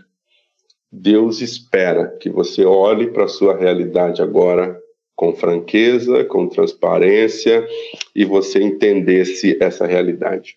Deus 0.91 1.41
espera 1.41 2.07
que 2.19 2.29
você 2.29 2.65
olhe 2.65 3.07
para 3.11 3.25
a 3.25 3.27
sua 3.27 3.55
realidade 3.55 4.21
agora 4.21 4.79
com 5.15 5.35
franqueza, 5.35 6.23
com 6.23 6.47
transparência 6.47 7.67
e 8.15 8.25
você 8.25 8.63
entendesse 8.63 9.57
essa 9.61 9.85
realidade. 9.85 10.55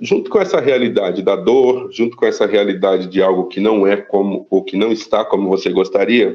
Junto 0.00 0.30
com 0.30 0.40
essa 0.40 0.58
realidade 0.58 1.22
da 1.22 1.36
dor, 1.36 1.92
junto 1.92 2.16
com 2.16 2.26
essa 2.26 2.46
realidade 2.46 3.06
de 3.06 3.22
algo 3.22 3.46
que 3.46 3.60
não 3.60 3.86
é 3.86 3.96
como 3.96 4.46
ou 4.50 4.64
que 4.64 4.76
não 4.76 4.90
está 4.90 5.24
como 5.24 5.48
você 5.48 5.70
gostaria, 5.70 6.34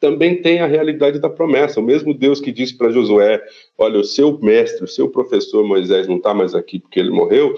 também 0.00 0.40
tem 0.42 0.60
a 0.60 0.66
realidade 0.66 1.18
da 1.18 1.30
promessa. 1.30 1.80
O 1.80 1.82
mesmo 1.82 2.12
Deus 2.12 2.40
que 2.40 2.52
disse 2.52 2.76
para 2.76 2.90
Josué: 2.90 3.42
Olha, 3.76 3.98
o 3.98 4.04
seu 4.04 4.38
mestre, 4.40 4.84
o 4.84 4.88
seu 4.88 5.08
professor 5.08 5.64
Moisés 5.64 6.06
não 6.06 6.16
está 6.16 6.34
mais 6.34 6.54
aqui 6.54 6.78
porque 6.78 7.00
ele 7.00 7.10
morreu, 7.10 7.54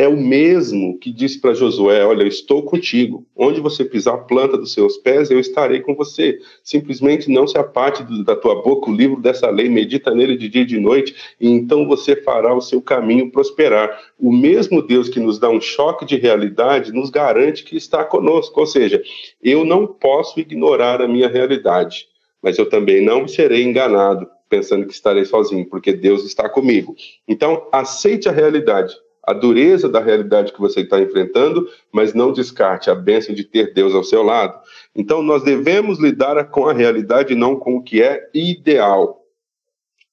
é 0.00 0.08
o 0.08 0.16
mesmo 0.16 0.98
que 0.98 1.12
disse 1.12 1.38
para 1.38 1.52
Josué: 1.52 2.06
Olha, 2.06 2.22
eu 2.22 2.26
estou 2.26 2.62
contigo. 2.62 3.26
Onde 3.36 3.60
você 3.60 3.84
pisar 3.84 4.14
a 4.14 4.18
planta 4.18 4.56
dos 4.56 4.72
seus 4.72 4.96
pés, 4.96 5.30
eu 5.30 5.38
estarei 5.38 5.80
com 5.80 5.94
você. 5.94 6.38
Simplesmente 6.64 7.30
não 7.30 7.46
se 7.46 7.58
aparte 7.58 8.02
da 8.24 8.34
tua 8.34 8.62
boca 8.62 8.90
o 8.90 8.94
livro 8.94 9.20
dessa 9.20 9.50
lei, 9.50 9.68
medita 9.68 10.14
nele 10.14 10.38
de 10.38 10.48
dia 10.48 10.62
e 10.62 10.64
de 10.64 10.80
noite, 10.80 11.14
e 11.38 11.50
então 11.50 11.86
você 11.86 12.16
fará 12.16 12.54
o 12.54 12.62
seu 12.62 12.80
caminho 12.80 13.30
prosperar. 13.30 13.94
O 14.18 14.32
mesmo 14.32 14.80
Deus 14.80 15.10
que 15.10 15.20
nos 15.20 15.38
dá 15.38 15.50
um 15.50 15.60
choque 15.60 16.06
de 16.06 16.16
realidade 16.16 16.94
nos 16.94 17.10
garante 17.10 17.62
que 17.62 17.76
está 17.76 18.02
conosco. 18.02 18.58
Ou 18.58 18.66
seja, 18.66 19.02
eu 19.42 19.66
não 19.66 19.86
posso 19.86 20.40
ignorar 20.40 21.02
a 21.02 21.08
minha 21.08 21.28
realidade, 21.28 22.06
mas 22.42 22.56
eu 22.56 22.66
também 22.66 23.04
não 23.04 23.28
serei 23.28 23.62
enganado 23.62 24.26
pensando 24.48 24.86
que 24.86 24.94
estarei 24.94 25.26
sozinho, 25.26 25.66
porque 25.66 25.92
Deus 25.92 26.24
está 26.24 26.48
comigo. 26.48 26.96
Então, 27.28 27.68
aceite 27.70 28.30
a 28.30 28.32
realidade 28.32 28.96
a 29.30 29.32
dureza 29.32 29.88
da 29.88 30.00
realidade 30.00 30.52
que 30.52 30.60
você 30.60 30.80
está 30.80 31.00
enfrentando, 31.00 31.68
mas 31.92 32.12
não 32.14 32.32
descarte 32.32 32.90
a 32.90 32.94
bênção 32.94 33.34
de 33.34 33.44
ter 33.44 33.72
Deus 33.72 33.94
ao 33.94 34.02
seu 34.02 34.22
lado. 34.22 34.58
Então, 34.94 35.22
nós 35.22 35.44
devemos 35.44 35.98
lidar 35.98 36.50
com 36.50 36.66
a 36.66 36.72
realidade, 36.72 37.34
não 37.34 37.56
com 37.56 37.76
o 37.76 37.82
que 37.82 38.02
é 38.02 38.28
ideal. 38.34 39.20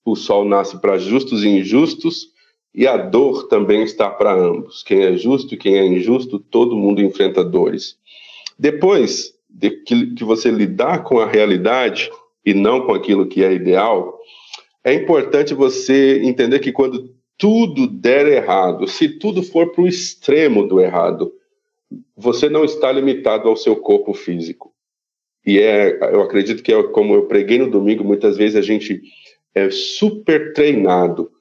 O 0.06 0.16
sol 0.16 0.46
nasce 0.46 0.80
para 0.80 0.98
justos 0.98 1.44
e 1.44 1.50
injustos, 1.50 2.28
e 2.74 2.86
a 2.86 2.96
dor 2.96 3.48
também 3.48 3.82
está 3.82 4.10
para 4.10 4.34
ambos. 4.34 4.84
Quem 4.84 5.04
é 5.04 5.18
justo 5.18 5.56
e 5.56 5.58
quem 5.58 5.78
é 5.78 5.86
injusto, 5.86 6.38
todo 6.38 6.76
mundo 6.78 7.02
enfrenta 7.02 7.44
dores. 7.44 7.98
Depois 8.58 9.34
de 9.50 9.72
que, 9.72 10.14
que 10.14 10.24
você 10.24 10.52
lidar 10.52 11.04
com 11.04 11.20
a 11.20 11.26
realidade 11.26 12.12
e 12.46 12.54
não 12.54 12.86
com 12.86 12.94
aquilo 12.94 13.26
que 13.26 13.44
é 13.44 13.52
ideal, 13.52 14.16
é 14.84 14.94
importante 14.94 15.56
você 15.56 16.22
entender 16.24 16.60
que 16.60 16.72
quando 16.72 17.17
tudo 17.38 17.88
der 17.88 18.28
errado, 18.28 18.88
se 18.88 19.08
tudo 19.08 19.44
for 19.44 19.72
para 19.72 19.84
o 19.84 19.88
extremo 19.88 20.68
do 20.68 20.80
errado, 20.82 21.32
você 22.16 22.50
não 22.50 22.66
está 22.66 22.92
limitado 22.92 23.48
ao 23.48 23.56
seu 23.56 23.76
corpo 23.76 24.14
físico. 24.14 24.74
E 25.46 25.60
é, 25.60 25.98
eu 26.14 26.22
acredito 26.22 26.62
que 26.62 26.74
é 26.74 26.84
como 26.84 27.14
eu 27.14 27.28
preguei 27.28 27.60
no 27.60 27.70
domingo, 27.70 28.04
muitas 28.04 28.36
vezes 28.36 28.56
a 28.56 28.62
gente 28.62 29.02
é 29.56 29.70
super 29.70 30.54
treinado 30.54 31.32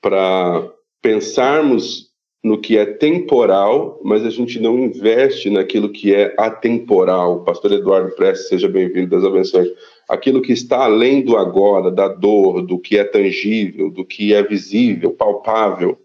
para 0.00 0.70
pensarmos 1.00 2.08
no 2.42 2.60
que 2.60 2.76
é 2.76 2.84
temporal, 2.84 4.00
mas 4.04 4.24
a 4.24 4.30
gente 4.30 4.60
não 4.60 4.78
investe 4.78 5.50
naquilo 5.50 5.90
que 5.90 6.14
é 6.14 6.34
atemporal. 6.38 7.42
Pastor 7.42 7.72
Eduardo 7.72 8.14
Prestes, 8.14 8.48
seja 8.48 8.68
bem-vindo, 8.68 9.10
Deus 9.10 9.24
abençoe. 9.24 9.74
Aquilo 10.08 10.40
que 10.40 10.52
está 10.52 10.84
além 10.84 11.22
do 11.22 11.36
agora, 11.36 11.90
da 11.90 12.08
dor, 12.08 12.62
do 12.62 12.78
que 12.78 12.96
é 12.96 13.04
tangível, 13.04 13.90
do 13.90 14.04
que 14.04 14.32
é 14.32 14.42
visível, 14.42 15.12
palpável 15.12 15.98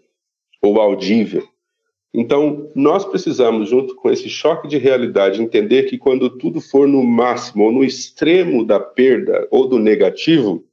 ou 0.60 0.80
audível. 0.80 1.48
Então, 2.12 2.70
nós 2.76 3.04
precisamos, 3.04 3.68
junto 3.68 3.96
com 3.96 4.08
esse 4.08 4.28
choque 4.28 4.68
de 4.68 4.78
realidade, 4.78 5.42
entender 5.42 5.84
que 5.84 5.98
quando 5.98 6.30
tudo 6.30 6.60
for 6.60 6.86
no 6.86 7.02
máximo 7.02 7.64
ou 7.64 7.72
no 7.72 7.82
extremo 7.82 8.64
da 8.64 8.78
perda 8.78 9.48
ou 9.50 9.66
do 9.66 9.80
negativo, 9.80 10.64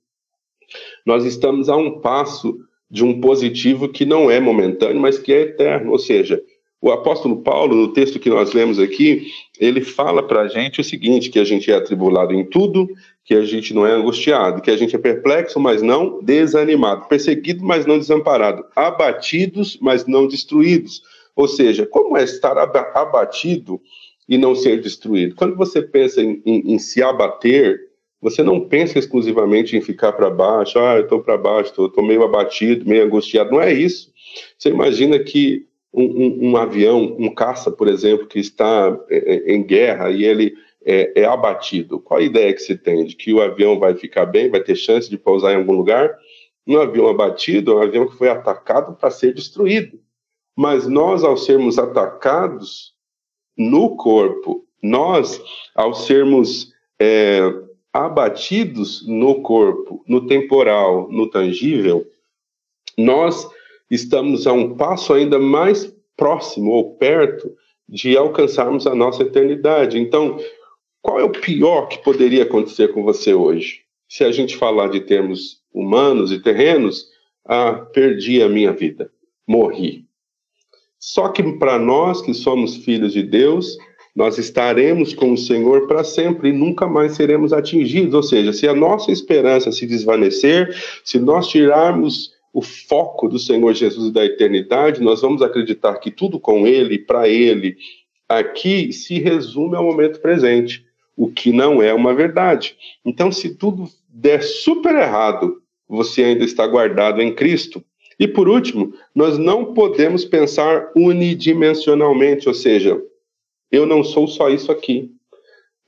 nós 1.04 1.26
estamos 1.26 1.68
a 1.68 1.76
um 1.76 2.00
passo 2.00 2.60
de 2.90 3.04
um 3.04 3.20
positivo 3.20 3.90
que 3.90 4.06
não 4.06 4.30
é 4.30 4.40
momentâneo, 4.40 5.02
mas 5.02 5.18
que 5.18 5.34
é 5.34 5.42
eterno. 5.42 5.92
Ou 5.92 5.98
seja, 5.98 6.44
o 6.82 6.92
apóstolo 6.92 7.44
Paulo, 7.44 7.76
no 7.76 7.94
texto 7.94 8.20
que 8.20 8.30
nós 8.30 8.54
lemos 8.54 8.80
aqui, 8.80 9.28
ele 9.60 9.82
fala 9.82 10.24
para 10.24 10.42
a 10.42 10.48
gente 10.48 10.82
o 10.82 10.84
seguinte: 10.84 11.30
que 11.30 11.38
a 11.38 11.44
gente 11.44 11.72
é 11.72 11.76
atribulado 11.76 12.34
em 12.34 12.44
tudo, 12.44 12.90
que 13.24 13.36
a 13.36 13.46
gente 13.46 13.72
não 13.72 13.86
é 13.86 13.92
angustiado, 13.92 14.62
que 14.62 14.72
a 14.72 14.76
gente 14.76 14.96
é 14.96 15.00
perplexo, 15.00 15.60
mas 15.60 15.84
não 15.84 16.20
desanimado, 16.24 17.08
perseguido, 17.08 17.64
mas 17.64 17.86
não 17.86 18.00
desamparado, 18.00 18.66
abatidos, 18.76 19.78
mas 19.80 20.08
não 20.08 20.28
destruídos. 20.28 21.04
Ou 21.36 21.48
seja, 21.48 21.86
como 21.86 22.18
é 22.18 22.24
estar 22.24 22.58
abatido 22.58 23.80
e 24.28 24.38
não 24.38 24.56
ser 24.56 24.82
destruído? 24.82 25.36
Quando 25.36 25.56
você 25.56 25.84
pensa 25.84 26.22
em, 26.22 26.42
em, 26.44 26.74
em 26.74 26.80
se 26.80 27.04
abater, 27.04 27.80
você 28.20 28.42
não 28.42 28.60
pensa 28.60 28.98
exclusivamente 28.98 29.78
em 29.78 29.82
ficar 29.82 30.14
para 30.14 30.32
baixo, 30.32 30.80
ah, 30.80 30.96
eu 30.96 31.04
estou 31.04 31.22
para 31.22 31.38
baixo, 31.38 31.70
estou 31.70 32.04
meio 32.04 32.24
abatido, 32.24 32.90
meio 32.90 33.06
angustiado. 33.06 33.52
Não 33.52 33.62
é 33.62 33.72
isso. 33.72 34.12
Você 34.58 34.70
imagina 34.70 35.20
que 35.20 35.66
um, 35.94 36.04
um, 36.04 36.52
um 36.52 36.58
avião, 36.58 37.16
um 37.20 37.34
caça, 37.34 37.70
por 37.70 37.88
exemplo, 37.88 38.28
que 38.28 38.40
está 38.40 38.98
é, 39.10 39.18
é, 39.18 39.54
em 39.54 39.64
guerra 39.64 40.10
e 40.10 40.24
ele 40.24 40.54
é, 40.86 41.22
é, 41.22 41.26
abatido. 41.26 42.00
Qual 42.00 42.20
a 42.20 42.24
ideia 42.24 42.54
que 42.54 42.62
se 42.62 42.78
tem? 42.78 43.06
De 43.06 43.16
que 43.16 43.34
o 43.34 43.42
avião 43.42 43.78
vai 43.78 43.94
ficar 43.94 44.26
bem, 44.26 44.50
vai 44.50 44.62
ter 44.62 44.76
chance 44.76 45.10
de 45.10 45.18
pousar 45.18 45.54
em 45.54 45.58
algum 45.58 45.74
lugar? 45.74 46.18
Um 46.66 46.78
avião 46.78 47.08
abatido 47.08 47.72
é 47.72 47.76
um 47.76 47.82
avião 47.82 48.08
que 48.08 48.18
foi 48.18 48.30
atacado 48.30 48.96
para 48.96 49.12
ser 49.12 49.34
destruído. 49.34 50.00
Mas 50.56 50.88
nós, 50.88 51.24
ao 51.24 51.38
sermos 51.38 51.78
atacados 51.78 52.94
no 53.58 53.96
corpo, 53.96 54.66
nós, 54.82 55.42
ao 55.76 55.94
sermos 55.94 56.74
é, 57.00 57.42
abatidos 57.94 59.06
no 59.08 59.42
corpo, 59.42 60.04
no 60.08 60.26
temporal, 60.26 61.10
no 61.12 61.30
tangível, 61.30 62.06
nós 62.98 63.48
estamos 63.92 64.48
a 64.48 64.54
um 64.54 64.76
passo 64.76 65.14
ainda 65.14 65.38
mais 65.38 65.94
próximo 66.16 66.72
ou 66.72 66.96
perto 66.96 67.54
de 67.88 68.18
alcançarmos 68.18 68.88
a 68.88 68.96
nossa 68.96 69.24
eternidade. 69.24 70.00
Então, 70.00 70.40
qual 71.02 71.20
é 71.20 71.24
o 71.24 71.30
pior 71.30 71.88
que 71.88 72.02
poderia 72.02 72.44
acontecer 72.44 72.94
com 72.94 73.04
você 73.04 73.34
hoje? 73.34 73.82
Se 74.08 74.24
a 74.24 74.32
gente 74.32 74.56
falar 74.56 74.88
de 74.88 75.02
termos 75.02 75.62
humanos 75.74 76.32
e 76.32 76.40
terrenos, 76.40 77.08
ah, 77.46 77.74
perdi 77.74 78.42
a 78.42 78.48
minha 78.48 78.72
vida, 78.72 79.12
morri. 79.48 80.06
Só 80.98 81.30
que 81.30 81.44
para 81.58 81.78
nós 81.78 82.22
que 82.22 82.34
somos 82.34 82.78
filhos 82.78 83.12
de 83.12 83.24
Deus, 83.24 83.78
nós 84.16 84.38
estaremos 84.38 85.14
com 85.14 85.34
o 85.34 85.38
Senhor 85.38 85.88
para 85.88 86.04
sempre 86.04 86.50
e 86.50 86.54
nunca 86.54 86.88
mais 86.88 87.14
seremos 87.14 87.52
atingidos. 87.52 88.14
Ou 88.14 88.24
seja, 88.24 88.54
se 88.54 88.68
a 88.68 88.74
nossa 88.74 89.12
esperança 89.12 89.72
se 89.72 89.86
desvanecer, 89.88 90.76
se 91.04 91.18
nós 91.18 91.48
tirarmos 91.48 92.32
o 92.54 92.62
foco 92.62 93.28
do 93.28 93.40
Senhor 93.40 93.74
Jesus 93.74 94.10
e 94.10 94.14
da 94.14 94.26
eternidade, 94.26 95.02
nós 95.02 95.22
vamos 95.22 95.42
acreditar 95.42 95.96
que 96.00 96.12
tudo 96.12 96.40
com 96.40 96.68
Ele, 96.68 97.00
para 97.00 97.28
Ele, 97.28 97.78
aqui 98.28 98.92
se 98.92 99.20
resume 99.20 99.76
ao 99.76 99.84
momento 99.84 100.20
presente, 100.20 100.86
o 101.16 101.30
que 101.30 101.52
não 101.52 101.82
é 101.82 101.94
uma 101.94 102.14
verdade. 102.14 102.76
Então, 103.06 103.32
se 103.32 103.56
tudo 103.56 103.88
der 104.10 104.42
super 104.44 104.96
errado, 104.96 105.62
você 105.88 106.24
ainda 106.24 106.44
está 106.44 106.66
guardado 106.68 107.22
em 107.22 107.34
Cristo. 107.34 107.84
E 108.20 108.28
por 108.28 108.48
último, 108.48 108.94
nós 109.16 109.38
não 109.38 109.74
podemos 109.74 110.26
pensar 110.26 110.92
unidimensionalmente, 110.96 112.48
ou 112.48 112.54
seja, 112.54 113.02
eu 113.72 113.86
não 113.86 114.04
sou 114.04 114.28
só 114.28 114.50
isso 114.50 114.72
aqui. 114.72 115.12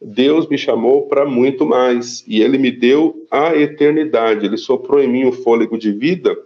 Deus 0.01 0.47
me 0.47 0.57
chamou 0.57 1.07
para 1.07 1.25
muito 1.25 1.65
mais 1.65 2.23
e 2.27 2.41
Ele 2.41 2.57
me 2.57 2.71
deu 2.71 3.25
a 3.31 3.55
eternidade. 3.55 4.45
Ele 4.45 4.57
soprou 4.57 5.01
em 5.01 5.07
mim 5.07 5.25
o 5.25 5.31
fôlego 5.31 5.77
de 5.77 5.91
vida 5.91 6.37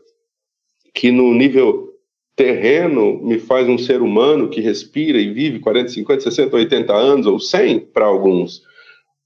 que 0.97 1.11
no 1.11 1.31
nível 1.31 1.93
terreno 2.35 3.21
me 3.23 3.37
faz 3.37 3.69
um 3.69 3.77
ser 3.77 4.01
humano 4.01 4.49
que 4.49 4.59
respira 4.59 5.19
e 5.19 5.31
vive 5.31 5.59
40, 5.59 5.89
50, 5.89 6.21
60, 6.21 6.55
80 6.55 6.93
anos 6.93 7.27
ou 7.27 7.39
100 7.39 7.81
para 7.81 8.05
alguns. 8.05 8.63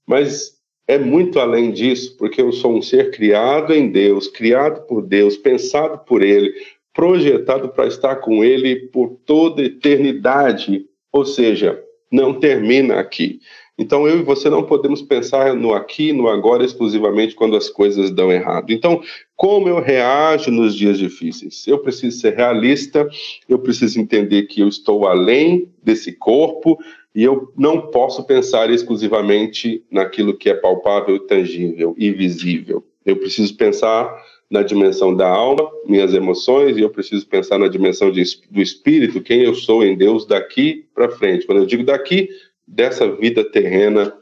Mas 0.06 0.52
é 0.86 0.98
muito 0.98 1.40
além 1.40 1.70
disso, 1.72 2.14
porque 2.18 2.42
eu 2.42 2.52
sou 2.52 2.76
um 2.76 2.82
ser 2.82 3.10
criado 3.10 3.72
em 3.72 3.90
Deus, 3.90 4.28
criado 4.28 4.86
por 4.86 5.00
Deus, 5.00 5.34
pensado 5.38 6.04
por 6.04 6.20
Ele, 6.22 6.52
projetado 6.92 7.70
para 7.70 7.86
estar 7.86 8.16
com 8.16 8.44
Ele 8.44 8.88
por 8.88 9.18
toda 9.24 9.62
eternidade. 9.62 10.84
Ou 11.10 11.24
seja, 11.24 11.82
não 12.10 12.34
termina 12.38 13.00
aqui. 13.00 13.40
Então 13.78 14.06
eu 14.06 14.18
e 14.18 14.22
você 14.22 14.50
não 14.50 14.62
podemos 14.62 15.00
pensar 15.00 15.54
no 15.54 15.72
aqui, 15.72 16.12
no 16.12 16.28
agora 16.28 16.64
exclusivamente 16.64 17.34
quando 17.34 17.56
as 17.56 17.70
coisas 17.70 18.10
dão 18.10 18.30
errado. 18.30 18.70
Então, 18.70 19.00
como 19.42 19.68
eu 19.68 19.80
reajo 19.80 20.52
nos 20.52 20.72
dias 20.72 20.96
difíceis? 20.96 21.66
Eu 21.66 21.80
preciso 21.80 22.16
ser 22.16 22.36
realista, 22.36 23.08
eu 23.48 23.58
preciso 23.58 24.00
entender 24.00 24.44
que 24.44 24.60
eu 24.60 24.68
estou 24.68 25.04
além 25.04 25.68
desse 25.82 26.12
corpo 26.12 26.78
e 27.12 27.24
eu 27.24 27.52
não 27.56 27.90
posso 27.90 28.22
pensar 28.22 28.70
exclusivamente 28.70 29.84
naquilo 29.90 30.38
que 30.38 30.48
é 30.48 30.54
palpável, 30.54 31.18
tangível 31.26 31.92
e 31.98 32.12
visível. 32.12 32.86
Eu 33.04 33.16
preciso 33.16 33.56
pensar 33.56 34.14
na 34.48 34.62
dimensão 34.62 35.12
da 35.12 35.26
alma, 35.26 35.68
minhas 35.86 36.14
emoções, 36.14 36.76
e 36.76 36.80
eu 36.80 36.90
preciso 36.90 37.26
pensar 37.26 37.58
na 37.58 37.66
dimensão 37.66 38.12
de, 38.12 38.22
do 38.48 38.62
espírito, 38.62 39.20
quem 39.20 39.40
eu 39.40 39.56
sou 39.56 39.82
em 39.82 39.96
Deus 39.96 40.24
daqui 40.24 40.86
para 40.94 41.10
frente. 41.10 41.46
Quando 41.46 41.58
eu 41.58 41.66
digo 41.66 41.82
daqui, 41.82 42.28
dessa 42.64 43.10
vida 43.10 43.42
terrena 43.42 44.14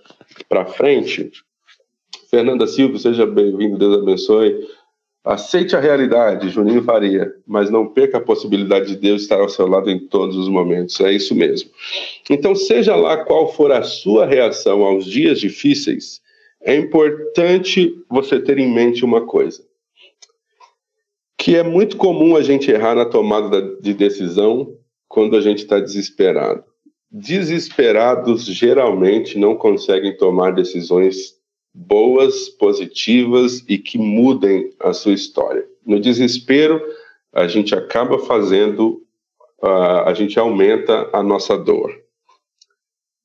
para 0.49 0.65
frente. 0.65 1.31
Fernanda 2.31 2.67
Silva, 2.67 2.97
seja 2.97 3.27
bem-vindo, 3.27 3.77
Deus 3.77 3.99
abençoe. 3.99 4.67
Aceite 5.23 5.77
a 5.77 5.81
realidade, 5.81 6.49
Juninho 6.49 6.83
Faria, 6.83 7.35
mas 7.47 7.69
não 7.69 7.87
perca 7.87 8.19
a 8.19 8.23
possibilidade 8.23 8.89
de 8.89 8.97
Deus 8.97 9.23
estar 9.23 9.39
ao 9.39 9.49
seu 9.49 9.67
lado 9.67 9.91
em 9.91 9.99
todos 9.99 10.37
os 10.37 10.49
momentos. 10.49 10.99
É 11.01 11.13
isso 11.13 11.35
mesmo. 11.35 11.71
Então, 12.31 12.55
seja 12.55 12.97
lá 12.97 13.25
qual 13.25 13.53
for 13.53 13.71
a 13.71 13.83
sua 13.83 14.25
reação 14.25 14.83
aos 14.83 15.05
dias 15.05 15.39
difíceis, 15.39 16.21
é 16.63 16.75
importante 16.75 17.95
você 18.09 18.41
ter 18.41 18.59
em 18.59 18.73
mente 18.73 19.05
uma 19.05 19.27
coisa 19.27 19.63
que 21.41 21.57
é 21.57 21.63
muito 21.63 21.97
comum 21.97 22.37
a 22.37 22.43
gente 22.43 22.71
errar 22.71 22.95
na 22.95 23.07
tomada 23.07 23.63
de 23.81 23.95
decisão 23.95 24.77
quando 25.09 25.35
a 25.35 25.41
gente 25.41 25.61
está 25.61 25.81
desesperado. 25.81 26.63
Desesperados 27.11 28.45
geralmente 28.45 29.39
não 29.39 29.57
conseguem 29.57 30.15
tomar 30.15 30.53
decisões 30.53 31.40
boas, 31.75 32.49
positivas 32.49 33.65
e 33.69 33.79
que 33.79 33.99
mudem 33.99 34.71
a 34.81 34.93
sua 34.93 35.13
história. 35.13 35.65
No 35.87 36.01
desespero, 36.01 36.81
a 37.33 37.47
gente 37.47 37.75
acaba 37.75 38.19
fazendo, 38.19 39.03
uh, 39.63 40.05
a 40.05 40.15
gente 40.15 40.39
aumenta 40.39 41.09
a 41.13 41.23
nossa 41.23 41.57
dor. 41.57 41.97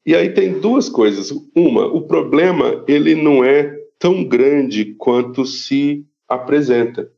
E 0.05 0.15
aí 0.15 0.29
tem 0.29 0.59
duas 0.59 0.87
coisas. 0.87 1.31
Uma, 1.55 1.87
o 1.87 2.01
problema 2.01 2.83
ele 2.87 3.15
não 3.15 3.43
é 3.43 3.75
tão 3.97 4.23
grande 4.23 4.93
quanto 4.97 5.45
se 5.45 6.05
apresenta. 6.27 7.11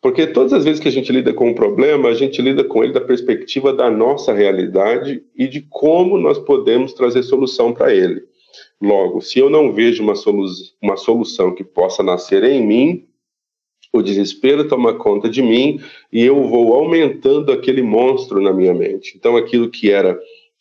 Porque 0.00 0.28
todas 0.28 0.52
as 0.52 0.64
vezes 0.64 0.78
que 0.78 0.86
a 0.86 0.92
gente 0.92 1.10
lida 1.10 1.32
com 1.34 1.48
um 1.48 1.54
problema, 1.54 2.08
a 2.08 2.14
gente 2.14 2.40
lida 2.40 2.62
com 2.62 2.84
ele 2.84 2.92
da 2.92 3.00
perspectiva 3.00 3.72
da 3.72 3.90
nossa 3.90 4.32
realidade 4.32 5.24
e 5.34 5.48
de 5.48 5.62
como 5.62 6.16
nós 6.16 6.38
podemos 6.38 6.92
trazer 6.92 7.24
solução 7.24 7.72
para 7.72 7.92
ele. 7.92 8.22
Logo, 8.80 9.20
se 9.20 9.38
eu 9.38 9.50
não 9.50 9.72
vejo 9.72 10.02
uma, 10.02 10.14
solu 10.14 10.46
uma 10.80 10.96
solução 10.96 11.54
que 11.54 11.64
possa 11.64 12.02
nascer 12.02 12.44
em 12.44 12.64
mim, 12.64 13.04
o 13.92 14.02
desespero 14.02 14.68
toma 14.68 14.94
conta 14.94 15.28
de 15.28 15.42
mim 15.42 15.80
e 16.12 16.22
eu 16.22 16.44
vou 16.46 16.74
aumentando 16.74 17.50
aquele 17.50 17.82
monstro 17.82 18.40
na 18.40 18.52
minha 18.52 18.74
mente. 18.74 19.14
Então, 19.16 19.36
aquilo 19.36 19.70
que 19.70 19.90
era 19.90 20.18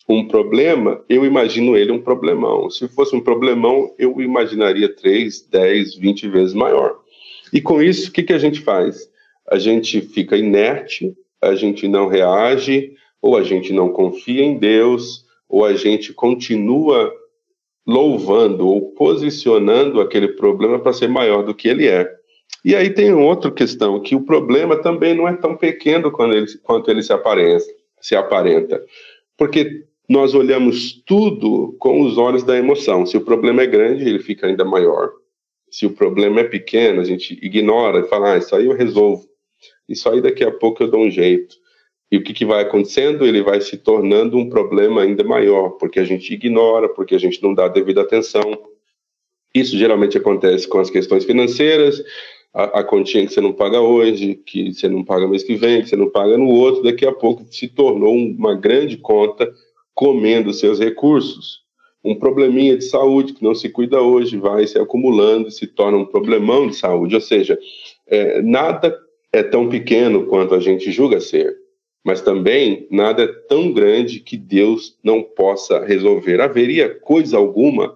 um 0.10 0.28
problema, 0.28 1.04
eu 1.10 1.26
imagino 1.26 1.76
ele 1.76 1.92
um 1.92 2.02
problemão. 2.02 2.70
Se 2.70 2.88
fosse 2.88 3.16
um 3.16 3.22
problemão, 3.22 3.94
eu 4.00 4.20
imaginaria 4.22 4.94
3, 4.94 5.48
10, 5.50 5.96
20 5.96 6.28
vezes 6.30 6.54
maior. 6.54 6.98
E 7.54 7.62
com 7.62 7.82
isso, 7.82 8.10
o 8.10 8.14
que, 8.14 8.24
que 8.24 8.34
a 8.34 8.40
gente 8.40 8.62
faz? 8.62 9.10
a 9.50 9.58
gente 9.58 10.02
fica 10.02 10.38
inerte, 10.38 11.16
a 11.42 11.56
gente 11.56 11.88
não 11.88 12.08
reage, 12.08 12.94
ou 13.22 13.38
a 13.38 13.44
gente 13.44 13.72
não 13.72 13.90
confia 13.90 14.44
em 14.44 14.58
Deus, 14.58 15.26
ou 15.48 15.64
a 15.64 15.74
gente 15.74 16.14
continua 16.14 17.14
louvando 17.88 18.68
ou 18.68 18.92
posicionando 18.92 20.02
aquele 20.02 20.28
problema 20.28 20.78
para 20.78 20.92
ser 20.92 21.08
maior 21.08 21.44
do 21.44 21.56
que 21.56 21.70
ele 21.70 21.88
é. 21.88 22.12
E 22.66 22.76
aí 22.76 22.90
tem 22.90 23.14
outra 23.14 23.50
questão, 23.50 24.02
que 24.02 24.14
o 24.14 24.26
problema 24.26 24.76
também 24.76 25.14
não 25.14 25.28
é 25.28 25.34
tão 25.34 25.56
pequeno 25.56 26.12
quando 26.12 26.36
ele, 26.36 26.48
quanto 26.64 26.92
ele 26.92 27.02
se, 27.02 27.14
aparenta, 27.14 27.64
se 28.02 28.16
aparenta. 28.16 28.84
Porque 29.38 29.86
nós 30.10 30.34
olhamos 30.34 31.02
tudo 31.06 31.76
com 31.80 32.02
os 32.02 32.18
olhos 32.18 32.44
da 32.44 32.58
emoção. 32.58 33.06
Se 33.06 33.16
o 33.16 33.22
problema 33.22 33.62
é 33.62 33.68
grande, 33.68 34.08
ele 34.08 34.20
fica 34.20 34.48
ainda 34.48 34.66
maior. 34.66 35.12
Se 35.70 35.86
o 35.86 35.92
problema 35.92 36.42
é 36.42 36.44
pequeno, 36.46 37.02
a 37.02 37.04
gente 37.04 37.38
ignora 37.42 38.00
e 38.00 38.10
fala, 38.10 38.34
ah, 38.34 38.38
isso 38.38 38.56
aí 38.56 38.66
eu 38.66 38.74
resolvo. 38.74 39.26
Isso 39.88 40.10
aí 40.10 40.22
daqui 40.22 40.44
a 40.44 40.52
pouco 40.52 40.84
eu 40.84 40.90
dou 40.90 41.02
um 41.02 41.12
jeito. 41.12 41.56
E 42.12 42.18
o 42.18 42.24
que, 42.24 42.34
que 42.34 42.46
vai 42.46 42.64
acontecendo? 42.64 43.26
Ele 43.26 43.42
vai 43.42 43.60
se 43.60 43.78
tornando 43.78 44.38
um 44.38 44.50
problema 44.50 45.02
ainda 45.02 45.24
maior, 45.24 45.72
porque 45.72 46.00
a 46.00 46.06
gente 46.06 46.34
ignora, 46.34 46.88
porque 46.88 47.16
a 47.16 47.20
gente 47.20 47.42
não 47.44 47.54
dá 47.54 47.68
devida 47.68 48.02
atenção. 48.02 48.58
Isso 49.54 49.78
geralmente 49.78 50.18
acontece 50.18 50.68
com 50.68 50.80
as 50.80 50.90
questões 50.90 51.26
financeiras, 51.26 52.02
a, 52.54 52.80
a 52.80 52.84
continha 52.84 53.26
que 53.26 53.34
você 53.34 53.42
não 53.42 53.54
paga 53.54 53.82
hoje, 53.82 54.36
que 54.36 54.74
você 54.74 54.88
não 54.88 55.04
paga 55.04 55.28
mês 55.28 55.44
que 55.44 55.56
vem, 55.56 55.82
que 55.82 55.90
você 55.90 55.96
não 55.96 56.10
paga 56.10 56.38
no 56.38 56.48
outro, 56.48 56.84
daqui 56.84 57.06
a 57.06 57.12
pouco 57.12 57.46
se 57.52 57.68
tornou 57.68 58.16
uma 58.16 58.56
grande 58.56 58.98
conta 58.98 59.52
comendo 59.94 60.54
seus 60.54 60.80
recursos. 60.80 61.62
Um 62.04 62.16
probleminha 62.16 62.78
de 62.78 62.86
saúde 62.86 63.34
que 63.34 63.44
não 63.44 63.54
se 63.54 63.68
cuida 63.70 64.02
hoje 64.02 64.38
vai 64.38 64.66
se 64.66 64.80
acumulando 64.80 65.50
e 65.50 65.52
se 65.52 65.68
torna 65.68 65.98
um 65.98 66.06
problemão 66.06 66.68
de 66.68 66.76
saúde. 66.76 67.16
Ou 67.16 67.22
seja, 67.22 67.60
é, 68.08 68.42
nada 68.42 68.98
é 69.34 69.44
tão 69.44 69.68
pequeno 69.68 70.26
quanto 70.26 70.56
a 70.56 70.60
gente 70.60 70.92
julga 70.92 71.20
ser, 71.20 71.56
mas 72.08 72.22
também 72.22 72.88
nada 72.90 73.24
é 73.24 73.28
tão 73.28 73.72
grande 73.72 74.22
que 74.22 74.36
Deus 74.36 74.98
não 75.04 75.22
possa 75.22 75.84
resolver. 75.86 76.42
Haveria 76.42 76.90
coisa 76.90 77.38
alguma 77.38 77.96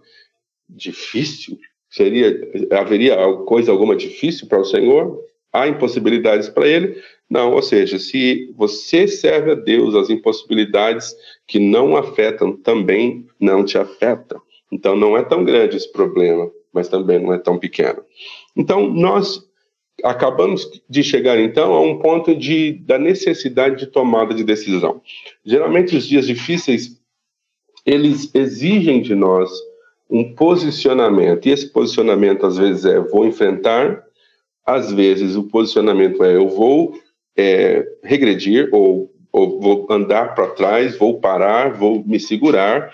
difícil 0.70 1.58
Seria, 1.92 2.34
haveria 2.72 3.18
coisa 3.46 3.70
alguma 3.70 3.98
difícil 3.98 4.48
para 4.48 4.62
o 4.62 4.66
Senhor? 4.66 5.22
Há 5.52 5.68
impossibilidades 5.68 6.48
para 6.48 6.66
ele? 6.66 7.04
Não, 7.30 7.52
ou 7.52 7.62
seja, 7.62 8.00
se 8.00 8.50
você 8.56 9.10
serve 9.10 9.52
a 9.52 9.56
Deus, 9.56 9.94
as 9.94 10.10
impossibilidades 10.10 11.14
que 11.46 11.60
não 11.60 11.98
afetam 11.98 12.56
também 12.56 13.28
não 13.38 13.66
te 13.66 13.78
afetam. 13.78 14.42
Então 14.72 14.96
não 14.96 15.18
é 15.18 15.24
tão 15.24 15.44
grande 15.44 15.76
esse 15.76 15.92
problema, 15.92 16.50
mas 16.74 16.88
também 16.88 17.20
não 17.20 17.34
é 17.34 17.38
tão 17.38 17.60
pequeno. 17.60 18.02
Então 18.56 18.88
nós 18.90 19.46
acabamos 20.04 20.70
de 20.90 21.04
chegar 21.04 21.40
então 21.40 21.74
a 21.74 21.82
um 21.82 22.00
ponto 22.00 22.36
de, 22.36 22.74
da 22.86 22.98
necessidade 22.98 23.78
de 23.78 23.88
tomada 23.88 24.34
de 24.34 24.44
decisão. 24.44 25.02
Geralmente 25.46 25.96
os 25.96 26.08
dias 26.08 26.26
difíceis 26.26 27.00
eles 27.86 28.34
exigem 28.34 29.02
de 29.02 29.16
nós 29.16 29.50
um 30.10 30.36
posicionamento. 30.36 31.46
E 31.46 31.52
esse 31.52 31.68
posicionamento, 31.68 32.46
às 32.46 32.58
vezes, 32.58 32.86
é 32.86 33.00
vou 33.00 33.26
enfrentar, 33.26 34.04
às 34.66 34.92
vezes, 34.92 35.36
o 35.36 35.44
posicionamento 35.44 36.24
é 36.24 36.36
eu 36.36 36.50
vou 36.50 37.00
é, 37.36 37.86
regredir, 38.04 38.70
ou, 38.72 39.12
ou 39.32 39.60
vou 39.60 39.88
andar 39.90 40.36
para 40.36 40.50
trás, 40.50 40.98
vou 40.98 41.20
parar, 41.20 41.74
vou 41.74 42.04
me 42.06 42.20
segurar, 42.20 42.94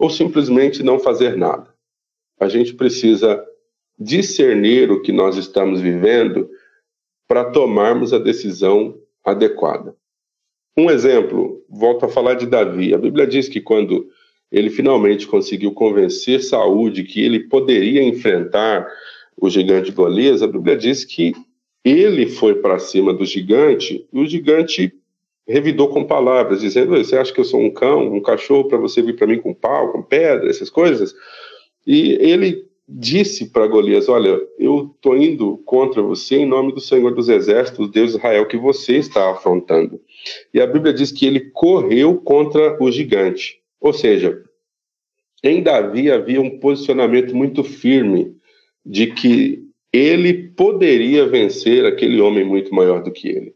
ou 0.00 0.08
simplesmente 0.08 0.82
não 0.82 0.98
fazer 0.98 1.36
nada. 1.36 1.68
A 2.40 2.48
gente 2.48 2.74
precisa 2.74 3.44
discernir 3.98 4.90
o 4.90 5.00
que 5.00 5.12
nós 5.12 5.36
estamos 5.36 5.80
vivendo 5.80 6.48
para 7.28 7.44
tomarmos 7.44 8.12
a 8.12 8.18
decisão 8.18 8.98
adequada. 9.24 9.94
Um 10.76 10.90
exemplo, 10.90 11.64
volto 11.68 12.04
a 12.04 12.08
falar 12.08 12.34
de 12.34 12.46
Davi. 12.46 12.92
A 12.92 12.98
Bíblia 12.98 13.26
diz 13.26 13.48
que 13.48 13.60
quando 13.60 14.08
ele 14.50 14.70
finalmente 14.70 15.26
conseguiu 15.26 15.72
convencer 15.72 16.42
Saúl 16.42 16.90
de 16.90 17.04
que 17.04 17.24
ele 17.24 17.40
poderia 17.40 18.02
enfrentar 18.02 18.86
o 19.36 19.48
gigante 19.48 19.92
Golias, 19.92 20.42
a 20.42 20.46
Bíblia 20.46 20.76
diz 20.76 21.04
que 21.04 21.32
ele 21.84 22.26
foi 22.26 22.56
para 22.56 22.78
cima 22.78 23.12
do 23.12 23.24
gigante 23.24 24.06
e 24.12 24.18
o 24.18 24.26
gigante 24.26 24.92
revidou 25.46 25.88
com 25.88 26.04
palavras, 26.04 26.60
dizendo: 26.60 26.96
Você 26.96 27.16
acha 27.16 27.32
que 27.32 27.40
eu 27.40 27.44
sou 27.44 27.60
um 27.60 27.70
cão, 27.70 28.12
um 28.12 28.22
cachorro, 28.22 28.68
para 28.68 28.78
você 28.78 29.02
vir 29.02 29.16
para 29.16 29.26
mim 29.26 29.38
com 29.38 29.52
pau, 29.52 29.92
com 29.92 30.02
pedra, 30.02 30.48
essas 30.48 30.70
coisas? 30.70 31.14
E 31.86 32.12
ele 32.20 32.66
disse 32.88 33.50
para 33.50 33.66
Golias: 33.66 34.08
Olha, 34.08 34.40
eu 34.58 34.92
estou 34.94 35.16
indo 35.16 35.58
contra 35.64 36.02
você 36.02 36.36
em 36.36 36.46
nome 36.46 36.72
do 36.72 36.80
Senhor 36.80 37.14
dos 37.14 37.28
Exércitos, 37.28 37.90
Deus 37.90 38.12
de 38.12 38.18
Israel, 38.18 38.46
que 38.46 38.56
você 38.56 38.96
está 38.96 39.30
afrontando. 39.30 40.00
E 40.52 40.60
a 40.60 40.66
Bíblia 40.66 40.92
diz 40.92 41.10
que 41.10 41.26
ele 41.26 41.50
correu 41.52 42.16
contra 42.16 42.82
o 42.82 42.90
gigante. 42.90 43.58
Ou 43.80 43.92
seja, 43.92 44.42
em 45.42 45.62
Davi 45.62 46.10
havia 46.10 46.40
um 46.40 46.58
posicionamento 46.58 47.34
muito 47.34 47.62
firme 47.62 48.36
de 48.84 49.08
que 49.08 49.62
ele 49.92 50.48
poderia 50.50 51.26
vencer 51.26 51.86
aquele 51.86 52.20
homem 52.20 52.44
muito 52.44 52.74
maior 52.74 53.02
do 53.02 53.12
que 53.12 53.28
ele. 53.28 53.54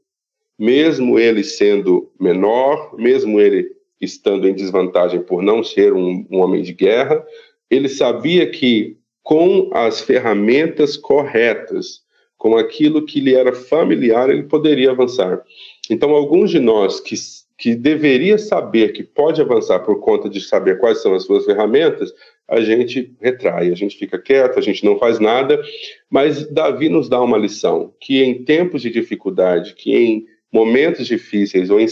Mesmo 0.59 1.19
ele 1.19 1.43
sendo 1.43 2.11
menor, 2.19 2.95
mesmo 2.97 3.41
ele 3.41 3.69
estando 4.01 4.49
em 4.49 4.55
desvantagem 4.55 5.21
por 5.21 5.43
não 5.43 5.63
ser 5.65 5.93
um, 5.93 6.27
um 6.31 6.41
homem 6.41 6.63
de 6.63 6.73
guerra, 6.73 7.25
ele 7.71 7.89
sabia 7.89 8.49
que 8.49 8.97
com 9.29 9.69
as 9.75 10.01
ferramentas 10.01 10.97
corretas, 10.97 12.01
com 12.39 12.57
aquilo 12.57 13.05
que 13.05 13.21
lhe 13.21 13.35
era 13.35 13.53
familiar, 13.53 14.31
ele 14.31 14.45
poderia 14.45 14.91
avançar. 14.91 15.43
Então, 15.91 16.13
alguns 16.13 16.51
de 16.51 16.59
nós 16.59 16.99
que 16.99 17.15
que 17.59 17.75
deveria 17.75 18.39
saber 18.39 18.93
que 18.93 19.03
pode 19.03 19.43
avançar 19.43 19.81
por 19.81 20.01
conta 20.01 20.31
de 20.31 20.41
saber 20.41 20.79
quais 20.79 21.03
são 21.03 21.13
as 21.13 21.25
suas 21.25 21.45
ferramentas, 21.45 22.11
a 22.49 22.61
gente 22.61 23.13
retrai, 23.21 23.71
a 23.71 23.75
gente 23.75 23.99
fica 23.99 24.17
quieto, 24.17 24.59
a 24.59 24.63
gente 24.63 24.85
não 24.85 24.97
faz 24.99 25.19
nada. 25.19 25.61
Mas 26.09 26.47
Davi 26.51 26.89
nos 26.89 27.09
dá 27.09 27.21
uma 27.21 27.37
lição 27.37 27.93
que 28.01 28.23
em 28.23 28.45
tempos 28.45 28.81
de 28.81 28.91
dificuldade, 28.91 29.75
que 29.75 29.95
em 29.95 30.25
momentos 30.51 31.07
difíceis 31.07 31.69
ou 31.69 31.79
em, 31.79 31.89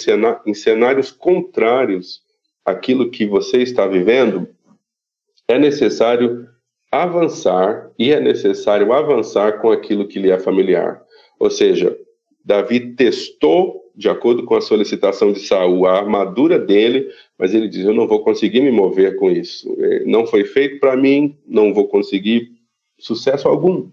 cenários 0.54 1.10
contrários 1.10 2.22
àquilo 2.64 3.10
que 3.10 3.26
você 3.26 3.58
está 3.58 3.86
vivendo, 3.88 4.48
é 5.48 5.58
necessário 5.58 6.46
avançar 7.02 7.90
e 7.98 8.12
é 8.12 8.20
necessário 8.20 8.92
avançar 8.92 9.60
com 9.60 9.70
aquilo 9.70 10.06
que 10.06 10.18
lhe 10.18 10.30
é 10.30 10.38
familiar. 10.38 11.02
Ou 11.38 11.50
seja, 11.50 11.96
Davi 12.44 12.94
testou 12.94 13.82
de 13.96 14.08
acordo 14.08 14.44
com 14.44 14.54
a 14.54 14.60
solicitação 14.60 15.32
de 15.32 15.40
Saul, 15.40 15.86
a 15.86 15.96
armadura 15.98 16.58
dele, 16.58 17.08
mas 17.38 17.54
ele 17.54 17.66
diz: 17.66 17.84
Eu 17.84 17.94
não 17.94 18.06
vou 18.06 18.22
conseguir 18.22 18.60
me 18.60 18.70
mover 18.70 19.16
com 19.16 19.30
isso. 19.30 19.74
É, 19.80 20.04
não 20.04 20.26
foi 20.26 20.44
feito 20.44 20.78
para 20.78 20.96
mim, 20.96 21.36
não 21.46 21.72
vou 21.72 21.88
conseguir 21.88 22.50
sucesso 22.98 23.48
algum. 23.48 23.88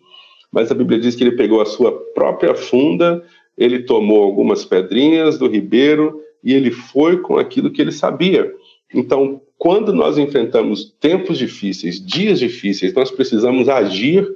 Mas 0.51 0.69
a 0.69 0.75
Bíblia 0.75 0.99
diz 0.99 1.15
que 1.15 1.23
ele 1.23 1.35
pegou 1.35 1.61
a 1.61 1.65
sua 1.65 1.91
própria 2.13 2.53
funda, 2.53 3.23
ele 3.57 3.83
tomou 3.83 4.21
algumas 4.23 4.65
pedrinhas 4.65 5.37
do 5.37 5.47
ribeiro 5.47 6.21
e 6.43 6.53
ele 6.53 6.69
foi 6.69 7.17
com 7.17 7.37
aquilo 7.37 7.71
que 7.71 7.81
ele 7.81 7.91
sabia. 7.91 8.53
Então, 8.93 9.41
quando 9.57 9.93
nós 9.93 10.17
enfrentamos 10.17 10.93
tempos 10.99 11.37
difíceis, 11.37 12.03
dias 12.03 12.39
difíceis, 12.39 12.93
nós 12.93 13.09
precisamos 13.09 13.69
agir, 13.69 14.27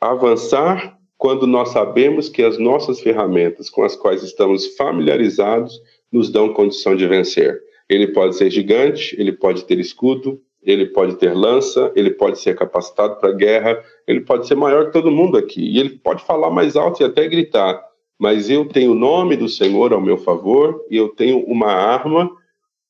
avançar 0.00 0.98
quando 1.16 1.46
nós 1.46 1.70
sabemos 1.70 2.28
que 2.28 2.42
as 2.42 2.58
nossas 2.58 3.00
ferramentas 3.00 3.70
com 3.70 3.82
as 3.82 3.96
quais 3.96 4.22
estamos 4.22 4.76
familiarizados 4.76 5.80
nos 6.10 6.30
dão 6.30 6.52
condição 6.52 6.96
de 6.96 7.06
vencer. 7.06 7.60
Ele 7.88 8.08
pode 8.08 8.36
ser 8.36 8.50
gigante, 8.50 9.14
ele 9.18 9.32
pode 9.32 9.64
ter 9.64 9.78
escudo, 9.78 10.40
ele 10.62 10.86
pode 10.86 11.16
ter 11.16 11.34
lança, 11.34 11.92
ele 11.94 12.10
pode 12.10 12.38
ser 12.38 12.56
capacitado 12.56 13.16
para 13.16 13.32
guerra, 13.32 13.82
ele 14.06 14.20
pode 14.20 14.46
ser 14.46 14.54
maior 14.54 14.86
que 14.86 14.92
todo 14.92 15.10
mundo 15.10 15.36
aqui, 15.36 15.60
e 15.60 15.78
ele 15.78 15.90
pode 15.90 16.24
falar 16.24 16.50
mais 16.50 16.74
alto 16.74 17.02
e 17.02 17.06
até 17.06 17.28
gritar, 17.28 17.82
mas 18.18 18.48
eu 18.48 18.66
tenho 18.66 18.92
o 18.92 18.94
nome 18.94 19.36
do 19.36 19.48
Senhor 19.48 19.92
ao 19.92 20.00
meu 20.00 20.16
favor 20.16 20.82
e 20.90 20.96
eu 20.96 21.08
tenho 21.08 21.40
uma 21.44 21.72
arma 21.72 22.30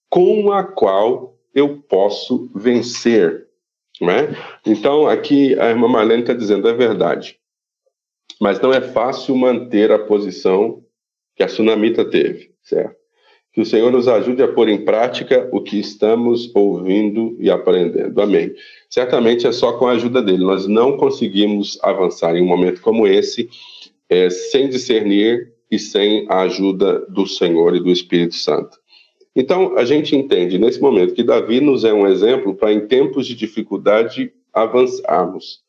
com 0.08 0.52
a 0.52 0.62
qual 0.62 1.36
eu 1.54 1.78
posso 1.88 2.50
vencer. 2.54 3.46
Né? 4.00 4.36
Então, 4.66 5.06
aqui 5.06 5.58
a 5.58 5.70
irmã 5.70 5.88
Marlene 5.88 6.22
está 6.22 6.32
dizendo, 6.32 6.68
é 6.68 6.72
verdade. 6.72 7.38
Mas 8.40 8.60
não 8.60 8.72
é 8.72 8.80
fácil 8.80 9.36
manter 9.36 9.92
a 9.92 9.98
posição 9.98 10.82
que 11.36 11.42
a 11.42 11.48
Sunamita 11.48 12.04
teve, 12.04 12.50
certo? 12.62 12.96
Que 13.52 13.60
o 13.60 13.64
Senhor 13.66 13.92
nos 13.92 14.08
ajude 14.08 14.42
a 14.42 14.48
pôr 14.48 14.68
em 14.68 14.84
prática 14.84 15.48
o 15.52 15.60
que 15.60 15.78
estamos 15.78 16.50
ouvindo 16.54 17.36
e 17.38 17.48
aprendendo. 17.48 18.20
Amém. 18.20 18.52
Certamente 18.90 19.46
é 19.46 19.52
só 19.52 19.74
com 19.74 19.86
a 19.86 19.92
ajuda 19.92 20.20
dele. 20.20 20.44
Nós 20.44 20.66
não 20.66 20.96
conseguimos 20.96 21.78
avançar 21.80 22.34
em 22.34 22.42
um 22.42 22.46
momento 22.46 22.80
como 22.80 23.06
esse 23.06 23.48
é, 24.08 24.28
sem 24.28 24.68
discernir 24.68 25.52
e 25.70 25.78
sem 25.78 26.26
a 26.28 26.42
ajuda 26.42 27.06
do 27.08 27.26
Senhor 27.26 27.76
e 27.76 27.80
do 27.80 27.90
Espírito 27.90 28.34
Santo. 28.34 28.76
Então, 29.36 29.76
a 29.76 29.84
gente 29.84 30.14
entende 30.14 30.58
nesse 30.58 30.80
momento 30.80 31.14
que 31.14 31.22
Davi 31.22 31.60
nos 31.60 31.84
é 31.84 31.92
um 31.92 32.06
exemplo 32.06 32.54
para, 32.54 32.72
em 32.72 32.86
tempos 32.86 33.26
de 33.26 33.34
dificuldade, 33.34 34.32
avançarmos 34.52 35.64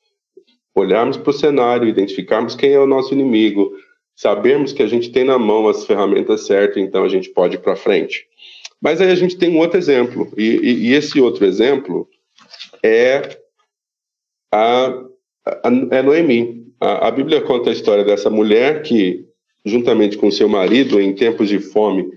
olharmos 0.76 1.16
para 1.16 1.30
o 1.30 1.34
cenário, 1.34 1.88
identificarmos 1.88 2.54
quem 2.54 2.74
é 2.74 2.80
o 2.80 2.86
nosso 2.86 3.14
inimigo, 3.14 3.74
sabermos 4.14 4.74
que 4.74 4.84
a 4.84 4.88
gente 4.88 5.10
tem 5.10 5.24
na 5.24 5.40
mão 5.40 5.68
as 5.70 5.86
ferramentas 5.86 6.46
certas, 6.46 6.84
então 6.84 7.04
a 7.04 7.10
gente 7.10 7.30
pode 7.30 7.56
ir 7.56 7.60
para 7.60 7.78
frente. 7.78 8.28
Mas 8.82 9.00
aí 9.00 9.10
a 9.10 9.16
gente 9.16 9.38
tem 9.38 9.50
um 9.50 9.60
outro 9.60 9.78
exemplo, 9.78 10.30
e, 10.38 10.44
e, 10.44 10.74
e 10.88 10.94
esse 10.94 11.20
outro 11.20 11.46
exemplo 11.46 12.08
é 12.84 13.38
a, 14.52 14.88
a, 15.46 15.70
é 15.92 16.02
Noemi. 16.02 16.66
A, 16.80 17.08
a 17.08 17.12
Bíblia 17.12 17.42
conta 17.42 17.70
a 17.70 17.74
história 17.74 18.04
dessa 18.04 18.30
mulher 18.30 18.84
que, 18.84 19.26
juntamente 19.64 20.18
com 20.18 20.30
seu 20.30 20.50
marido, 20.50 21.00
em 21.00 21.16
tempos 21.16 21.48
de 21.48 21.60
fome, 21.60 22.10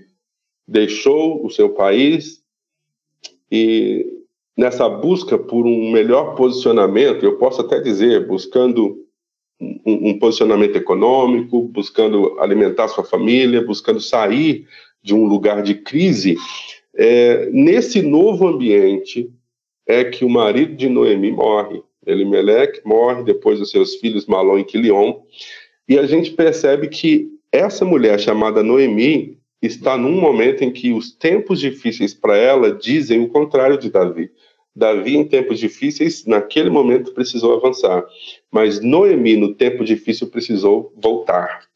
deixou 0.69 1.43
o 1.43 1.49
seu 1.49 1.69
país 1.69 2.43
e 3.51 4.05
nessa 4.55 4.87
busca 4.87 5.37
por 5.37 5.65
um 5.65 5.91
melhor 5.91 6.35
posicionamento, 6.35 7.23
eu 7.23 7.37
posso 7.37 7.61
até 7.61 7.79
dizer, 7.79 8.27
buscando 8.27 9.03
um, 9.59 10.09
um, 10.09 10.19
posicionamento 10.19 10.75
econômico, 10.75 11.61
buscando 11.63 12.39
alimentar 12.39 12.87
sua 12.87 13.03
família, 13.03 13.65
buscando 13.65 13.99
sair 13.99 14.67
de 15.01 15.15
um 15.15 15.25
lugar 15.25 15.63
de 15.63 15.73
crise. 15.73 16.37
É, 16.93 17.49
nesse 17.51 18.01
novo 18.01 18.47
ambiente 18.47 19.31
é 19.87 20.03
que 20.03 20.23
o 20.23 20.29
marido 20.29 20.75
de 20.75 20.87
Noemi 20.87 21.31
morre. 21.31 21.81
Elimelec 22.05 22.81
morre 22.85 23.23
depois 23.23 23.59
dos 23.59 23.71
seus 23.71 23.95
filhos 23.95 24.27
Malon 24.27 24.59
e 24.59 24.63
Quilion. 24.63 25.21
E 25.87 25.97
a 25.97 26.05
gente 26.05 26.31
percebe 26.31 26.87
que 26.89 27.27
essa 27.51 27.83
mulher 27.83 28.19
chamada 28.19 28.61
Noemi 28.61 29.38
está 29.61 29.97
num 29.97 30.19
momento 30.19 30.63
em 30.63 30.71
que 30.71 30.91
os 30.91 31.11
tempos 31.11 31.59
difíceis 31.59 32.13
para 32.13 32.37
ela 32.37 32.73
dizem 32.73 33.21
o 33.21 33.29
contrário 33.29 33.77
de 33.77 33.89
Davi. 33.89 34.31
Davi, 34.75 35.17
em 35.17 35.27
tempos 35.27 35.59
difíceis, 35.59 36.25
naquele 36.25 36.69
momento 36.69 37.13
precisou 37.13 37.55
avançar. 37.55 38.05
Mas 38.51 38.79
Noemi, 38.79 39.35
no 39.35 39.53
tempo 39.53 39.83
difícil, 39.83 40.27
precisou 40.27 40.93
voltar. 40.95 41.67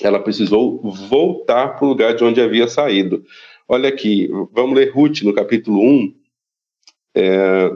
Ela 0.00 0.20
precisou 0.20 0.80
voltar 0.80 1.76
para 1.76 1.84
o 1.84 1.88
lugar 1.88 2.14
de 2.14 2.22
onde 2.22 2.40
havia 2.40 2.68
saído. 2.68 3.24
Olha 3.66 3.88
aqui, 3.88 4.30
vamos 4.52 4.76
ler 4.76 4.92
Ruth 4.92 5.22
no 5.22 5.34
capítulo 5.34 5.80
1, 5.82 6.14
é, 7.16 7.70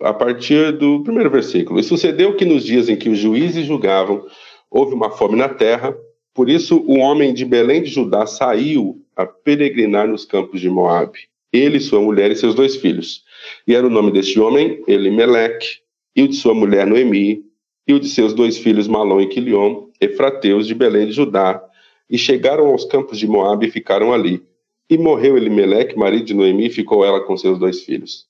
a 0.00 0.12
partir 0.12 0.72
do 0.72 1.02
primeiro 1.04 1.30
versículo. 1.30 1.78
E 1.78 1.84
sucedeu 1.84 2.36
que 2.36 2.44
nos 2.44 2.64
dias 2.64 2.88
em 2.88 2.96
que 2.96 3.08
os 3.08 3.18
juízes 3.18 3.66
julgavam, 3.66 4.26
houve 4.68 4.92
uma 4.92 5.10
fome 5.10 5.36
na 5.36 5.48
terra, 5.48 5.96
por 6.34 6.50
isso 6.50 6.84
o 6.86 6.98
homem 6.98 7.32
de 7.32 7.44
Belém 7.44 7.82
de 7.82 7.90
Judá 7.90 8.26
saiu 8.26 9.00
a 9.16 9.24
peregrinar 9.24 10.08
nos 10.08 10.24
campos 10.24 10.60
de 10.60 10.68
Moabe, 10.68 11.28
ele, 11.52 11.78
sua 11.78 12.00
mulher 12.00 12.32
e 12.32 12.36
seus 12.36 12.56
dois 12.56 12.74
filhos. 12.74 13.22
E 13.66 13.74
era 13.74 13.86
o 13.86 13.90
nome 13.90 14.10
deste 14.10 14.40
homem 14.40 14.82
Elimeleque, 14.88 15.78
e 16.16 16.24
o 16.24 16.28
de 16.28 16.34
sua 16.34 16.52
mulher 16.52 16.86
Noemi, 16.86 17.44
e 17.86 17.94
o 17.94 18.00
de 18.00 18.08
seus 18.08 18.34
dois 18.34 18.58
filhos 18.58 18.88
Malom 18.88 19.20
e 19.20 19.28
Quilion, 19.28 19.86
efrateus 20.00 20.66
de 20.66 20.74
Belém 20.74 21.06
de 21.06 21.12
Judá, 21.12 21.62
e 22.10 22.18
chegaram 22.18 22.66
aos 22.66 22.84
campos 22.84 23.18
de 23.18 23.28
Moabe 23.28 23.66
e 23.66 23.70
ficaram 23.70 24.12
ali. 24.12 24.42
E 24.90 24.98
morreu 24.98 25.36
Elimeleque, 25.36 25.96
marido 25.96 26.24
de 26.24 26.34
Noemi, 26.34 26.66
e 26.66 26.70
ficou 26.70 27.04
ela 27.04 27.20
com 27.20 27.36
seus 27.36 27.58
dois 27.58 27.84
filhos, 27.84 28.26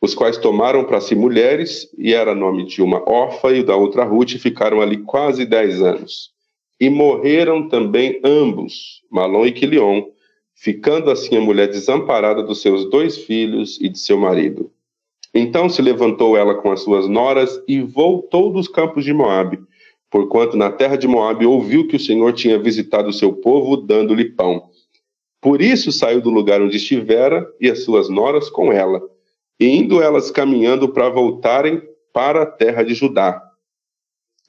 os 0.00 0.14
quais 0.14 0.38
tomaram 0.38 0.84
para 0.84 1.00
si 1.00 1.16
mulheres, 1.16 1.92
e 1.98 2.14
era 2.14 2.34
nome 2.34 2.64
de 2.64 2.80
uma 2.80 3.02
órfã 3.08 3.50
e 3.50 3.64
da 3.64 3.74
outra 3.74 4.04
Ruth, 4.04 4.34
e 4.34 4.38
ficaram 4.38 4.80
ali 4.80 4.98
quase 4.98 5.44
dez 5.44 5.82
anos. 5.82 6.35
E 6.80 6.90
morreram 6.90 7.68
também 7.68 8.20
ambos, 8.22 9.02
Malom 9.10 9.46
e 9.46 9.52
Quilion, 9.52 10.04
ficando 10.54 11.10
assim 11.10 11.36
a 11.36 11.40
mulher 11.40 11.68
desamparada 11.68 12.42
dos 12.42 12.60
seus 12.60 12.88
dois 12.90 13.18
filhos 13.18 13.78
e 13.80 13.88
de 13.88 13.98
seu 13.98 14.18
marido. 14.18 14.70
Então 15.34 15.68
se 15.68 15.82
levantou 15.82 16.36
ela 16.36 16.54
com 16.54 16.72
as 16.72 16.80
suas 16.80 17.06
noras 17.08 17.62
e 17.68 17.80
voltou 17.80 18.50
dos 18.50 18.68
campos 18.68 19.04
de 19.04 19.12
Moabe, 19.12 19.58
porquanto 20.10 20.56
na 20.56 20.70
terra 20.70 20.96
de 20.96 21.06
Moabe 21.06 21.44
ouviu 21.44 21.86
que 21.86 21.96
o 21.96 22.00
Senhor 22.00 22.32
tinha 22.32 22.58
visitado 22.58 23.10
o 23.10 23.12
seu 23.12 23.34
povo, 23.34 23.76
dando-lhe 23.76 24.24
pão. 24.24 24.70
Por 25.40 25.60
isso 25.60 25.92
saiu 25.92 26.20
do 26.20 26.30
lugar 26.30 26.62
onde 26.62 26.78
estivera 26.78 27.46
e 27.60 27.70
as 27.70 27.84
suas 27.84 28.08
noras 28.08 28.48
com 28.48 28.72
ela, 28.72 29.02
e 29.60 29.68
indo 29.68 30.02
elas 30.02 30.30
caminhando 30.30 30.88
para 30.88 31.08
voltarem 31.08 31.82
para 32.12 32.42
a 32.42 32.46
terra 32.46 32.82
de 32.82 32.94
Judá. 32.94 33.45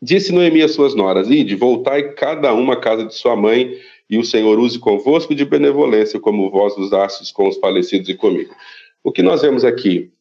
Disse 0.02 0.32
Noemi 0.32 0.62
às 0.62 0.72
suas 0.72 0.94
noras: 0.94 1.30
Ide, 1.30 1.56
voltai 1.56 2.14
cada 2.14 2.54
uma 2.54 2.74
à 2.74 2.78
casa 2.78 3.06
de 3.06 3.16
sua 3.16 3.36
mãe, 3.36 3.78
e 4.10 4.18
o 4.18 4.24
Senhor 4.24 4.60
use 4.60 4.80
convosco 4.80 5.34
de 5.34 5.44
benevolência, 5.44 6.20
como 6.20 6.50
vós 6.50 6.78
usastes 6.78 7.32
com 7.32 7.48
os 7.48 7.58
falecidos 7.58 8.08
e 8.10 8.14
comigo. 8.14 8.54
O 9.04 9.12
que 9.12 9.22
nós 9.22 9.42
vemos 9.42 9.66
aqui? 9.66 10.12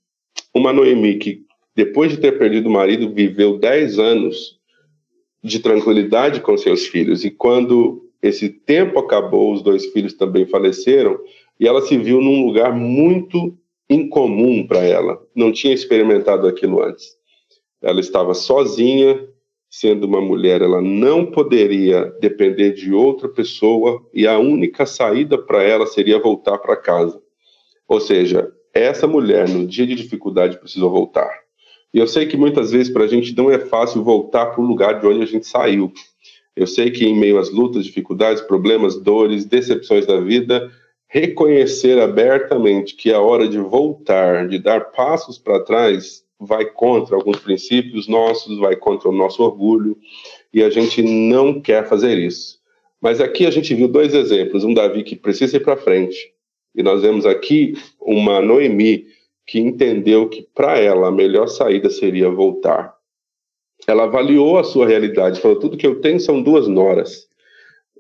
Uma 0.54 0.72
Noemi 0.72 1.16
que, 1.16 1.42
depois 1.74 2.10
de 2.10 2.18
ter 2.18 2.38
perdido 2.38 2.68
o 2.68 2.72
marido, 2.72 3.12
viveu 3.12 3.58
dez 3.58 3.98
anos 3.98 4.56
de 5.42 5.60
tranquilidade 5.60 6.40
com 6.40 6.56
seus 6.56 6.86
filhos, 6.86 7.24
e 7.24 7.30
quando 7.30 8.02
esse 8.22 8.48
tempo 8.48 8.98
acabou, 8.98 9.52
os 9.52 9.62
dois 9.62 9.86
filhos 9.86 10.14
também 10.14 10.46
faleceram, 10.46 11.18
e 11.60 11.68
ela 11.68 11.82
se 11.82 11.96
viu 11.96 12.20
num 12.20 12.44
lugar 12.46 12.74
muito 12.74 13.56
incomum 13.88 14.66
para 14.66 14.82
ela, 14.82 15.22
não 15.34 15.52
tinha 15.52 15.72
experimentado 15.72 16.46
aquilo 16.46 16.82
antes. 16.82 17.16
Ela 17.80 18.00
estava 18.00 18.34
sozinha, 18.34 19.20
sendo 19.78 20.06
uma 20.06 20.22
mulher, 20.22 20.62
ela 20.62 20.80
não 20.80 21.26
poderia 21.26 22.06
depender 22.18 22.72
de 22.72 22.94
outra 22.94 23.28
pessoa 23.28 24.02
e 24.12 24.26
a 24.26 24.38
única 24.38 24.86
saída 24.86 25.36
para 25.36 25.62
ela 25.62 25.86
seria 25.86 26.18
voltar 26.18 26.56
para 26.56 26.78
casa. 26.78 27.20
Ou 27.86 28.00
seja, 28.00 28.50
essa 28.72 29.06
mulher, 29.06 29.46
no 29.46 29.66
dia 29.66 29.86
de 29.86 29.94
dificuldade, 29.94 30.58
precisou 30.58 30.90
voltar. 30.90 31.30
E 31.92 31.98
eu 31.98 32.06
sei 32.06 32.24
que 32.24 32.38
muitas 32.38 32.72
vezes 32.72 32.90
para 32.90 33.04
a 33.04 33.06
gente 33.06 33.36
não 33.36 33.50
é 33.50 33.58
fácil 33.58 34.02
voltar 34.02 34.46
para 34.46 34.62
o 34.62 34.66
lugar 34.66 34.98
de 34.98 35.06
onde 35.06 35.22
a 35.22 35.26
gente 35.26 35.46
saiu. 35.46 35.92
Eu 36.56 36.66
sei 36.66 36.90
que 36.90 37.04
em 37.04 37.14
meio 37.14 37.38
às 37.38 37.50
lutas, 37.50 37.84
dificuldades, 37.84 38.40
problemas, 38.40 38.96
dores, 38.96 39.44
decepções 39.44 40.06
da 40.06 40.18
vida, 40.18 40.70
reconhecer 41.06 42.00
abertamente 42.00 42.96
que 42.96 43.10
é 43.10 43.18
hora 43.18 43.46
de 43.46 43.58
voltar, 43.58 44.48
de 44.48 44.58
dar 44.58 44.92
passos 44.92 45.38
para 45.38 45.62
trás, 45.62 46.24
vai 46.38 46.66
contra 46.66 47.16
alguns 47.16 47.38
princípios 47.38 48.06
nossos, 48.06 48.58
vai 48.58 48.76
contra 48.76 49.08
o 49.08 49.12
nosso 49.12 49.42
orgulho, 49.42 49.96
e 50.52 50.62
a 50.62 50.70
gente 50.70 51.02
não 51.02 51.60
quer 51.60 51.88
fazer 51.88 52.18
isso. 52.18 52.58
Mas 53.00 53.20
aqui 53.20 53.46
a 53.46 53.50
gente 53.50 53.74
viu 53.74 53.88
dois 53.88 54.14
exemplos, 54.14 54.64
um 54.64 54.74
Davi 54.74 55.02
que 55.02 55.16
precisa 55.16 55.56
ir 55.56 55.60
para 55.60 55.76
frente, 55.76 56.32
e 56.74 56.82
nós 56.82 57.02
vemos 57.02 57.24
aqui 57.24 57.74
uma 58.00 58.40
Noemi 58.40 59.06
que 59.46 59.60
entendeu 59.60 60.28
que 60.28 60.42
para 60.54 60.78
ela 60.78 61.08
a 61.08 61.12
melhor 61.12 61.46
saída 61.46 61.88
seria 61.88 62.28
voltar. 62.28 62.94
Ela 63.86 64.04
avaliou 64.04 64.58
a 64.58 64.64
sua 64.64 64.86
realidade, 64.86 65.40
falou: 65.40 65.58
tudo 65.58 65.76
que 65.76 65.86
eu 65.86 66.00
tenho 66.00 66.18
são 66.18 66.42
duas 66.42 66.66
noras. 66.66 67.26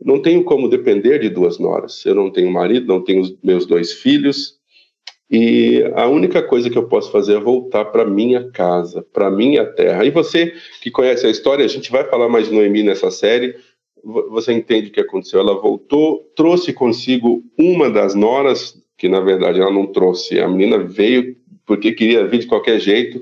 Não 0.02 0.20
tenho 0.20 0.44
como 0.44 0.68
depender 0.68 1.20
de 1.20 1.30
duas 1.30 1.58
noras. 1.58 2.04
Eu 2.04 2.14
não 2.14 2.30
tenho 2.30 2.50
marido, 2.50 2.86
não 2.86 3.02
tenho 3.02 3.38
meus 3.42 3.64
dois 3.64 3.92
filhos, 3.92 4.55
e 5.30 5.82
a 5.96 6.06
única 6.06 6.40
coisa 6.40 6.70
que 6.70 6.78
eu 6.78 6.86
posso 6.86 7.10
fazer 7.10 7.36
é 7.36 7.40
voltar 7.40 7.86
para 7.86 8.04
minha 8.04 8.48
casa, 8.50 9.04
para 9.12 9.30
minha 9.30 9.64
terra. 9.64 10.04
E 10.04 10.10
você 10.10 10.54
que 10.80 10.90
conhece 10.90 11.26
a 11.26 11.30
história, 11.30 11.64
a 11.64 11.68
gente 11.68 11.90
vai 11.90 12.04
falar 12.04 12.28
mais 12.28 12.48
de 12.48 12.54
Noemi 12.54 12.84
nessa 12.84 13.10
série. 13.10 13.56
Você 14.04 14.52
entende 14.52 14.88
o 14.88 14.92
que 14.92 15.00
aconteceu? 15.00 15.40
Ela 15.40 15.60
voltou, 15.60 16.30
trouxe 16.36 16.72
consigo 16.72 17.42
uma 17.58 17.90
das 17.90 18.14
noras, 18.14 18.80
que 18.96 19.08
na 19.08 19.18
verdade 19.18 19.60
ela 19.60 19.72
não 19.72 19.86
trouxe. 19.86 20.38
A 20.38 20.48
menina 20.48 20.78
veio 20.78 21.36
porque 21.66 21.90
queria 21.90 22.24
vir 22.24 22.38
de 22.38 22.46
qualquer 22.46 22.78
jeito. 22.78 23.20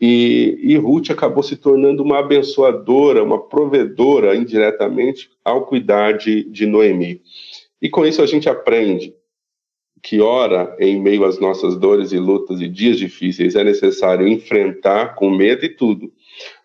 E, 0.00 0.58
e 0.62 0.76
Ruth 0.76 1.10
acabou 1.10 1.44
se 1.44 1.54
tornando 1.56 2.02
uma 2.02 2.18
abençoadora, 2.18 3.22
uma 3.22 3.38
provedora 3.38 4.34
indiretamente 4.34 5.30
ao 5.44 5.66
cuidar 5.66 6.12
de, 6.12 6.42
de 6.44 6.66
Noemi. 6.66 7.20
E 7.80 7.88
com 7.88 8.04
isso 8.04 8.20
a 8.20 8.26
gente 8.26 8.48
aprende 8.48 9.14
que, 10.02 10.20
ora, 10.20 10.74
em 10.78 11.00
meio 11.00 11.24
às 11.24 11.38
nossas 11.38 11.76
dores 11.76 12.12
e 12.12 12.18
lutas 12.18 12.60
e 12.60 12.68
dias 12.68 12.98
difíceis, 12.98 13.54
é 13.54 13.64
necessário 13.64 14.26
enfrentar 14.26 15.14
com 15.14 15.30
medo 15.30 15.64
e 15.64 15.68
tudo. 15.68 16.12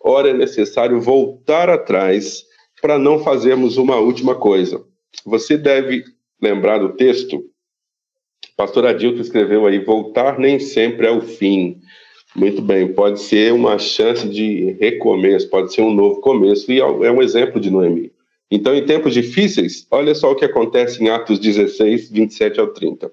Ora, 0.02 0.30
é 0.30 0.34
necessário 0.34 1.00
voltar 1.00 1.68
atrás 1.68 2.44
para 2.80 2.98
não 2.98 3.18
fazermos 3.18 3.76
uma 3.76 3.96
última 3.96 4.34
coisa. 4.34 4.82
Você 5.24 5.56
deve 5.56 6.04
lembrar 6.40 6.78
do 6.78 6.90
texto. 6.90 7.44
Pastor 8.56 8.86
Adilto 8.86 9.20
escreveu 9.20 9.66
aí: 9.66 9.78
voltar 9.78 10.38
nem 10.38 10.58
sempre 10.58 11.06
é 11.06 11.10
o 11.10 11.20
fim. 11.20 11.80
Muito 12.34 12.60
bem, 12.60 12.92
pode 12.92 13.20
ser 13.20 13.52
uma 13.52 13.78
chance 13.78 14.28
de 14.28 14.76
recomeço, 14.78 15.48
pode 15.48 15.72
ser 15.72 15.80
um 15.80 15.92
novo 15.92 16.20
começo, 16.20 16.70
e 16.70 16.78
é 16.80 16.84
um 16.84 17.22
exemplo 17.22 17.58
de 17.58 17.70
Noemi. 17.70 18.12
Então, 18.50 18.74
em 18.74 18.84
tempos 18.84 19.12
difíceis, 19.12 19.86
olha 19.90 20.14
só 20.14 20.30
o 20.30 20.36
que 20.36 20.44
acontece 20.44 21.02
em 21.02 21.08
Atos 21.08 21.38
16, 21.38 22.10
27 22.10 22.60
ao 22.60 22.68
30. 22.68 23.10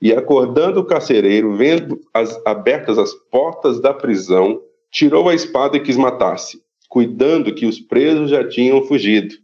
E 0.00 0.12
acordando 0.12 0.80
o 0.80 0.84
carcereiro, 0.84 1.56
vendo 1.56 2.00
as, 2.12 2.38
abertas 2.44 2.98
as 2.98 3.14
portas 3.14 3.80
da 3.80 3.94
prisão, 3.94 4.60
tirou 4.90 5.28
a 5.28 5.34
espada 5.34 5.76
e 5.76 5.80
quis 5.80 5.96
matar-se, 5.96 6.60
cuidando 6.88 7.54
que 7.54 7.64
os 7.64 7.80
presos 7.80 8.30
já 8.30 8.46
tinham 8.46 8.82
fugido. 8.82 9.34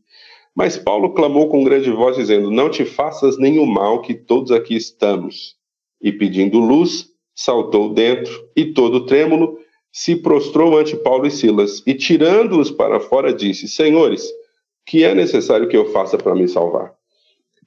Mas 0.55 0.77
Paulo 0.77 1.15
clamou 1.15 1.49
com 1.49 1.65
grande 1.65 1.91
voz, 1.91 2.17
dizendo: 2.17 2.51
Não 2.51 2.69
te 2.69 2.85
faças 2.85 3.39
nenhum 3.39 3.65
mal, 3.65 4.03
que 4.03 4.15
todos 4.15 4.51
aqui 4.51 4.77
estamos. 4.77 5.57
E 6.03 6.13
pedindo 6.13 6.59
luz, 6.59 7.09
saltou 7.35 7.95
dentro 7.95 8.49
e, 8.55 8.67
todo 8.67 9.07
trêmulo, 9.07 9.59
se 9.93 10.17
prostrou 10.17 10.77
ante 10.79 10.97
Paulo 10.97 11.27
e 11.27 11.31
Silas. 11.31 11.83
E 11.87 11.95
tirando-os 11.95 12.71
para 12.71 13.01
fora, 13.01 13.33
disse: 13.33 13.69
Senhores, 13.69 14.29
que 14.87 15.05
é 15.05 15.15
necessário 15.15 15.69
que 15.69 15.77
eu 15.77 15.87
faça 15.93 16.19
para 16.19 16.35
me 16.35 16.49
salvar? 16.49 16.93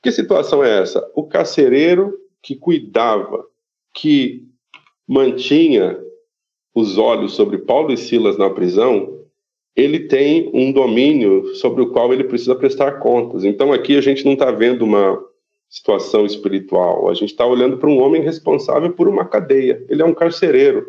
Que 0.01 0.11
situação 0.11 0.63
é 0.63 0.81
essa? 0.81 1.09
O 1.15 1.23
carcereiro 1.23 2.13
que 2.41 2.55
cuidava, 2.55 3.45
que 3.93 4.43
mantinha 5.07 5.97
os 6.75 6.97
olhos 6.97 7.33
sobre 7.33 7.59
Paulo 7.59 7.93
e 7.93 7.97
Silas 7.97 8.37
na 8.37 8.49
prisão, 8.49 9.23
ele 9.75 10.01
tem 10.01 10.51
um 10.53 10.71
domínio 10.71 11.55
sobre 11.55 11.81
o 11.81 11.91
qual 11.91 12.13
ele 12.13 12.25
precisa 12.25 12.55
prestar 12.55 12.99
contas. 12.99 13.43
Então 13.43 13.71
aqui 13.71 13.97
a 13.97 14.01
gente 14.01 14.25
não 14.25 14.33
está 14.33 14.51
vendo 14.51 14.83
uma 14.83 15.19
situação 15.69 16.25
espiritual, 16.25 17.09
a 17.09 17.13
gente 17.13 17.31
está 17.31 17.45
olhando 17.45 17.77
para 17.77 17.89
um 17.89 17.99
homem 17.99 18.21
responsável 18.21 18.91
por 18.91 19.07
uma 19.07 19.25
cadeia. 19.25 19.83
Ele 19.89 20.01
é 20.01 20.05
um 20.05 20.13
carcereiro. 20.13 20.85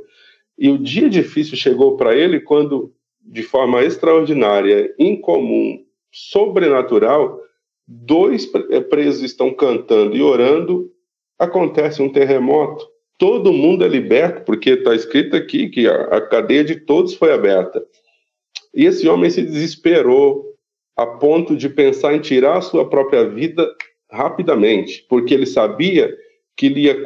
E 0.58 0.68
o 0.68 0.78
dia 0.78 1.08
difícil 1.08 1.56
chegou 1.56 1.96
para 1.96 2.14
ele 2.14 2.40
quando, 2.40 2.92
de 3.22 3.42
forma 3.42 3.82
extraordinária, 3.82 4.94
incomum, 4.98 5.83
sobrenatural, 6.14 7.40
dois 7.86 8.46
presos 8.88 9.22
estão 9.22 9.52
cantando 9.52 10.16
e 10.16 10.22
orando, 10.22 10.90
acontece 11.38 12.00
um 12.00 12.10
terremoto 12.10 12.88
todo 13.18 13.52
mundo 13.52 13.84
é 13.84 13.88
liberto, 13.88 14.42
porque 14.44 14.70
está 14.70 14.94
escrito 14.94 15.36
aqui 15.36 15.68
que 15.68 15.86
a, 15.86 15.94
a 16.04 16.20
cadeia 16.20 16.64
de 16.64 16.76
todos 16.76 17.14
foi 17.14 17.32
aberta. 17.32 17.84
E 18.74 18.86
esse 18.86 19.08
homem 19.08 19.30
se 19.30 19.42
desesperou 19.42 20.44
a 20.96 21.06
ponto 21.06 21.56
de 21.56 21.68
pensar 21.68 22.14
em 22.14 22.20
tirar 22.20 22.58
a 22.58 22.62
sua 22.62 22.88
própria 22.88 23.28
vida 23.28 23.68
rapidamente, 24.10 25.04
porque 25.08 25.34
ele 25.34 25.46
sabia 25.46 26.14
que 26.56 26.68
lhe 26.68 26.82
ia 26.82 27.04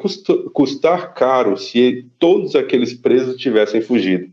custar 0.52 1.14
caro 1.14 1.56
se 1.56 2.06
todos 2.18 2.54
aqueles 2.54 2.92
presos 2.92 3.36
tivessem 3.36 3.80
fugido. 3.80 4.30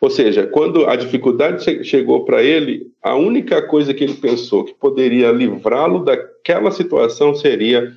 Ou 0.00 0.10
seja, 0.10 0.46
quando 0.46 0.86
a 0.86 0.96
dificuldade 0.96 1.84
chegou 1.84 2.24
para 2.24 2.42
ele, 2.42 2.90
a 3.02 3.14
única 3.16 3.62
coisa 3.62 3.94
que 3.94 4.04
ele 4.04 4.14
pensou 4.14 4.64
que 4.64 4.74
poderia 4.74 5.32
livrá-lo 5.32 6.04
daquela 6.04 6.70
situação 6.70 7.34
seria 7.34 7.92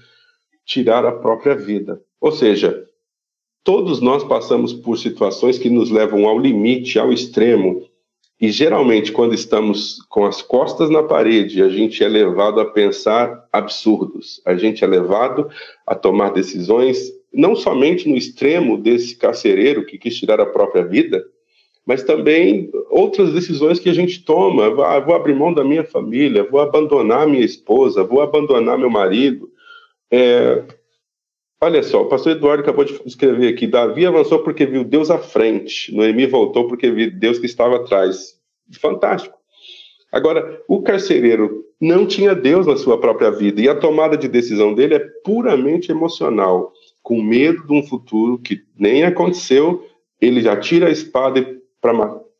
tirar 0.65 1.05
a 1.05 1.11
própria 1.11 1.55
vida. 1.55 2.01
Ou 2.19 2.31
seja, 2.31 2.85
todos 3.63 3.99
nós 3.99 4.23
passamos 4.23 4.73
por 4.73 4.97
situações 4.97 5.57
que 5.57 5.69
nos 5.69 5.91
levam 5.91 6.27
ao 6.27 6.39
limite, 6.39 6.97
ao 6.97 7.11
extremo, 7.11 7.85
e 8.39 8.51
geralmente, 8.51 9.13
quando 9.13 9.33
estamos 9.33 10.01
com 10.09 10.25
as 10.25 10.41
costas 10.41 10.89
na 10.89 11.01
parede, 11.01 11.61
a 11.61 11.69
gente 11.69 12.03
é 12.03 12.07
levado 12.07 12.59
a 12.59 12.65
pensar 12.65 13.47
absurdos, 13.51 14.41
a 14.45 14.55
gente 14.55 14.83
é 14.83 14.87
levado 14.87 15.49
a 15.87 15.95
tomar 15.95 16.31
decisões, 16.31 17.13
não 17.33 17.55
somente 17.55 18.09
no 18.09 18.17
extremo 18.17 18.77
desse 18.77 19.15
carcereiro 19.15 19.85
que 19.85 19.97
quis 19.97 20.17
tirar 20.17 20.41
a 20.41 20.45
própria 20.45 20.83
vida, 20.83 21.25
mas 21.85 22.03
também 22.03 22.71
outras 22.89 23.33
decisões 23.33 23.79
que 23.79 23.89
a 23.89 23.93
gente 23.93 24.23
toma. 24.23 24.67
Ah, 24.85 24.99
vou 24.99 25.15
abrir 25.15 25.35
mão 25.35 25.53
da 25.53 25.63
minha 25.63 25.83
família, 25.83 26.43
vou 26.49 26.59
abandonar 26.59 27.27
minha 27.27 27.45
esposa, 27.45 28.03
vou 28.03 28.21
abandonar 28.21 28.77
meu 28.77 28.89
marido. 28.89 29.49
É, 30.11 30.63
Olha 31.61 31.81
só, 31.81 32.03
o 32.03 32.05
pastor 32.05 32.33
Eduardo 32.33 32.61
acabou 32.61 32.83
de 32.83 32.99
escrever 33.05 33.47
aqui: 33.47 33.65
Davi 33.65 34.05
avançou 34.05 34.39
porque 34.39 34.65
viu 34.65 34.83
Deus 34.83 35.09
à 35.09 35.17
frente, 35.17 35.91
Noemi 35.95 36.27
voltou 36.27 36.67
porque 36.67 36.91
viu 36.91 37.09
Deus 37.11 37.39
que 37.39 37.45
estava 37.45 37.77
atrás. 37.77 38.39
Fantástico. 38.79 39.35
Agora, 40.11 40.61
o 40.67 40.81
carcereiro 40.81 41.65
não 41.79 42.05
tinha 42.05 42.35
Deus 42.35 42.67
na 42.67 42.77
sua 42.77 42.99
própria 42.99 43.31
vida 43.31 43.61
e 43.61 43.67
a 43.67 43.75
tomada 43.75 44.17
de 44.17 44.27
decisão 44.27 44.73
dele 44.73 44.95
é 44.95 44.99
puramente 45.23 45.91
emocional, 45.91 46.71
com 47.01 47.21
medo 47.21 47.65
de 47.65 47.73
um 47.73 47.83
futuro 47.83 48.37
que 48.37 48.61
nem 48.77 49.03
aconteceu, 49.03 49.85
ele 50.21 50.41
já 50.41 50.55
tira 50.55 50.87
a 50.87 50.91
espada 50.91 51.54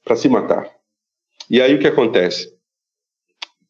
para 0.03 0.15
se 0.15 0.29
matar. 0.29 0.69
E 1.49 1.61
aí 1.61 1.75
o 1.75 1.79
que 1.79 1.87
acontece? 1.87 2.53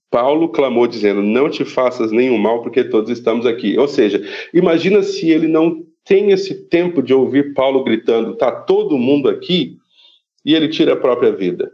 Paulo 0.10 0.50
clamou 0.50 0.88
dizendo: 0.88 1.22
Não 1.22 1.50
te 1.50 1.66
faças 1.66 2.12
nenhum 2.12 2.38
mal, 2.38 2.62
porque 2.62 2.84
todos 2.84 3.10
estamos 3.10 3.46
aqui. 3.46 3.78
Ou 3.78 3.88
seja, 3.88 4.22
imagina 4.54 5.04
se 5.04 5.30
ele 5.30 5.48
não 5.48 5.84
tem 6.06 6.32
esse 6.32 6.68
tempo 6.68 7.02
de 7.02 7.14
ouvir 7.14 7.54
Paulo 7.54 7.84
gritando: 7.84 8.34
Está 8.34 8.52
todo 8.52 8.98
mundo 8.98 9.28
aqui, 9.28 9.78
e 10.46 10.54
ele 10.54 10.70
tira 10.70 10.94
a 10.94 10.98
própria 10.98 11.32
vida. 11.32 11.72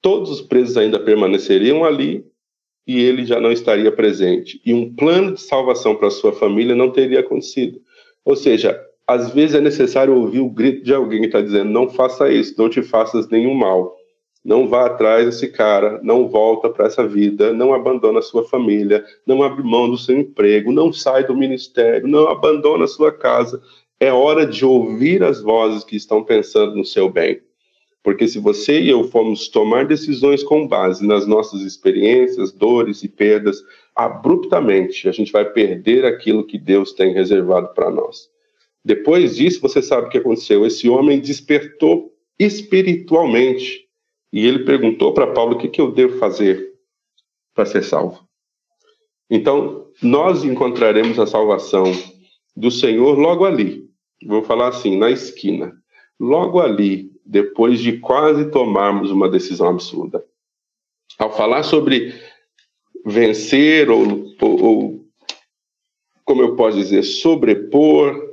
Todos 0.00 0.30
os 0.30 0.40
presos 0.40 0.76
ainda 0.76 1.00
permaneceriam 1.00 1.84
ali 1.84 2.24
e 2.86 3.00
ele 3.00 3.26
já 3.26 3.40
não 3.40 3.52
estaria 3.52 3.92
presente. 3.92 4.60
E 4.64 4.72
um 4.72 4.94
plano 4.94 5.34
de 5.34 5.40
salvação 5.42 5.94
para 5.94 6.10
sua 6.10 6.32
família 6.32 6.74
não 6.74 6.90
teria 6.90 7.20
acontecido. 7.20 7.80
Ou 8.24 8.34
seja, 8.34 8.80
às 9.08 9.32
vezes 9.32 9.56
é 9.56 9.60
necessário 9.60 10.14
ouvir 10.14 10.40
o 10.40 10.50
grito 10.50 10.84
de 10.84 10.94
alguém 10.94 11.20
que 11.20 11.26
está 11.26 11.40
dizendo: 11.40 11.70
Não 11.70 11.88
faça 11.88 12.30
isso, 12.30 12.54
não 12.58 12.68
te 12.68 12.82
faças 12.82 13.28
nenhum 13.28 13.54
mal 13.54 13.98
não 14.48 14.66
vá 14.66 14.86
atrás 14.86 15.26
desse 15.26 15.48
cara, 15.48 16.00
não 16.02 16.26
volta 16.26 16.70
para 16.70 16.86
essa 16.86 17.06
vida, 17.06 17.52
não 17.52 17.74
abandona 17.74 18.20
a 18.20 18.22
sua 18.22 18.44
família, 18.44 19.04
não 19.26 19.42
abre 19.42 19.62
mão 19.62 19.90
do 19.90 19.98
seu 19.98 20.16
emprego, 20.16 20.72
não 20.72 20.90
sai 20.90 21.22
do 21.24 21.36
ministério, 21.36 22.08
não 22.08 22.28
abandona 22.28 22.84
a 22.84 22.88
sua 22.88 23.12
casa. 23.12 23.60
É 24.00 24.10
hora 24.10 24.46
de 24.46 24.64
ouvir 24.64 25.22
as 25.22 25.42
vozes 25.42 25.84
que 25.84 25.96
estão 25.96 26.24
pensando 26.24 26.74
no 26.74 26.84
seu 26.84 27.10
bem. 27.10 27.40
Porque 28.02 28.26
se 28.26 28.38
você 28.38 28.80
e 28.80 28.88
eu 28.88 29.04
formos 29.04 29.48
tomar 29.48 29.84
decisões 29.84 30.42
com 30.42 30.66
base 30.66 31.06
nas 31.06 31.26
nossas 31.26 31.60
experiências, 31.60 32.50
dores 32.50 33.02
e 33.02 33.08
perdas, 33.08 33.62
abruptamente 33.94 35.08
a 35.08 35.12
gente 35.12 35.30
vai 35.30 35.44
perder 35.44 36.06
aquilo 36.06 36.46
que 36.46 36.56
Deus 36.56 36.92
tem 36.92 37.12
reservado 37.12 37.68
para 37.74 37.90
nós. 37.90 38.30
Depois 38.88 39.36
disso, 39.36 39.60
você 39.60 39.82
sabe 39.82 40.06
o 40.06 40.08
que 40.08 40.16
aconteceu. 40.16 40.64
Esse 40.64 40.88
homem 40.88 41.20
despertou 41.20 42.10
espiritualmente 42.38 43.86
e 44.32 44.46
ele 44.46 44.60
perguntou 44.60 45.12
para 45.12 45.26
Paulo: 45.26 45.56
o 45.56 45.58
que, 45.58 45.68
que 45.68 45.78
eu 45.78 45.92
devo 45.92 46.16
fazer 46.18 46.72
para 47.54 47.66
ser 47.66 47.84
salvo? 47.84 48.26
Então, 49.28 49.88
nós 50.02 50.42
encontraremos 50.42 51.18
a 51.18 51.26
salvação 51.26 51.84
do 52.56 52.70
Senhor 52.70 53.18
logo 53.18 53.44
ali. 53.44 53.86
Vou 54.24 54.42
falar 54.42 54.68
assim, 54.68 54.96
na 54.96 55.10
esquina. 55.10 55.70
Logo 56.18 56.58
ali, 56.58 57.12
depois 57.26 57.80
de 57.80 57.98
quase 57.98 58.50
tomarmos 58.50 59.10
uma 59.10 59.28
decisão 59.28 59.68
absurda. 59.68 60.24
Ao 61.18 61.30
falar 61.30 61.62
sobre 61.62 62.14
vencer 63.04 63.90
ou, 63.90 64.32
ou, 64.40 64.64
ou 64.64 65.06
como 66.24 66.40
eu 66.40 66.56
posso 66.56 66.78
dizer, 66.78 67.02
sobrepor, 67.02 68.27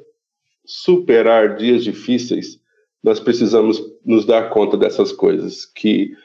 superar 0.65 1.55
dias 1.55 1.83
difíceis, 1.83 2.59
nós 3.03 3.19
precisamos 3.19 3.81
nos 4.03 4.25
dar 4.25 4.49
conta 4.49 4.75
dessas 4.75 5.11
coisas, 5.11 5.65
que 5.65 6.15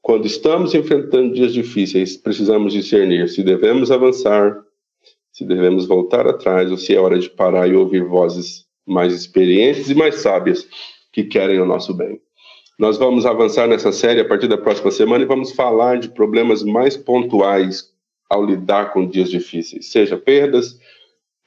quando 0.00 0.26
estamos 0.26 0.74
enfrentando 0.74 1.34
dias 1.34 1.52
difíceis, 1.52 2.16
precisamos 2.16 2.72
discernir 2.72 3.28
se 3.28 3.42
devemos 3.42 3.90
avançar, 3.90 4.58
se 5.30 5.44
devemos 5.44 5.86
voltar 5.86 6.26
atrás 6.26 6.70
ou 6.70 6.78
se 6.78 6.94
é 6.94 6.98
hora 6.98 7.18
de 7.18 7.28
parar 7.28 7.68
e 7.68 7.74
ouvir 7.74 8.04
vozes 8.04 8.64
mais 8.86 9.12
experientes 9.12 9.90
e 9.90 9.94
mais 9.94 10.16
sábias 10.16 10.66
que 11.12 11.24
querem 11.24 11.60
o 11.60 11.66
nosso 11.66 11.92
bem. 11.92 12.20
Nós 12.78 12.96
vamos 12.96 13.26
avançar 13.26 13.68
nessa 13.68 13.92
série 13.92 14.20
a 14.20 14.24
partir 14.24 14.48
da 14.48 14.56
próxima 14.56 14.90
semana 14.90 15.22
e 15.22 15.26
vamos 15.26 15.52
falar 15.52 15.98
de 15.98 16.08
problemas 16.08 16.62
mais 16.62 16.96
pontuais 16.96 17.92
ao 18.30 18.42
lidar 18.42 18.92
com 18.92 19.06
dias 19.06 19.28
difíceis, 19.28 19.90
seja 19.90 20.16
perdas, 20.16 20.79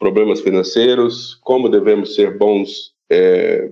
problemas 0.03 0.41
financeiros, 0.41 1.35
como 1.35 1.69
devemos 1.69 2.13
ser 2.13 2.37
bons 2.37 2.93
é, 3.09 3.71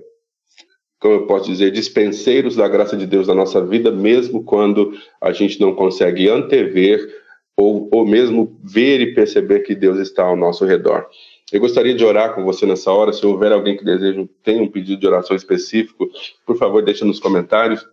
como 0.98 1.14
eu 1.14 1.26
posso 1.26 1.50
dizer, 1.50 1.70
dispenseiros 1.70 2.56
da 2.56 2.66
graça 2.66 2.96
de 2.96 3.06
Deus 3.06 3.28
na 3.28 3.34
nossa 3.34 3.62
vida, 3.62 3.90
mesmo 3.90 4.42
quando 4.42 4.92
a 5.20 5.30
gente 5.30 5.60
não 5.60 5.74
consegue 5.74 6.30
antever 6.30 7.06
ou, 7.54 7.86
ou 7.92 8.06
mesmo 8.06 8.58
ver 8.64 9.02
e 9.02 9.12
perceber 9.12 9.60
que 9.60 9.74
Deus 9.74 9.98
está 9.98 10.24
ao 10.24 10.34
nosso 10.34 10.64
redor. 10.64 11.06
Eu 11.52 11.60
gostaria 11.60 11.94
de 11.94 12.02
orar 12.02 12.34
com 12.34 12.42
você 12.44 12.64
nessa 12.64 12.90
hora. 12.90 13.12
Se 13.12 13.26
houver 13.26 13.52
alguém 13.52 13.76
que 13.76 13.84
deseja, 13.84 14.24
tem 14.42 14.58
um 14.58 14.70
pedido 14.70 14.98
de 14.98 15.06
oração 15.06 15.36
específico, 15.36 16.08
por 16.46 16.56
favor, 16.56 16.82
deixe 16.82 17.04
nos 17.04 17.20
comentários. 17.20 17.86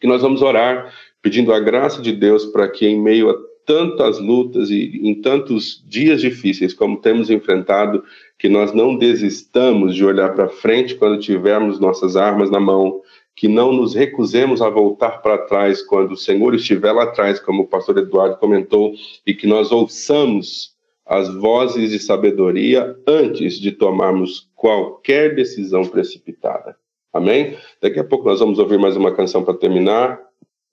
Que 0.00 0.06
nós 0.08 0.20
vamos 0.20 0.42
orar 0.42 0.92
pedindo 1.22 1.52
a 1.52 1.60
graça 1.60 2.02
de 2.02 2.10
Deus 2.10 2.44
para 2.46 2.68
que, 2.68 2.88
em 2.88 3.00
meio 3.00 3.30
a 3.30 3.34
tantas 3.66 4.20
lutas 4.20 4.70
e 4.70 5.00
em 5.02 5.20
tantos 5.20 5.84
dias 5.86 6.20
difíceis 6.20 6.72
como 6.72 7.00
temos 7.00 7.28
enfrentado, 7.28 8.04
que 8.38 8.48
nós 8.48 8.72
não 8.72 8.96
desistamos 8.96 9.94
de 9.94 10.04
olhar 10.04 10.34
para 10.34 10.48
frente 10.48 10.94
quando 10.94 11.20
tivermos 11.20 11.80
nossas 11.80 12.16
armas 12.16 12.50
na 12.50 12.60
mão, 12.60 13.02
que 13.34 13.48
não 13.48 13.72
nos 13.72 13.94
recusemos 13.94 14.62
a 14.62 14.70
voltar 14.70 15.20
para 15.20 15.36
trás 15.36 15.82
quando 15.82 16.12
o 16.12 16.16
Senhor 16.16 16.54
estiver 16.54 16.92
lá 16.92 17.02
atrás, 17.02 17.40
como 17.40 17.64
o 17.64 17.66
pastor 17.66 17.98
Eduardo 17.98 18.38
comentou, 18.38 18.94
e 19.26 19.34
que 19.34 19.46
nós 19.46 19.72
ouçamos 19.72 20.74
as 21.04 21.32
vozes 21.34 21.90
de 21.90 21.98
sabedoria 21.98 22.96
antes 23.06 23.60
de 23.60 23.72
tomarmos 23.72 24.48
qualquer 24.54 25.34
decisão 25.34 25.84
precipitada. 25.84 26.76
Amém? 27.12 27.56
Daqui 27.80 27.98
a 27.98 28.04
pouco 28.04 28.24
nós 28.26 28.40
vamos 28.40 28.58
ouvir 28.58 28.78
mais 28.78 28.96
uma 28.96 29.14
canção 29.14 29.44
para 29.44 29.54
terminar, 29.54 30.20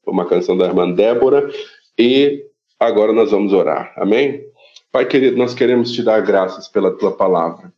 uma 0.05 0.25
canção 0.25 0.57
da 0.57 0.65
irmã 0.65 0.89
Débora, 0.91 1.49
e 1.97 2.45
agora 2.87 3.13
nós 3.13 3.31
vamos 3.31 3.53
orar. 3.53 3.93
Amém? 3.97 4.43
Pai 4.91 5.05
querido, 5.05 5.37
nós 5.37 5.53
queremos 5.53 5.91
te 5.91 6.03
dar 6.03 6.21
graças 6.21 6.67
pela 6.67 6.91
tua 6.91 7.11
palavra. 7.11 7.73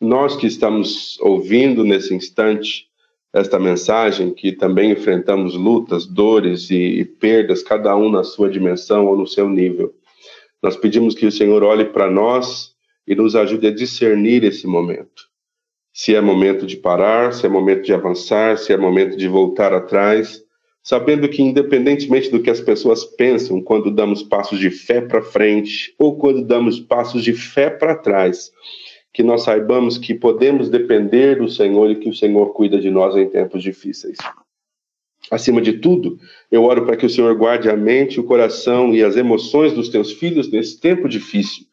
Nós 0.00 0.36
que 0.36 0.46
estamos 0.46 1.18
ouvindo 1.20 1.84
nesse 1.84 2.14
instante, 2.14 2.86
esta 3.32 3.58
mensagem, 3.58 4.32
que 4.32 4.52
também 4.52 4.92
enfrentamos 4.92 5.54
lutas, 5.54 6.06
dores 6.06 6.70
e, 6.70 7.00
e 7.00 7.04
perdas, 7.04 7.62
cada 7.62 7.96
um 7.96 8.10
na 8.10 8.22
sua 8.22 8.48
dimensão 8.48 9.06
ou 9.06 9.16
no 9.16 9.26
seu 9.26 9.48
nível. 9.48 9.94
Nós 10.62 10.76
pedimos 10.76 11.14
que 11.14 11.26
o 11.26 11.32
Senhor 11.32 11.62
olhe 11.62 11.86
para 11.86 12.10
nós 12.10 12.74
e 13.06 13.14
nos 13.14 13.34
ajude 13.34 13.66
a 13.66 13.74
discernir 13.74 14.44
esse 14.44 14.66
momento. 14.66 15.24
Se 15.92 16.14
é 16.14 16.20
momento 16.20 16.66
de 16.66 16.76
parar, 16.76 17.32
se 17.32 17.46
é 17.46 17.48
momento 17.48 17.82
de 17.82 17.92
avançar, 17.92 18.58
se 18.58 18.72
é 18.72 18.76
momento 18.76 19.16
de 19.16 19.28
voltar 19.28 19.72
atrás, 19.72 20.43
sabendo 20.84 21.26
que, 21.30 21.42
independentemente 21.42 22.30
do 22.30 22.42
que 22.42 22.50
as 22.50 22.60
pessoas 22.60 23.04
pensam 23.04 23.62
quando 23.62 23.90
damos 23.90 24.22
passos 24.22 24.60
de 24.60 24.70
fé 24.70 25.00
para 25.00 25.22
frente 25.22 25.94
ou 25.98 26.18
quando 26.18 26.44
damos 26.44 26.78
passos 26.78 27.24
de 27.24 27.32
fé 27.32 27.70
para 27.70 27.96
trás, 27.96 28.52
que 29.10 29.22
nós 29.22 29.44
saibamos 29.44 29.96
que 29.96 30.14
podemos 30.14 30.68
depender 30.68 31.36
do 31.36 31.48
Senhor 31.48 31.90
e 31.90 31.96
que 31.96 32.10
o 32.10 32.14
Senhor 32.14 32.52
cuida 32.52 32.78
de 32.78 32.90
nós 32.90 33.16
em 33.16 33.26
tempos 33.26 33.62
difíceis. 33.62 34.18
Acima 35.30 35.62
de 35.62 35.74
tudo, 35.74 36.18
eu 36.52 36.64
oro 36.64 36.84
para 36.84 36.98
que 36.98 37.06
o 37.06 37.10
Senhor 37.10 37.34
guarde 37.34 37.70
a 37.70 37.76
mente, 37.76 38.20
o 38.20 38.24
coração 38.24 38.94
e 38.94 39.02
as 39.02 39.16
emoções 39.16 39.72
dos 39.72 39.88
teus 39.88 40.12
filhos 40.12 40.50
nesse 40.50 40.78
tempo 40.78 41.08
difícil, 41.08 41.64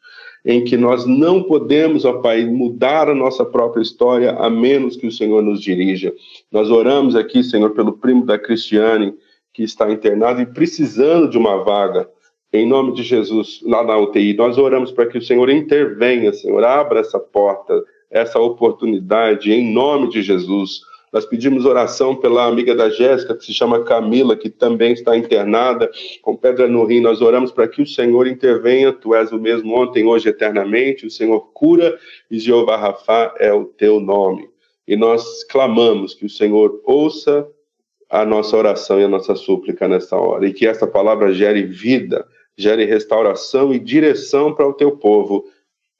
em 0.46 0.64
que 0.64 0.76
nós 0.76 1.06
não 1.06 1.44
podemos, 1.44 2.04
ó 2.04 2.14
Pai, 2.14 2.46
mudar 2.46 3.10
a 3.10 3.16
nossa 3.16 3.46
própria 3.46 3.82
história 3.82 4.32
a 4.32 4.50
menos 4.50 4.96
que 4.96 5.08
o 5.08 5.12
Senhor 5.12 5.42
nos 5.42 5.62
dirija. 5.62 6.14
Nós 6.52 6.70
oramos 6.70 7.16
aqui, 7.16 7.44
Senhor, 7.44 7.70
pelo 7.72 7.94
primo 7.94 8.26
da 8.26 8.40
Cristiane, 8.40 9.14
que 9.54 9.64
está 9.64 9.92
internado 9.92 10.42
e 10.42 10.46
precisando 10.46 11.30
de 11.30 11.38
uma 11.38 11.64
vaga. 11.64 12.10
Em 12.54 12.68
nome 12.68 12.94
de 12.94 13.04
Jesus, 13.04 13.62
lá 13.64 13.84
na 13.84 13.98
UTI, 13.98 14.34
nós 14.34 14.58
oramos 14.58 14.92
para 14.92 15.06
que 15.06 15.18
o 15.18 15.22
Senhor 15.22 15.50
intervenha, 15.50 16.34
Senhor, 16.34 16.64
abra 16.66 17.00
essa 17.00 17.20
porta, 17.20 17.82
essa 18.10 18.40
oportunidade, 18.40 19.54
em 19.54 19.72
nome 19.74 20.10
de 20.10 20.22
Jesus. 20.22 20.82
Nós 21.12 21.26
pedimos 21.26 21.66
oração 21.66 22.16
pela 22.16 22.46
amiga 22.46 22.74
da 22.74 22.90
Jéssica, 22.90 23.36
que 23.36 23.44
se 23.44 23.54
chama 23.54 23.84
Camila, 23.84 24.36
que 24.36 24.50
também 24.50 24.94
está 24.94 25.16
internada 25.18 25.90
com 26.22 26.36
pedra 26.36 26.68
no 26.68 26.86
rim. 26.86 27.02
Nós 27.02 27.22
oramos 27.22 27.52
para 27.52 27.68
que 27.68 27.82
o 27.82 27.88
Senhor 27.88 28.28
intervenha. 28.28 28.94
Tu 28.94 29.14
és 29.14 29.32
o 29.32 29.40
mesmo 29.40 29.76
ontem, 29.76 30.06
hoje, 30.06 30.30
eternamente. 30.30 31.06
O 31.06 31.12
Senhor 31.12 31.40
cura 31.54 31.98
e 32.30 32.40
Jeová 32.40 32.78
Rafá 32.78 33.36
é 33.40 33.52
o 33.52 33.66
teu 33.66 34.00
nome. 34.00 34.50
E 34.88 34.96
nós 34.96 35.44
clamamos 35.44 36.14
que 36.14 36.26
o 36.26 36.30
Senhor 36.30 36.82
ouça 36.86 37.48
a 38.10 38.26
nossa 38.26 38.56
oração 38.56 39.00
e 39.00 39.04
a 39.04 39.10
nossa 39.10 39.36
súplica 39.36 39.88
nessa 39.88 40.16
hora. 40.18 40.48
E 40.48 40.54
que 40.54 40.66
esta 40.66 40.88
palavra 40.88 41.34
gere 41.34 41.64
vida 41.64 42.26
gere 42.58 42.86
restauração 42.86 43.74
e 43.74 43.80
direção 43.80 44.54
para 44.54 44.68
o 44.68 44.74
teu 44.74 44.98
povo, 44.98 45.46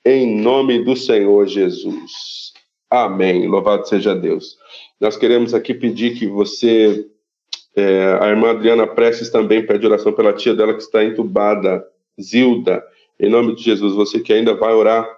em 0.06 0.40
nome 0.40 0.84
do 0.84 0.96
Senhor 0.96 1.48
Jesus. 1.48 2.54
Amém. 2.90 3.48
Louvado 3.48 3.88
seja 3.88 4.14
Deus. 4.16 4.58
Nós 5.02 5.18
queremos 5.18 5.56
aqui 5.56 5.74
pedir 5.74 6.14
que 6.14 6.28
você, 6.28 7.08
é, 7.76 8.20
a 8.22 8.28
irmã 8.28 8.52
Adriana 8.52 8.86
Prestes 8.86 9.32
também 9.32 9.66
pede 9.66 9.84
oração 9.88 10.14
pela 10.14 10.32
tia 10.32 10.54
dela 10.54 10.76
que 10.76 10.84
está 10.84 11.04
entubada, 11.04 11.84
Zilda. 12.22 12.84
Em 13.20 13.28
nome 13.28 13.56
de 13.56 13.64
Jesus, 13.64 13.96
você 13.96 14.20
que 14.20 14.32
ainda 14.32 14.54
vai 14.54 14.72
orar, 14.72 15.10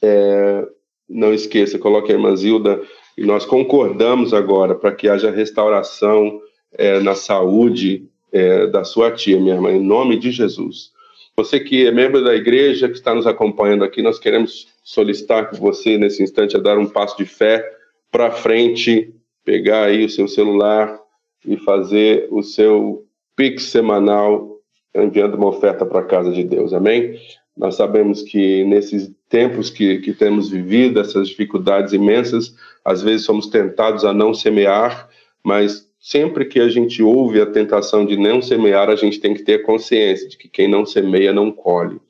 é, 0.00 0.66
não 1.06 1.34
esqueça, 1.34 1.78
coloque 1.78 2.10
a 2.10 2.14
irmã 2.14 2.34
Zilda 2.34 2.80
e 3.16 3.26
nós 3.26 3.44
concordamos 3.44 4.32
agora 4.32 4.74
para 4.74 4.92
que 4.92 5.06
haja 5.06 5.30
restauração 5.30 6.40
é, 6.72 6.98
na 7.00 7.14
saúde 7.14 8.08
é, 8.32 8.66
da 8.68 8.84
sua 8.84 9.10
tia, 9.10 9.38
minha 9.38 9.54
irmã, 9.54 9.70
em 9.70 9.84
nome 9.84 10.18
de 10.18 10.30
Jesus. 10.30 10.92
Você 11.36 11.60
que 11.60 11.86
é 11.86 11.90
membro 11.90 12.24
da 12.24 12.34
igreja, 12.34 12.88
que 12.88 12.94
está 12.94 13.14
nos 13.14 13.26
acompanhando 13.26 13.84
aqui, 13.84 14.00
nós 14.00 14.18
queremos 14.18 14.66
solicitar 14.82 15.50
que 15.50 15.60
você, 15.60 15.98
nesse 15.98 16.22
instante, 16.22 16.56
a 16.56 16.60
dar 16.60 16.78
um 16.78 16.86
passo 16.86 17.18
de 17.18 17.26
fé 17.26 17.70
para 18.14 18.30
frente, 18.30 19.12
pegar 19.44 19.86
aí 19.86 20.04
o 20.04 20.08
seu 20.08 20.28
celular 20.28 21.00
e 21.44 21.56
fazer 21.56 22.28
o 22.30 22.44
seu 22.44 23.04
Pix 23.34 23.64
semanal 23.64 24.60
enviando 24.94 25.34
uma 25.34 25.48
oferta 25.48 25.84
para 25.84 25.98
a 25.98 26.04
casa 26.04 26.30
de 26.30 26.44
Deus, 26.44 26.72
amém? 26.72 27.18
Nós 27.56 27.74
sabemos 27.74 28.22
que 28.22 28.62
nesses 28.66 29.10
tempos 29.28 29.68
que, 29.68 29.98
que 29.98 30.12
temos 30.12 30.48
vivido, 30.48 31.00
essas 31.00 31.26
dificuldades 31.26 31.92
imensas, 31.92 32.54
às 32.84 33.02
vezes 33.02 33.26
somos 33.26 33.48
tentados 33.48 34.04
a 34.04 34.14
não 34.14 34.32
semear, 34.32 35.08
mas 35.42 35.90
sempre 35.98 36.44
que 36.44 36.60
a 36.60 36.68
gente 36.68 37.02
ouve 37.02 37.40
a 37.40 37.46
tentação 37.46 38.06
de 38.06 38.16
não 38.16 38.40
semear, 38.40 38.90
a 38.90 38.94
gente 38.94 39.18
tem 39.18 39.34
que 39.34 39.42
ter 39.42 39.64
consciência 39.64 40.28
de 40.28 40.38
que 40.38 40.48
quem 40.48 40.68
não 40.68 40.86
semeia 40.86 41.32
não 41.32 41.50
colhe. 41.50 42.00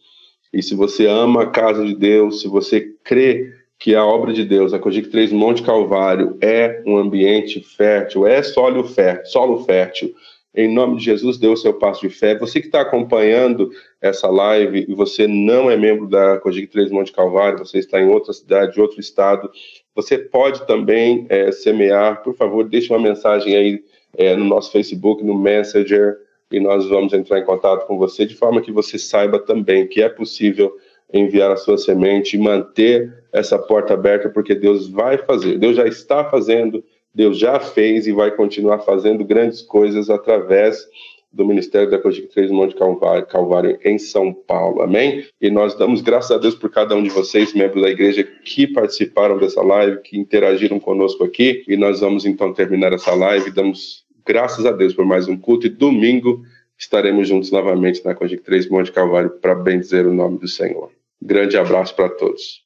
E 0.52 0.62
se 0.62 0.74
você 0.74 1.06
ama 1.06 1.44
a 1.44 1.50
casa 1.50 1.82
de 1.82 1.94
Deus, 1.94 2.42
se 2.42 2.46
você 2.46 2.92
crê 3.02 3.63
que 3.84 3.94
a 3.94 4.02
obra 4.02 4.32
de 4.32 4.46
Deus, 4.46 4.72
a 4.72 4.78
Cogic 4.78 5.10
3 5.10 5.30
Monte 5.30 5.62
Calvário, 5.62 6.38
é 6.40 6.82
um 6.86 6.96
ambiente 6.96 7.60
fértil, 7.60 8.26
é 8.26 8.42
solo 8.42 8.82
fértil, 8.84 9.26
solo 9.26 9.62
fértil, 9.64 10.14
em 10.54 10.72
nome 10.72 10.96
de 10.96 11.04
Jesus, 11.04 11.36
dê 11.36 11.48
o 11.48 11.56
seu 11.56 11.74
passo 11.74 12.00
de 12.00 12.08
fé. 12.08 12.34
Você 12.38 12.62
que 12.62 12.68
está 12.68 12.80
acompanhando 12.80 13.70
essa 14.00 14.26
live 14.26 14.86
e 14.88 14.94
você 14.94 15.26
não 15.26 15.70
é 15.70 15.76
membro 15.76 16.08
da 16.08 16.38
Cogic 16.38 16.66
3 16.68 16.90
Monte 16.90 17.12
Calvário, 17.12 17.58
você 17.58 17.76
está 17.76 18.00
em 18.00 18.08
outra 18.08 18.32
cidade, 18.32 18.80
outro 18.80 18.98
estado, 18.98 19.50
você 19.94 20.16
pode 20.16 20.66
também 20.66 21.26
é, 21.28 21.52
semear. 21.52 22.22
Por 22.22 22.34
favor, 22.34 22.66
deixe 22.66 22.90
uma 22.90 22.98
mensagem 22.98 23.54
aí 23.54 23.84
é, 24.16 24.34
no 24.34 24.46
nosso 24.46 24.72
Facebook, 24.72 25.22
no 25.22 25.38
Messenger, 25.38 26.16
e 26.50 26.58
nós 26.58 26.88
vamos 26.88 27.12
entrar 27.12 27.38
em 27.38 27.44
contato 27.44 27.86
com 27.86 27.98
você, 27.98 28.24
de 28.24 28.34
forma 28.34 28.62
que 28.62 28.72
você 28.72 28.98
saiba 28.98 29.38
também 29.38 29.86
que 29.86 30.00
é 30.00 30.08
possível 30.08 30.72
enviar 31.12 31.50
a 31.50 31.56
sua 31.56 31.76
semente 31.76 32.36
e 32.36 32.40
manter 32.40 33.23
essa 33.34 33.58
porta 33.58 33.92
aberta, 33.92 34.30
porque 34.30 34.54
Deus 34.54 34.88
vai 34.88 35.18
fazer, 35.18 35.58
Deus 35.58 35.76
já 35.76 35.86
está 35.86 36.24
fazendo 36.24 36.82
Deus 37.14 37.38
já 37.38 37.60
fez 37.60 38.06
e 38.06 38.12
vai 38.12 38.32
continuar 38.32 38.80
fazendo 38.80 39.24
grandes 39.24 39.62
coisas 39.62 40.10
através 40.10 40.84
do 41.32 41.46
Ministério 41.46 41.90
da 41.90 41.98
Cogic 41.98 42.28
3 42.28 42.50
Monte 42.50 42.74
Calvário, 42.74 43.26
Calvário 43.26 43.78
em 43.84 43.98
São 43.98 44.32
Paulo. 44.32 44.82
Amém? 44.82 45.24
E 45.40 45.50
nós 45.50 45.76
damos 45.76 46.00
graças 46.00 46.32
a 46.32 46.38
Deus 46.38 46.54
por 46.54 46.70
cada 46.70 46.94
um 46.94 47.02
de 47.02 47.10
vocês, 47.10 47.54
membros 47.54 47.82
da 47.82 47.90
igreja, 47.90 48.24
que 48.44 48.66
participaram 48.66 49.38
dessa 49.38 49.62
live, 49.62 50.00
que 50.00 50.18
interagiram 50.18 50.78
conosco 50.80 51.24
aqui. 51.24 51.64
E 51.68 51.76
nós 51.76 52.00
vamos 52.00 52.24
então 52.24 52.52
terminar 52.52 52.92
essa 52.92 53.14
live. 53.14 53.50
Damos 53.50 54.04
graças 54.26 54.64
a 54.66 54.72
Deus 54.72 54.94
por 54.94 55.04
mais 55.04 55.28
um 55.28 55.36
culto. 55.36 55.66
E 55.66 55.70
domingo 55.70 56.42
estaremos 56.78 57.28
juntos 57.28 57.50
novamente 57.50 58.04
na 58.04 58.14
Cogic 58.14 58.42
3 58.42 58.68
Monte 58.68 58.92
Calvário 58.92 59.30
para 59.30 59.54
bendizer 59.56 60.06
o 60.06 60.14
nome 60.14 60.38
do 60.38 60.48
Senhor. 60.48 60.90
Grande 61.20 61.56
abraço 61.56 61.94
para 61.96 62.08
todos. 62.08 62.62